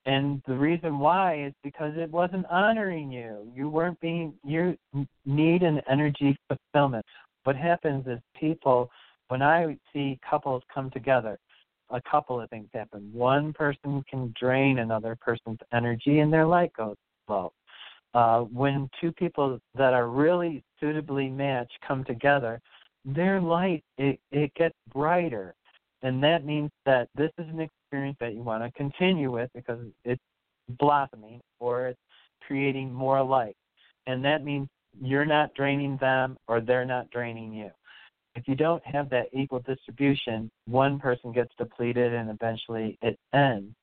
[0.07, 3.51] and the reason why is because it wasn't honoring you.
[3.55, 4.77] You weren't being you
[5.25, 7.05] need an energy fulfillment.
[7.45, 8.91] What happens is people
[9.29, 11.39] when I see couples come together,
[11.91, 13.11] a couple of things happen.
[13.13, 16.97] One person can drain another person's energy and their light goes
[17.29, 17.53] low.
[18.13, 22.61] Uh, when two people that are really suitably matched come together,
[23.05, 25.55] their light it, it gets brighter.
[26.05, 29.81] And that means that this is an experience that you want to continue with because
[30.05, 30.23] it's
[30.79, 32.01] blossoming or it's
[32.47, 33.57] creating more light.
[34.07, 34.69] And that means
[35.03, 37.71] you're not draining them or they're not draining you
[38.35, 43.75] if you don't have that equal distribution, one person gets depleted and eventually it ends.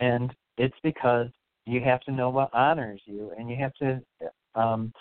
[0.00, 1.28] And it's because
[1.66, 4.00] you have to know what honors you and you have to
[4.54, 4.92] um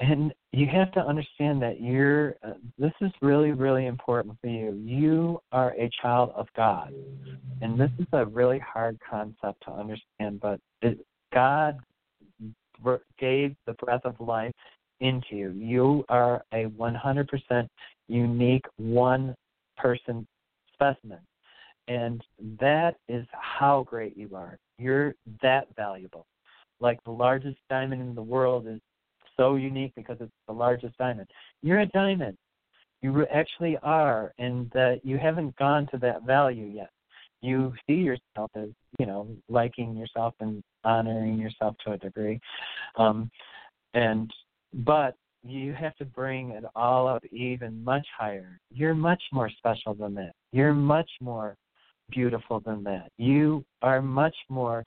[0.00, 4.72] and you have to understand that you're uh, this is really really important for you
[4.84, 6.92] you are a child of god
[7.60, 10.98] and this is a really hard concept to understand but it,
[11.32, 11.78] god
[13.18, 14.52] gave the breath of life
[15.00, 15.50] into you.
[15.50, 17.68] You are a 100%
[18.08, 19.34] unique one
[19.76, 20.26] person
[20.74, 21.20] specimen.
[21.88, 22.22] And
[22.60, 24.58] that is how great you are.
[24.78, 26.26] You're that valuable.
[26.80, 28.80] Like the largest diamond in the world is
[29.40, 31.26] so unique because it's the largest diamond.
[31.62, 32.36] You're a diamond.
[33.02, 36.90] you actually are, and that you haven't gone to that value yet.
[37.40, 38.68] You see yourself as,
[38.98, 42.38] you know, liking yourself and honoring yourself to a degree,
[42.96, 43.30] um,
[43.94, 44.30] and
[44.74, 48.60] but you have to bring it all up even much higher.
[48.70, 50.32] You're much more special than that.
[50.52, 51.56] You're much more
[52.10, 53.08] beautiful than that.
[53.16, 54.84] You are much more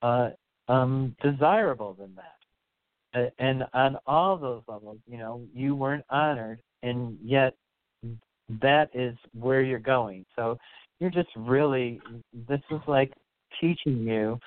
[0.00, 0.30] uh,
[0.68, 2.39] um, desirable than that.
[3.12, 7.54] And on all those levels, you know, you weren't honored, and yet
[8.60, 10.24] that is where you're going.
[10.36, 10.58] So
[11.00, 12.00] you're just really,
[12.48, 13.12] this is like
[13.60, 14.38] teaching you,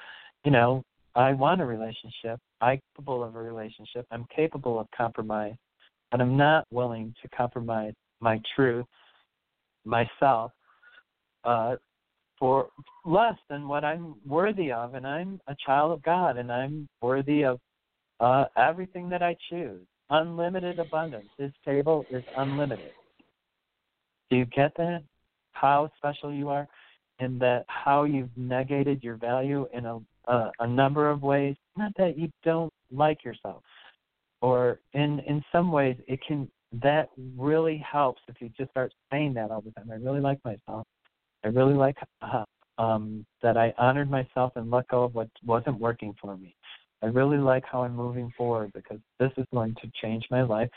[0.45, 0.83] you know,
[1.15, 2.39] I want a relationship.
[2.61, 4.05] I'm capable of a relationship.
[4.11, 5.55] I'm capable of compromise,
[6.11, 8.85] but I'm not willing to compromise my truth,
[9.85, 10.51] myself,
[11.43, 11.75] uh,
[12.39, 12.69] for
[13.05, 17.43] less than what I'm worthy of, and I'm a child of God, and I'm worthy
[17.43, 17.59] of
[18.19, 19.81] uh, everything that I choose.
[20.09, 21.27] Unlimited abundance.
[21.37, 22.91] This table is unlimited.
[24.29, 25.03] Do you get that?
[25.51, 26.67] How special you are,
[27.19, 31.55] and that how you've negated your value in a a, a number of ways.
[31.77, 33.63] Not that you don't like yourself,
[34.41, 36.49] or in in some ways it can.
[36.81, 39.91] That really helps if you just start saying that all the time.
[39.91, 40.87] I really like myself.
[41.43, 42.45] I really like uh,
[42.79, 46.55] um, that I honored myself and let go of what wasn't working for me.
[47.03, 50.69] I really like how I'm moving forward because this is going to change my life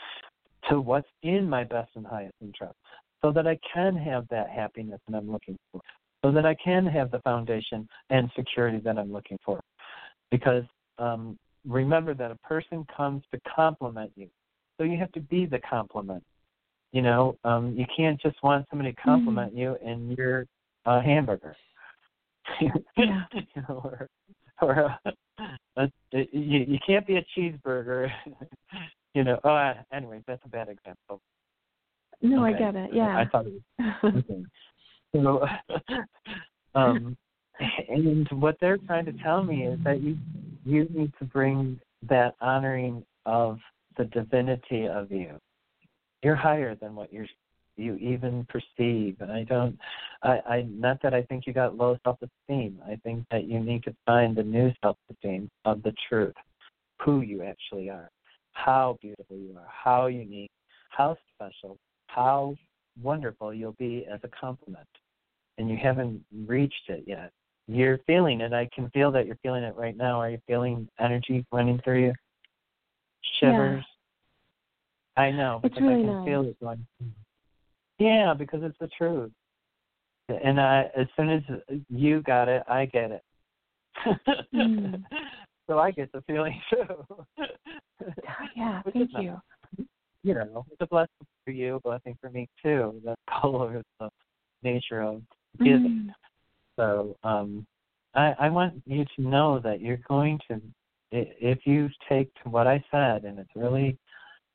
[0.69, 2.75] to what's in my best and highest interest
[3.21, 5.81] so that I can have that happiness that I'm looking for,
[6.23, 9.59] so that I can have the foundation and security that I'm looking for.
[10.29, 10.63] Because
[10.99, 14.27] um, remember that a person comes to complement you,
[14.77, 16.23] so you have to be the complement.
[16.91, 19.59] You know, um, you can't just want somebody to complement mm-hmm.
[19.59, 20.45] you and you're
[20.85, 21.55] a hamburger.
[22.61, 22.69] yeah.
[22.97, 24.09] you know, or
[24.61, 24.97] or
[25.77, 28.09] uh, you you can't be a cheeseburger.
[29.13, 29.39] you know.
[29.43, 31.21] Oh, uh, anyway, that's a bad example.
[32.21, 32.55] No, okay.
[32.55, 32.89] I get it.
[32.93, 33.17] Yeah.
[33.17, 33.61] I thought it
[34.03, 34.23] was.
[34.29, 34.43] okay.
[35.15, 35.45] so,
[36.79, 37.15] um,
[37.89, 40.17] and what they're trying to tell me is that you
[40.65, 43.59] you need to bring that honoring of
[43.97, 45.39] the divinity of you.
[46.23, 47.27] You're higher than what you're
[47.77, 49.17] you even perceive.
[49.19, 49.77] And I don't,
[50.23, 52.79] I, I not that I think you got low self esteem.
[52.85, 56.35] I think that you need to find the new self esteem of the truth,
[57.01, 58.09] who you actually are,
[58.53, 60.51] how beautiful you are, how unique,
[60.89, 61.77] how special,
[62.07, 62.55] how
[63.01, 64.87] wonderful you'll be as a complement.
[65.57, 67.31] And you haven't reached it yet.
[67.67, 68.53] You're feeling it.
[68.53, 70.21] I can feel that you're feeling it right now.
[70.21, 72.13] Are you feeling energy running through you?
[73.39, 73.83] Shivers.
[75.17, 75.23] Yeah.
[75.23, 76.25] I know it's because really I can nice.
[76.25, 76.85] feel it going.
[77.99, 79.31] Yeah, because it's the truth.
[80.29, 81.41] And I, as soon as
[81.89, 83.23] you got it, I get it.
[84.53, 85.03] mm.
[85.67, 87.25] So I get the feeling too.
[88.55, 89.31] yeah, thank you.
[89.31, 89.43] Not,
[90.23, 93.01] you know, it's a blessing for you, a blessing for me too.
[93.03, 94.09] That's all of the
[94.63, 95.21] nature of
[95.59, 96.09] giving.
[96.09, 96.13] Mm.
[96.77, 97.67] So um,
[98.15, 100.61] I, I want you to know that you're going to,
[101.11, 103.97] if you take to what I said, and it's really,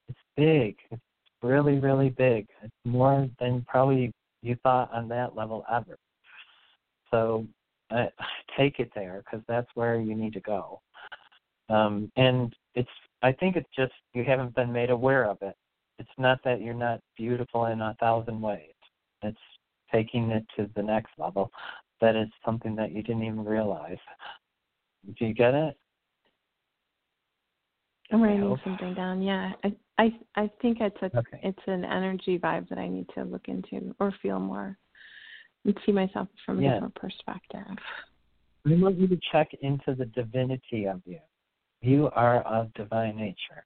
[0.08, 0.76] it's big.
[0.90, 1.02] It's
[1.42, 2.46] really, really big.
[2.62, 4.12] It's more than probably
[4.42, 5.96] you thought on that level ever.
[7.10, 7.46] So
[7.90, 8.06] uh,
[8.56, 10.80] take it there because that's where you need to go.
[11.68, 12.90] Um, and it's,
[13.22, 15.54] I think it's just you haven't been made aware of it.
[15.98, 18.74] It's not that you're not beautiful in a thousand ways.
[19.22, 19.38] It's
[19.92, 21.50] taking it to the next level.
[22.00, 23.98] That is something that you didn't even realize.
[25.18, 25.76] Do you get it?
[28.10, 29.22] I'm writing something down.
[29.22, 29.72] Yeah, I
[30.02, 31.40] I I think it's a okay.
[31.42, 34.76] it's an energy vibe that I need to look into or feel more
[35.64, 37.60] and see myself from a different perspective.
[38.66, 41.20] I want you to check into the divinity of you.
[41.82, 43.64] You are of divine nature.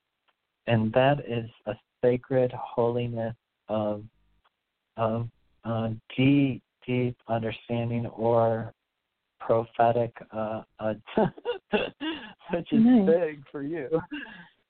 [0.67, 3.35] And that is a sacred holiness
[3.69, 4.05] of
[4.97, 5.29] of
[5.65, 8.73] uh, deep, deep understanding or
[9.41, 10.95] prophetic, uh, uh,
[12.51, 13.07] which is Nice.
[13.07, 13.89] big for you.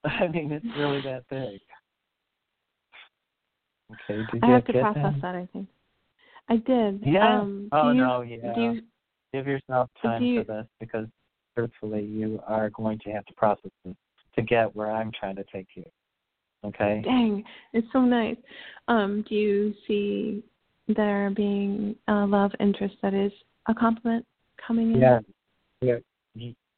[0.21, 1.61] I mean, it's really that big.
[3.93, 5.23] Okay, did I you have to process that?
[5.23, 5.35] that.
[5.35, 5.69] I think
[6.49, 7.03] I did.
[7.05, 7.41] Yeah.
[7.41, 8.53] Um, oh you, no, yeah.
[8.53, 8.83] Do you,
[9.33, 11.07] Give yourself do time you- for this because
[11.55, 13.95] truthfully you are going to have to process this
[14.37, 15.85] to get where I'm trying to take you.
[16.65, 17.01] Okay?
[17.05, 18.37] dang, it's so nice.
[18.89, 20.43] Um, do you see
[20.89, 23.33] there being a love interest that is
[23.69, 24.27] a complement
[24.67, 25.01] coming in?
[25.01, 25.21] Yeah.
[25.81, 25.99] Yeah.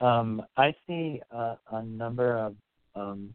[0.00, 2.54] Um, I see a, a number of
[2.98, 3.34] um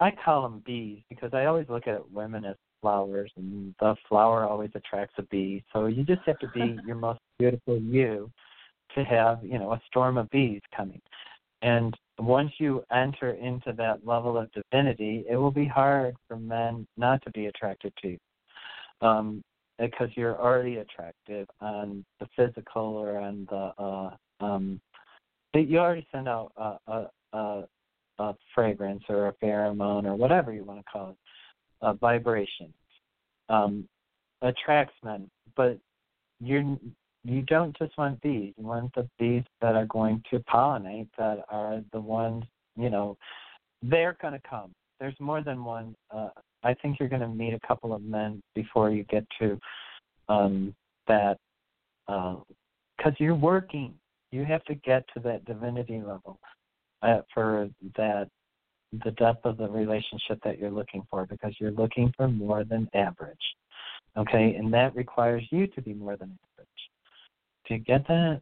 [0.00, 4.44] I call them bees because I always look at women as flowers and the flower
[4.44, 5.64] always attracts a bee.
[5.72, 8.30] So you just have to be your most beautiful you
[8.94, 11.00] to have, you know, a storm of bees coming.
[11.62, 16.86] And once you enter into that level of divinity, it will be hard for men
[16.96, 18.18] not to be attracted to you.
[19.00, 19.42] Um,
[19.78, 24.80] because you're already attractive on the physical or on the uh um
[25.54, 27.64] you already send out a a a,
[28.18, 31.16] a fragrance or a pheromone or whatever you want to call it,
[31.82, 32.72] a vibration.
[33.48, 33.88] Um
[34.42, 35.30] attracts men.
[35.56, 35.78] But
[36.40, 36.64] you're
[37.24, 38.54] you don't just want bees.
[38.56, 42.44] You want the bees that are going to pollinate, that are the ones,
[42.76, 43.16] you know,
[43.82, 44.72] they're going to come.
[45.00, 45.94] There's more than one.
[46.10, 46.28] Uh,
[46.62, 49.58] I think you're going to meet a couple of men before you get to
[50.28, 50.74] um,
[51.06, 51.38] that,
[52.06, 52.44] because
[53.04, 53.94] uh, you're working.
[54.30, 56.38] You have to get to that divinity level
[57.02, 58.28] uh, for that
[59.04, 62.88] the depth of the relationship that you're looking for because you're looking for more than
[62.94, 63.36] average.
[64.16, 66.68] Okay, and that requires you to be more than average.
[67.66, 68.40] Do you get that?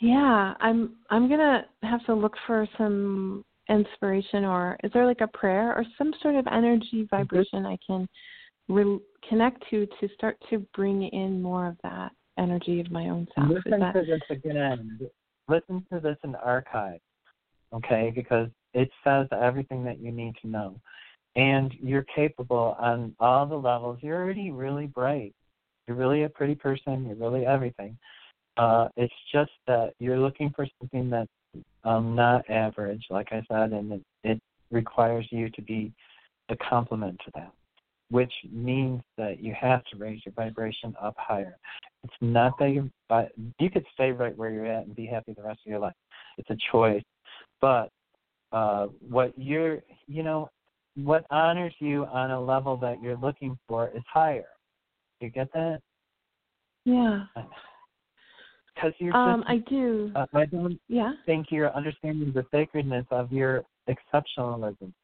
[0.00, 5.28] Yeah, I'm I'm gonna have to look for some inspiration or is there like a
[5.28, 7.16] prayer or some sort of energy mm-hmm.
[7.16, 8.08] vibration I can
[8.68, 8.98] re-
[9.28, 13.48] connect to to start to bring in more of that energy of my own self.
[13.48, 13.92] Listen that...
[13.92, 14.98] to this again.
[15.52, 17.00] Listen to this in archive,
[17.74, 18.10] okay?
[18.14, 20.80] Because it says everything that you need to know
[21.36, 23.98] and you're capable on all the levels.
[24.00, 25.34] You're already really bright.
[25.86, 27.06] You're really a pretty person.
[27.06, 27.98] You're really everything.
[28.56, 33.72] Uh, it's just that you're looking for something that's um, not average, like I said,
[33.72, 35.92] and it, it requires you to be
[36.48, 37.52] the complement to that,
[38.12, 41.56] which means that you have to raise your vibration up higher.
[42.04, 42.90] It's not that you
[43.58, 45.94] you could stay right where you're at and be happy the rest of your life.
[46.36, 47.02] It's a choice,
[47.62, 47.88] but
[48.52, 50.50] uh, what you're, you know,
[50.94, 54.48] what honors you on a level that you're looking for is higher.
[55.20, 55.80] You get that?
[56.84, 57.24] Yeah.
[58.74, 60.10] Because you're um, just, I do.
[60.16, 61.12] Uh, I don't yeah.
[61.26, 64.94] think you're understanding the sacredness of your exceptionalism,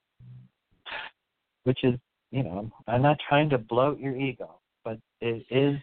[1.65, 1.97] which is,
[2.31, 5.79] you know, I'm not trying to bloat your ego, but it is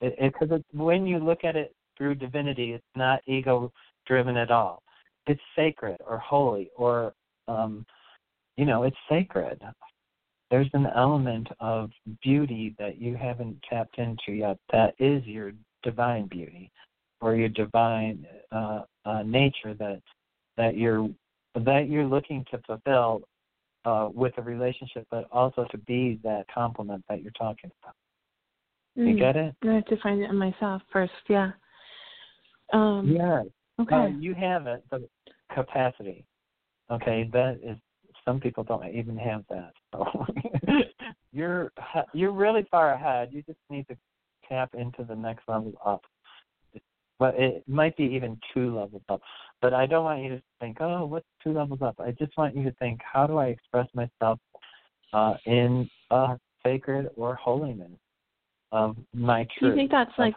[0.00, 3.70] because it, it, when you look at it through divinity, it's not ego
[4.06, 4.82] driven at all.
[5.26, 7.12] It's sacred or holy or
[7.48, 7.84] um,
[8.56, 9.60] you know, it's sacred.
[10.50, 11.90] There's an element of
[12.22, 14.58] beauty that you haven't tapped into yet.
[14.72, 15.52] That is your
[15.82, 16.70] divine beauty,
[17.20, 20.02] or your divine uh, uh, nature that
[20.56, 21.08] that you're
[21.54, 23.22] that you're looking to fulfill
[23.84, 27.94] uh, with a relationship, but also to be that complement that you're talking about.
[28.98, 29.12] Mm.
[29.12, 29.54] You get it?
[29.62, 31.12] I have to find it in myself first.
[31.28, 31.52] Yeah.
[32.72, 33.42] Um, yeah.
[33.80, 33.94] Okay.
[33.94, 35.08] Uh, you have it, the
[35.54, 36.24] capacity.
[36.90, 37.76] Okay, that is
[38.24, 39.72] some people don't even have that.
[39.92, 40.26] So
[41.32, 41.72] you're
[42.12, 43.30] you're really far ahead.
[43.32, 43.96] You just need to
[44.48, 46.02] tap into the next level up.
[47.20, 49.20] But it might be even two levels up.
[49.62, 52.00] But I don't want you to think, oh, what's two levels up?
[52.00, 54.40] I just want you to think, how do I express myself
[55.12, 57.92] uh, in uh, sacred or holiness
[58.72, 59.60] of my truth?
[59.60, 60.34] Do you think that's like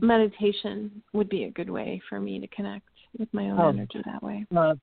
[0.00, 2.86] meditation would be a good way for me to connect
[3.18, 4.46] with my own oh, energy that way?
[4.54, 4.74] Uh,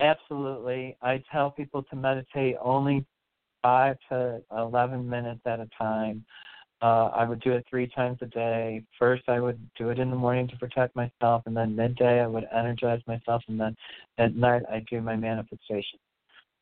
[0.00, 0.96] Absolutely.
[1.02, 3.04] I tell people to meditate only
[3.62, 6.24] five to 11 minutes at a time.
[6.80, 8.84] Uh, I would do it three times a day.
[8.98, 12.26] First, I would do it in the morning to protect myself, and then midday, I
[12.26, 13.76] would energize myself, and then
[14.18, 15.98] at night, I do my manifestation.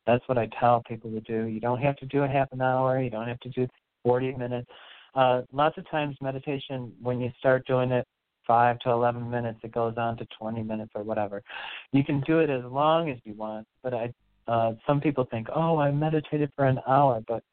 [0.07, 1.43] That's what I tell people to do.
[1.43, 2.99] You don't have to do it half an hour.
[2.99, 3.67] You don't have to do
[4.03, 4.67] 40 minutes.
[5.13, 8.07] Uh, lots of times, meditation, when you start doing it
[8.47, 11.43] five to 11 minutes, it goes on to 20 minutes or whatever.
[11.91, 14.13] You can do it as long as you want, but I,
[14.47, 17.43] uh, some people think, oh, I meditated for an hour, but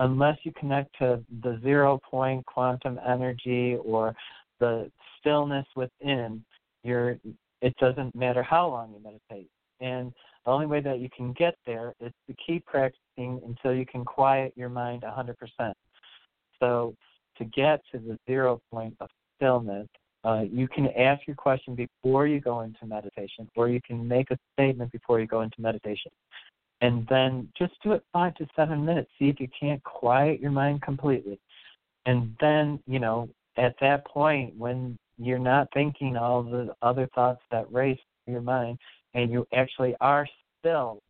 [0.00, 4.14] unless you connect to the zero point quantum energy or
[4.58, 6.42] the stillness within,
[6.82, 7.18] you're,
[7.60, 9.48] it doesn't matter how long you meditate.
[9.80, 10.12] And
[10.44, 14.04] the only way that you can get there is to keep practicing until you can
[14.04, 15.72] quiet your mind 100%.
[16.58, 16.94] So
[17.36, 19.86] to get to the zero point of stillness,
[20.24, 24.30] uh, you can ask your question before you go into meditation, or you can make
[24.30, 26.10] a statement before you go into meditation.
[26.80, 29.10] And then just do it five to seven minutes.
[29.18, 31.38] See if you can't quiet your mind completely.
[32.06, 37.42] And then, you know, at that point, when you're not thinking all the other thoughts
[37.50, 38.78] that race your mind,
[39.14, 40.26] and you actually are
[40.58, 41.02] still,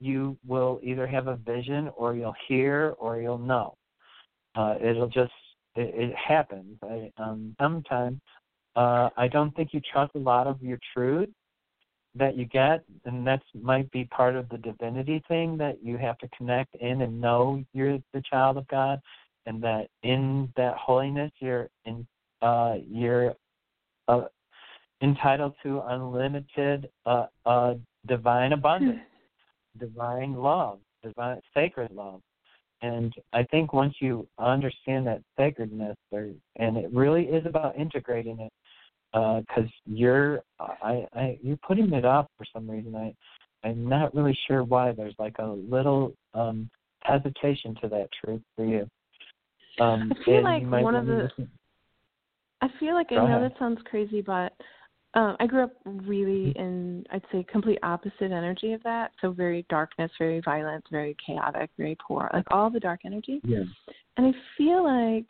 [0.00, 3.74] you will either have a vision, or you'll hear, or you'll know.
[4.54, 5.32] Uh, it'll just
[5.76, 6.78] it, it happens.
[6.82, 8.20] I, um, sometimes
[8.76, 11.28] uh, I don't think you trust a lot of your truth
[12.16, 16.18] that you get, and that might be part of the divinity thing that you have
[16.18, 19.00] to connect in and know you're the child of God,
[19.46, 22.06] and that in that holiness you're in
[22.42, 23.34] uh, you're
[24.08, 24.22] uh,
[25.02, 27.74] entitled to unlimited uh, uh,
[28.06, 29.00] divine abundance,
[29.78, 32.20] divine love, divine sacred love.
[32.82, 38.38] And I think once you understand that sacredness, there, and it really is about integrating
[38.40, 38.52] it,
[39.14, 42.96] because uh, you're, I, I, you're putting it off for some reason.
[42.96, 43.14] I,
[43.66, 44.92] I'm not really sure why.
[44.92, 46.68] There's like a little um
[47.04, 48.88] hesitation to that truth for you.
[49.80, 51.30] Um, I feel like one of the.
[52.60, 53.52] I feel like Go I know ahead.
[53.52, 54.52] that sounds crazy, but
[55.14, 59.12] um, I grew up really in I'd say complete opposite energy of that.
[59.20, 63.40] So very darkness, very violence, very chaotic, very poor, like all the dark energy.
[63.44, 63.64] Yeah.
[64.16, 65.28] And I feel like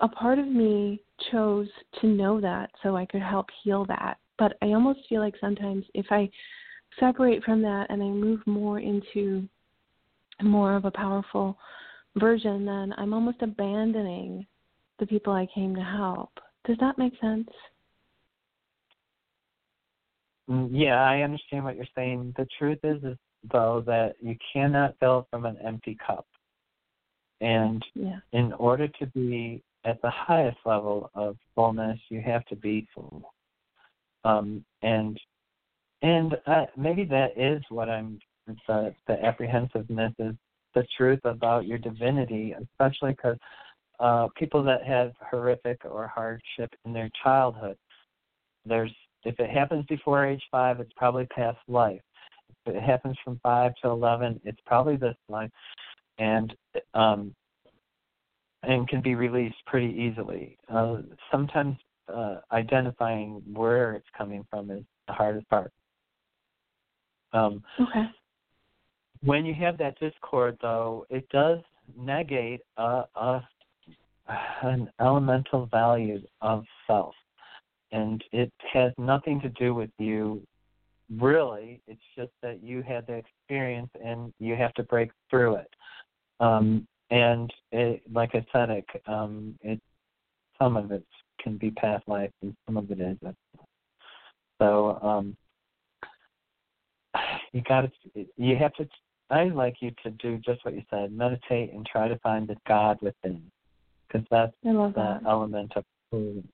[0.00, 1.00] a part of me
[1.30, 1.68] chose
[2.00, 4.18] to know that so I could help heal that.
[4.38, 6.28] But I almost feel like sometimes if I
[7.00, 9.48] separate from that and I move more into
[10.42, 11.58] more of a powerful
[12.16, 14.46] version, then I'm almost abandoning
[14.98, 16.30] the people I came to help.
[16.66, 17.48] Does that make sense?
[20.50, 22.34] Mm, Yeah, I understand what you're saying.
[22.36, 23.16] The truth is, is
[23.52, 26.26] though that you cannot fill from an empty cup,
[27.40, 28.20] and Yeah.
[28.32, 33.32] in order to be at the highest level of fullness, you have to be full.
[34.24, 35.18] Um, and
[36.02, 38.18] and uh, maybe that is what I'm
[38.66, 40.34] the the apprehensiveness is
[40.74, 43.38] the truth about your divinity, especially because
[44.00, 47.76] uh, people that have horrific or hardship in their childhood,
[48.66, 48.92] there's
[49.24, 52.02] if it happens before age five, it's probably past life.
[52.66, 55.50] If it happens from five to eleven, it's probably this life,
[56.18, 56.54] and
[56.94, 57.34] um,
[58.66, 60.58] and can be released pretty easily.
[60.68, 60.98] Uh,
[61.30, 61.76] sometimes
[62.12, 65.72] uh, identifying where it's coming from is the hardest part.
[67.32, 68.06] Um, Okay.
[69.22, 71.60] when you have that discord, though, it does
[71.96, 73.48] negate a, a
[74.62, 77.14] an elemental value of self,
[77.92, 80.42] and it has nothing to do with you.
[81.18, 85.70] Really, it's just that you had the experience, and you have to break through it.
[86.40, 89.80] Um, and it, like I said, it, um, it
[90.58, 91.04] some of it
[91.40, 93.36] can be past life, and some of it isn't.
[94.58, 95.36] So um,
[97.52, 98.88] you got to, you have to.
[99.28, 102.56] I like you to do just what you said: meditate and try to find the
[102.66, 103.42] God within,
[104.06, 105.22] because that's the that.
[105.26, 105.84] element of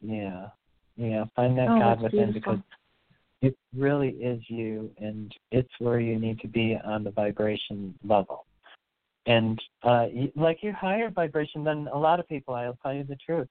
[0.00, 0.48] yeah,
[0.96, 1.24] yeah.
[1.36, 2.56] Find that Oh, God within beautiful.
[2.56, 2.64] because
[3.42, 8.46] it really is you, and it's where you need to be on the vibration level.
[9.26, 12.54] And uh, like you're higher vibration than a lot of people.
[12.54, 13.48] I'll tell you the truth.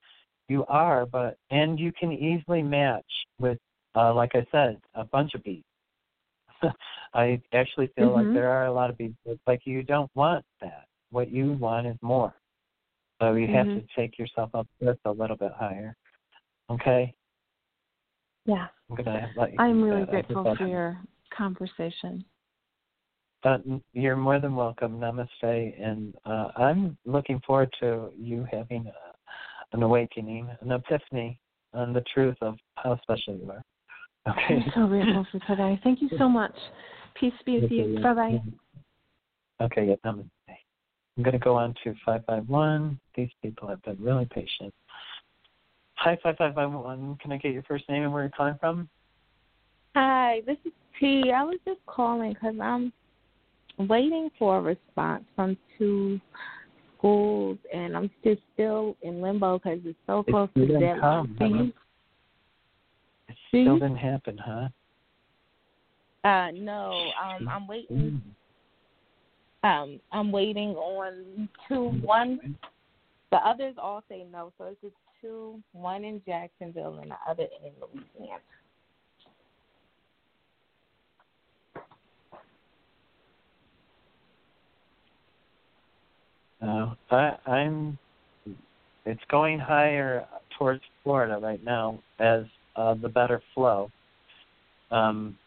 [0.50, 3.06] You are, but and you can easily match
[3.40, 3.58] with,
[3.96, 5.64] uh, like I said, a bunch of bees.
[7.14, 8.14] I actually feel Mhm.
[8.16, 9.14] like there are a lot of bees.
[9.26, 10.88] It's like you don't want that.
[11.10, 12.34] What you want is more.
[13.22, 15.96] So you have to take yourself up just a little bit higher.
[16.70, 17.14] Okay.
[18.46, 18.68] Yeah.
[18.90, 20.06] I'm gonna let you I'm really.
[20.06, 21.00] Grateful for your
[21.30, 22.26] conversation.
[23.44, 23.58] Uh,
[23.94, 25.00] you're more than welcome.
[25.00, 25.82] Namaste.
[25.82, 29.12] And uh, I'm looking forward to you having uh
[29.74, 31.40] an awakening, an epiphany
[31.74, 33.64] on the truth of how special you are.
[34.30, 34.56] Okay.
[34.56, 35.80] I'm so grateful for today.
[35.84, 36.54] Thank you so much.
[37.16, 37.94] Peace be with Okay, you.
[37.94, 38.02] yeah.
[38.02, 39.66] Bye bye.
[39.66, 40.30] Okay, yeah, namaste.
[41.18, 43.00] I'm going to go on to 551.
[43.16, 44.74] These people have been really patient.
[45.96, 47.18] Hi, 5551.
[47.22, 48.90] Can I get your first name and where you're calling from?
[49.96, 51.32] Hi, this is T.
[51.36, 52.94] I was just calling because I'm
[53.88, 56.20] waiting for a response from two
[56.98, 61.36] schools, and I'm just still in limbo because it's so close still to deadline.
[61.38, 61.74] come?
[63.28, 63.80] It still you?
[63.80, 64.68] didn't happen, huh?
[66.24, 67.12] Uh, no.
[67.24, 68.22] Um, I'm waiting.
[69.64, 71.90] Um, I'm waiting on two.
[72.04, 72.58] One,
[73.32, 75.60] the others all say no, so it's just two.
[75.74, 78.40] One in Jacksonville and the other in Louisiana.
[86.62, 87.98] Uh, I, I'm.
[89.06, 90.26] It's going higher
[90.58, 92.44] towards Florida right now as
[92.76, 93.90] uh, the better flow.
[94.92, 95.38] Um,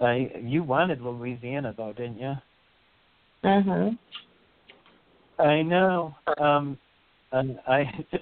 [0.00, 2.34] I, you wanted Louisiana though, didn't you?
[3.44, 3.90] Uh huh.
[5.42, 6.14] I know.
[6.38, 6.78] Um,
[7.32, 7.84] and I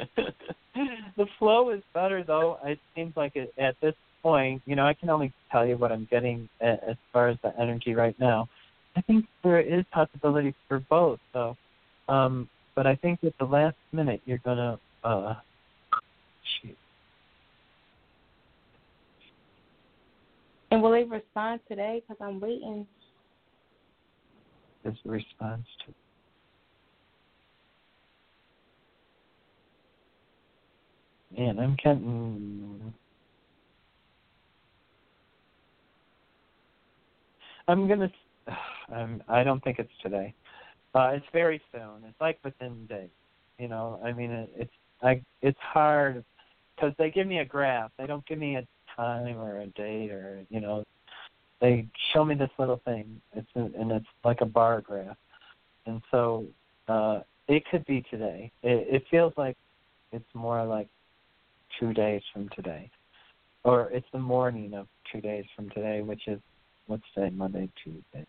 [1.17, 2.59] the flow is better though.
[2.65, 5.93] It seems like it, at this point, you know, I can only tell you what
[5.93, 8.49] I'm getting as far as the energy right now.
[8.97, 11.21] I think there is possibility for both.
[11.33, 11.57] So,
[12.09, 15.35] um, but I think at the last minute you're gonna uh,
[16.63, 16.77] shoot.
[20.71, 22.03] And will they respond today?
[22.07, 22.87] Because I'm waiting.
[24.85, 25.95] This the response to?
[31.39, 32.93] Man, I'm counting.
[37.69, 38.11] I'm gonna.
[38.93, 40.35] Um, I don't think it's today.
[40.95, 42.05] Uh, it's very soon.
[42.05, 43.11] It's like within days.
[43.59, 44.01] You know.
[44.05, 44.73] I mean, it, it's.
[45.03, 45.23] I.
[45.43, 46.25] It's hard
[46.75, 47.91] because they give me a graph.
[47.99, 50.85] They don't give me a time or a date or you know.
[51.61, 53.21] They show me this little thing.
[53.35, 55.17] It's a, and it's like a bar graph,
[55.87, 56.47] and so
[56.89, 58.51] uh it could be today.
[58.63, 59.57] It, it feels like
[60.13, 60.89] it's more like
[61.79, 62.91] two days from today,
[63.65, 66.41] or it's the morning of two days from today, which is
[66.87, 68.27] what's today, Monday, Tuesday.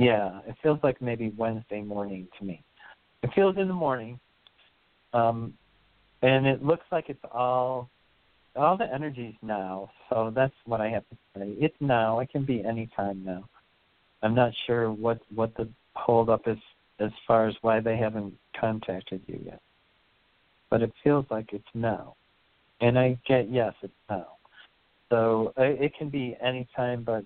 [0.00, 2.64] Yeah, it feels like maybe Wednesday morning to me.
[3.22, 4.18] It feels in the morning,
[5.12, 5.52] um,
[6.22, 7.90] and it looks like it's all
[8.56, 9.90] all the energies now.
[10.08, 11.54] So that's what I have to say.
[11.60, 12.20] It's now.
[12.20, 13.44] It can be any time now.
[14.22, 16.56] I'm not sure what what the hold up is
[16.98, 19.60] as far as why they haven't contacted you yet.
[20.70, 22.16] But it feels like it's now.
[22.80, 24.28] And I get yes, it's now.
[25.10, 27.24] So uh, it can be any time, but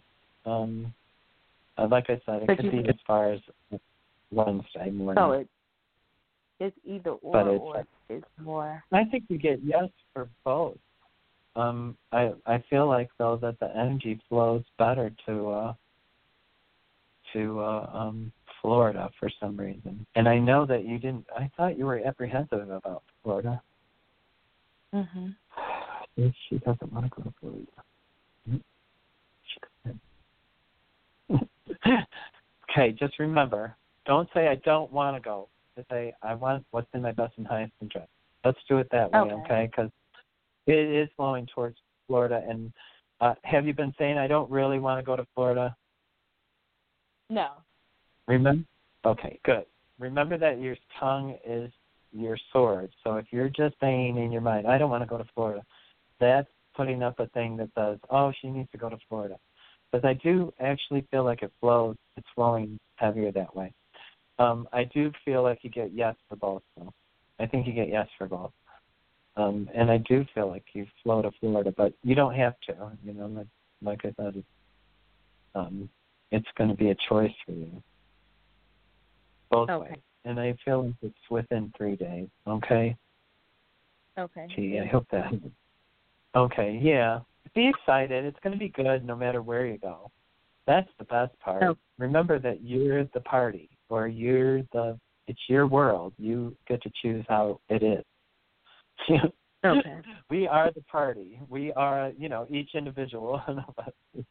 [0.50, 0.92] um,
[1.78, 3.40] uh, like I said, it But could be as far as
[4.30, 5.22] Wednesday morning.
[5.22, 5.48] So it
[6.60, 8.84] it's either or But it's- or it's more.
[8.92, 10.78] I think you get yes for both.
[11.56, 15.74] Um, I I feel like though that the energy flows better to uh,
[17.32, 21.26] to uh, um, Florida for some reason, and I know that you didn't.
[21.36, 23.60] I thought you were apprehensive about Florida.
[24.94, 25.34] Mhm.
[26.48, 27.66] She doesn't want to go to Florida.
[28.48, 28.56] Hmm?
[29.44, 30.00] She doesn't.
[32.74, 33.76] Okay, just remember,
[34.06, 35.48] don't say I don't want to go.
[35.76, 38.08] Just say I want what's in my best and highest interest.
[38.44, 39.32] Let's do it that way, Okay.
[39.32, 39.70] okay?
[39.70, 39.90] Because
[40.66, 41.76] it is flowing towards
[42.06, 42.42] Florida.
[42.48, 42.72] And
[43.20, 45.74] uh, have you been saying I don't really want to go to Florida?
[47.30, 47.48] No.
[48.28, 48.64] Remember?
[49.04, 49.64] Okay, good.
[49.98, 51.70] Remember that your tongue is
[52.12, 52.90] your sword.
[53.02, 55.62] So if you're just saying in your mind, I don't want to go to Florida,
[56.20, 59.36] that's putting up a thing that says, oh, she needs to go to Florida.
[59.90, 63.72] Because I do actually feel like it flows, it's flowing heavier that way.
[64.38, 66.92] Um, I do feel like you get yes for both, though.
[67.38, 68.52] I think you get yes for both.
[69.36, 72.92] Um, and I do feel like you flow to Florida, but you don't have to.
[73.04, 73.46] You know, like,
[73.82, 74.46] like I said, it's,
[75.54, 75.88] um,
[76.30, 77.82] it's going to be a choice for you
[79.50, 79.90] both Okay.
[79.90, 80.00] ways.
[80.24, 82.28] And I feel like it's within three days.
[82.46, 82.96] Okay.
[84.18, 84.46] Okay.
[84.54, 85.32] Gee, I hope that.
[86.34, 87.20] Okay, yeah.
[87.54, 88.24] Be excited.
[88.24, 90.10] It's going to be good no matter where you go.
[90.66, 91.62] That's the best part.
[91.62, 91.76] Oh.
[91.98, 94.98] Remember that you're the party, or you're the.
[95.26, 96.12] It's your world.
[96.18, 98.04] You get to choose how it is.
[99.66, 99.96] Okay.
[100.28, 101.40] we are the party.
[101.48, 104.24] We are, you know, each individual of us.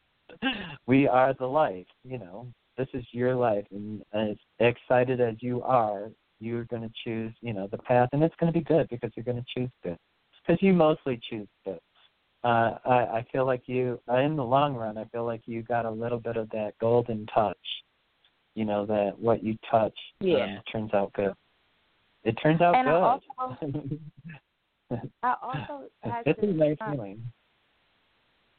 [0.86, 1.86] we are the life.
[2.04, 2.46] You know,
[2.78, 7.52] this is your life, and as excited as you are, you're going to choose, you
[7.52, 9.98] know, the path, and it's going to be good because you're going to choose good.
[10.46, 11.80] Because you mostly choose good.
[12.44, 15.62] Uh, I, I feel like you, uh, in the long run, I feel like you
[15.62, 17.56] got a little bit of that golden touch.
[18.54, 20.44] You know that what you touch Yeah.
[20.44, 21.32] um, turns out good.
[22.22, 23.02] It turns out And I good.
[23.02, 23.20] also
[25.22, 27.32] I also had it's a to, nice uh, feeling.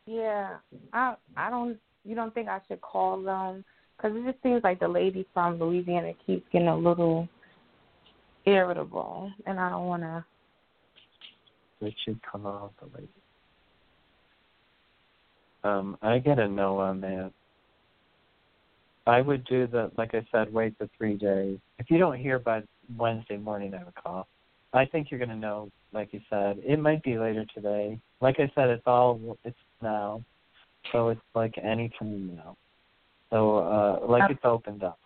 [0.06, 0.58] Yeah,
[0.92, 1.78] I I don't.
[2.04, 3.64] You don't think I should call them?
[3.96, 7.28] Because it just seems like the lady from Louisiana keeps getting a little
[8.46, 10.26] irritable, and I don't want to.
[12.04, 13.10] Should come off the lady.
[15.66, 17.32] Um, I get a no on that.
[19.08, 21.58] I would do the like I said, wait the three days.
[21.80, 22.62] If you don't hear by
[22.98, 24.28] Wednesday morning, I would call.
[24.74, 26.60] I think you're gonna know, like you said.
[26.64, 28.00] It might be later today.
[28.22, 30.24] Like I said, it's all it's now,
[30.92, 32.56] so it's like any time now.
[33.32, 35.00] So uh, like it's opened up.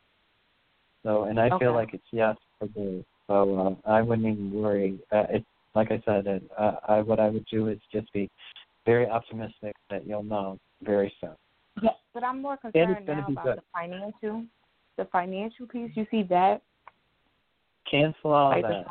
[1.04, 3.06] So and I feel like it's yes for me.
[3.28, 5.00] So uh, I wouldn't even worry.
[5.10, 8.30] Uh, it's like I said, it, uh, I what I would do is just be
[8.86, 11.36] very optimistic that you'll know very soon.
[11.82, 13.58] Yeah, but I'm more concerned now about good.
[13.58, 14.44] the financial,
[14.98, 15.92] the financial piece.
[15.96, 16.62] You see that?
[17.90, 18.86] Cancel all Like that.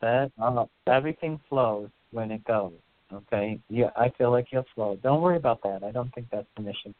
[0.00, 2.72] That uh, everything flows when it goes.
[3.12, 3.60] Okay.
[3.68, 4.98] Yeah, I feel like you'll flow.
[5.02, 5.84] Don't worry about that.
[5.84, 6.92] I don't think that's an issue.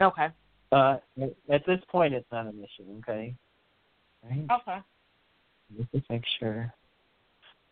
[0.00, 0.28] Okay.
[0.70, 0.96] Uh,
[1.50, 2.88] at this point, it's not an issue.
[3.00, 3.34] Okay.
[4.24, 4.46] Right.
[4.50, 4.78] Okay.
[5.76, 6.72] Let's just make sure.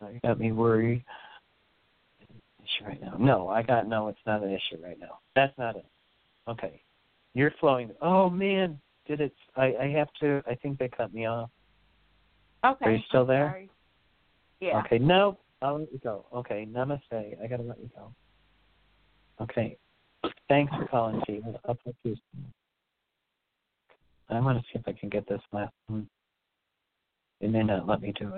[0.01, 1.03] You got me worried.
[2.75, 3.15] Issue right now?
[3.19, 4.07] No, I got no.
[4.07, 5.19] It's not an issue right now.
[5.35, 5.85] That's not it.
[6.47, 6.81] Okay.
[7.33, 7.91] You're flowing.
[8.01, 9.33] Oh man, did it?
[9.55, 10.43] I I have to.
[10.47, 11.49] I think they cut me off.
[12.65, 12.85] Okay.
[12.85, 13.47] Are you still there?
[13.49, 13.69] sorry.
[14.59, 14.79] Yeah.
[14.85, 16.25] Okay, no, I'll let you go.
[16.33, 17.01] Okay, namaste.
[17.11, 18.13] I gotta let you go.
[19.41, 19.77] Okay.
[20.47, 21.43] Thanks for calling, Steve.
[21.65, 22.45] I'll talk to you soon.
[24.29, 26.07] I want to see if I can get this last one.
[27.41, 28.31] It may not let me do it.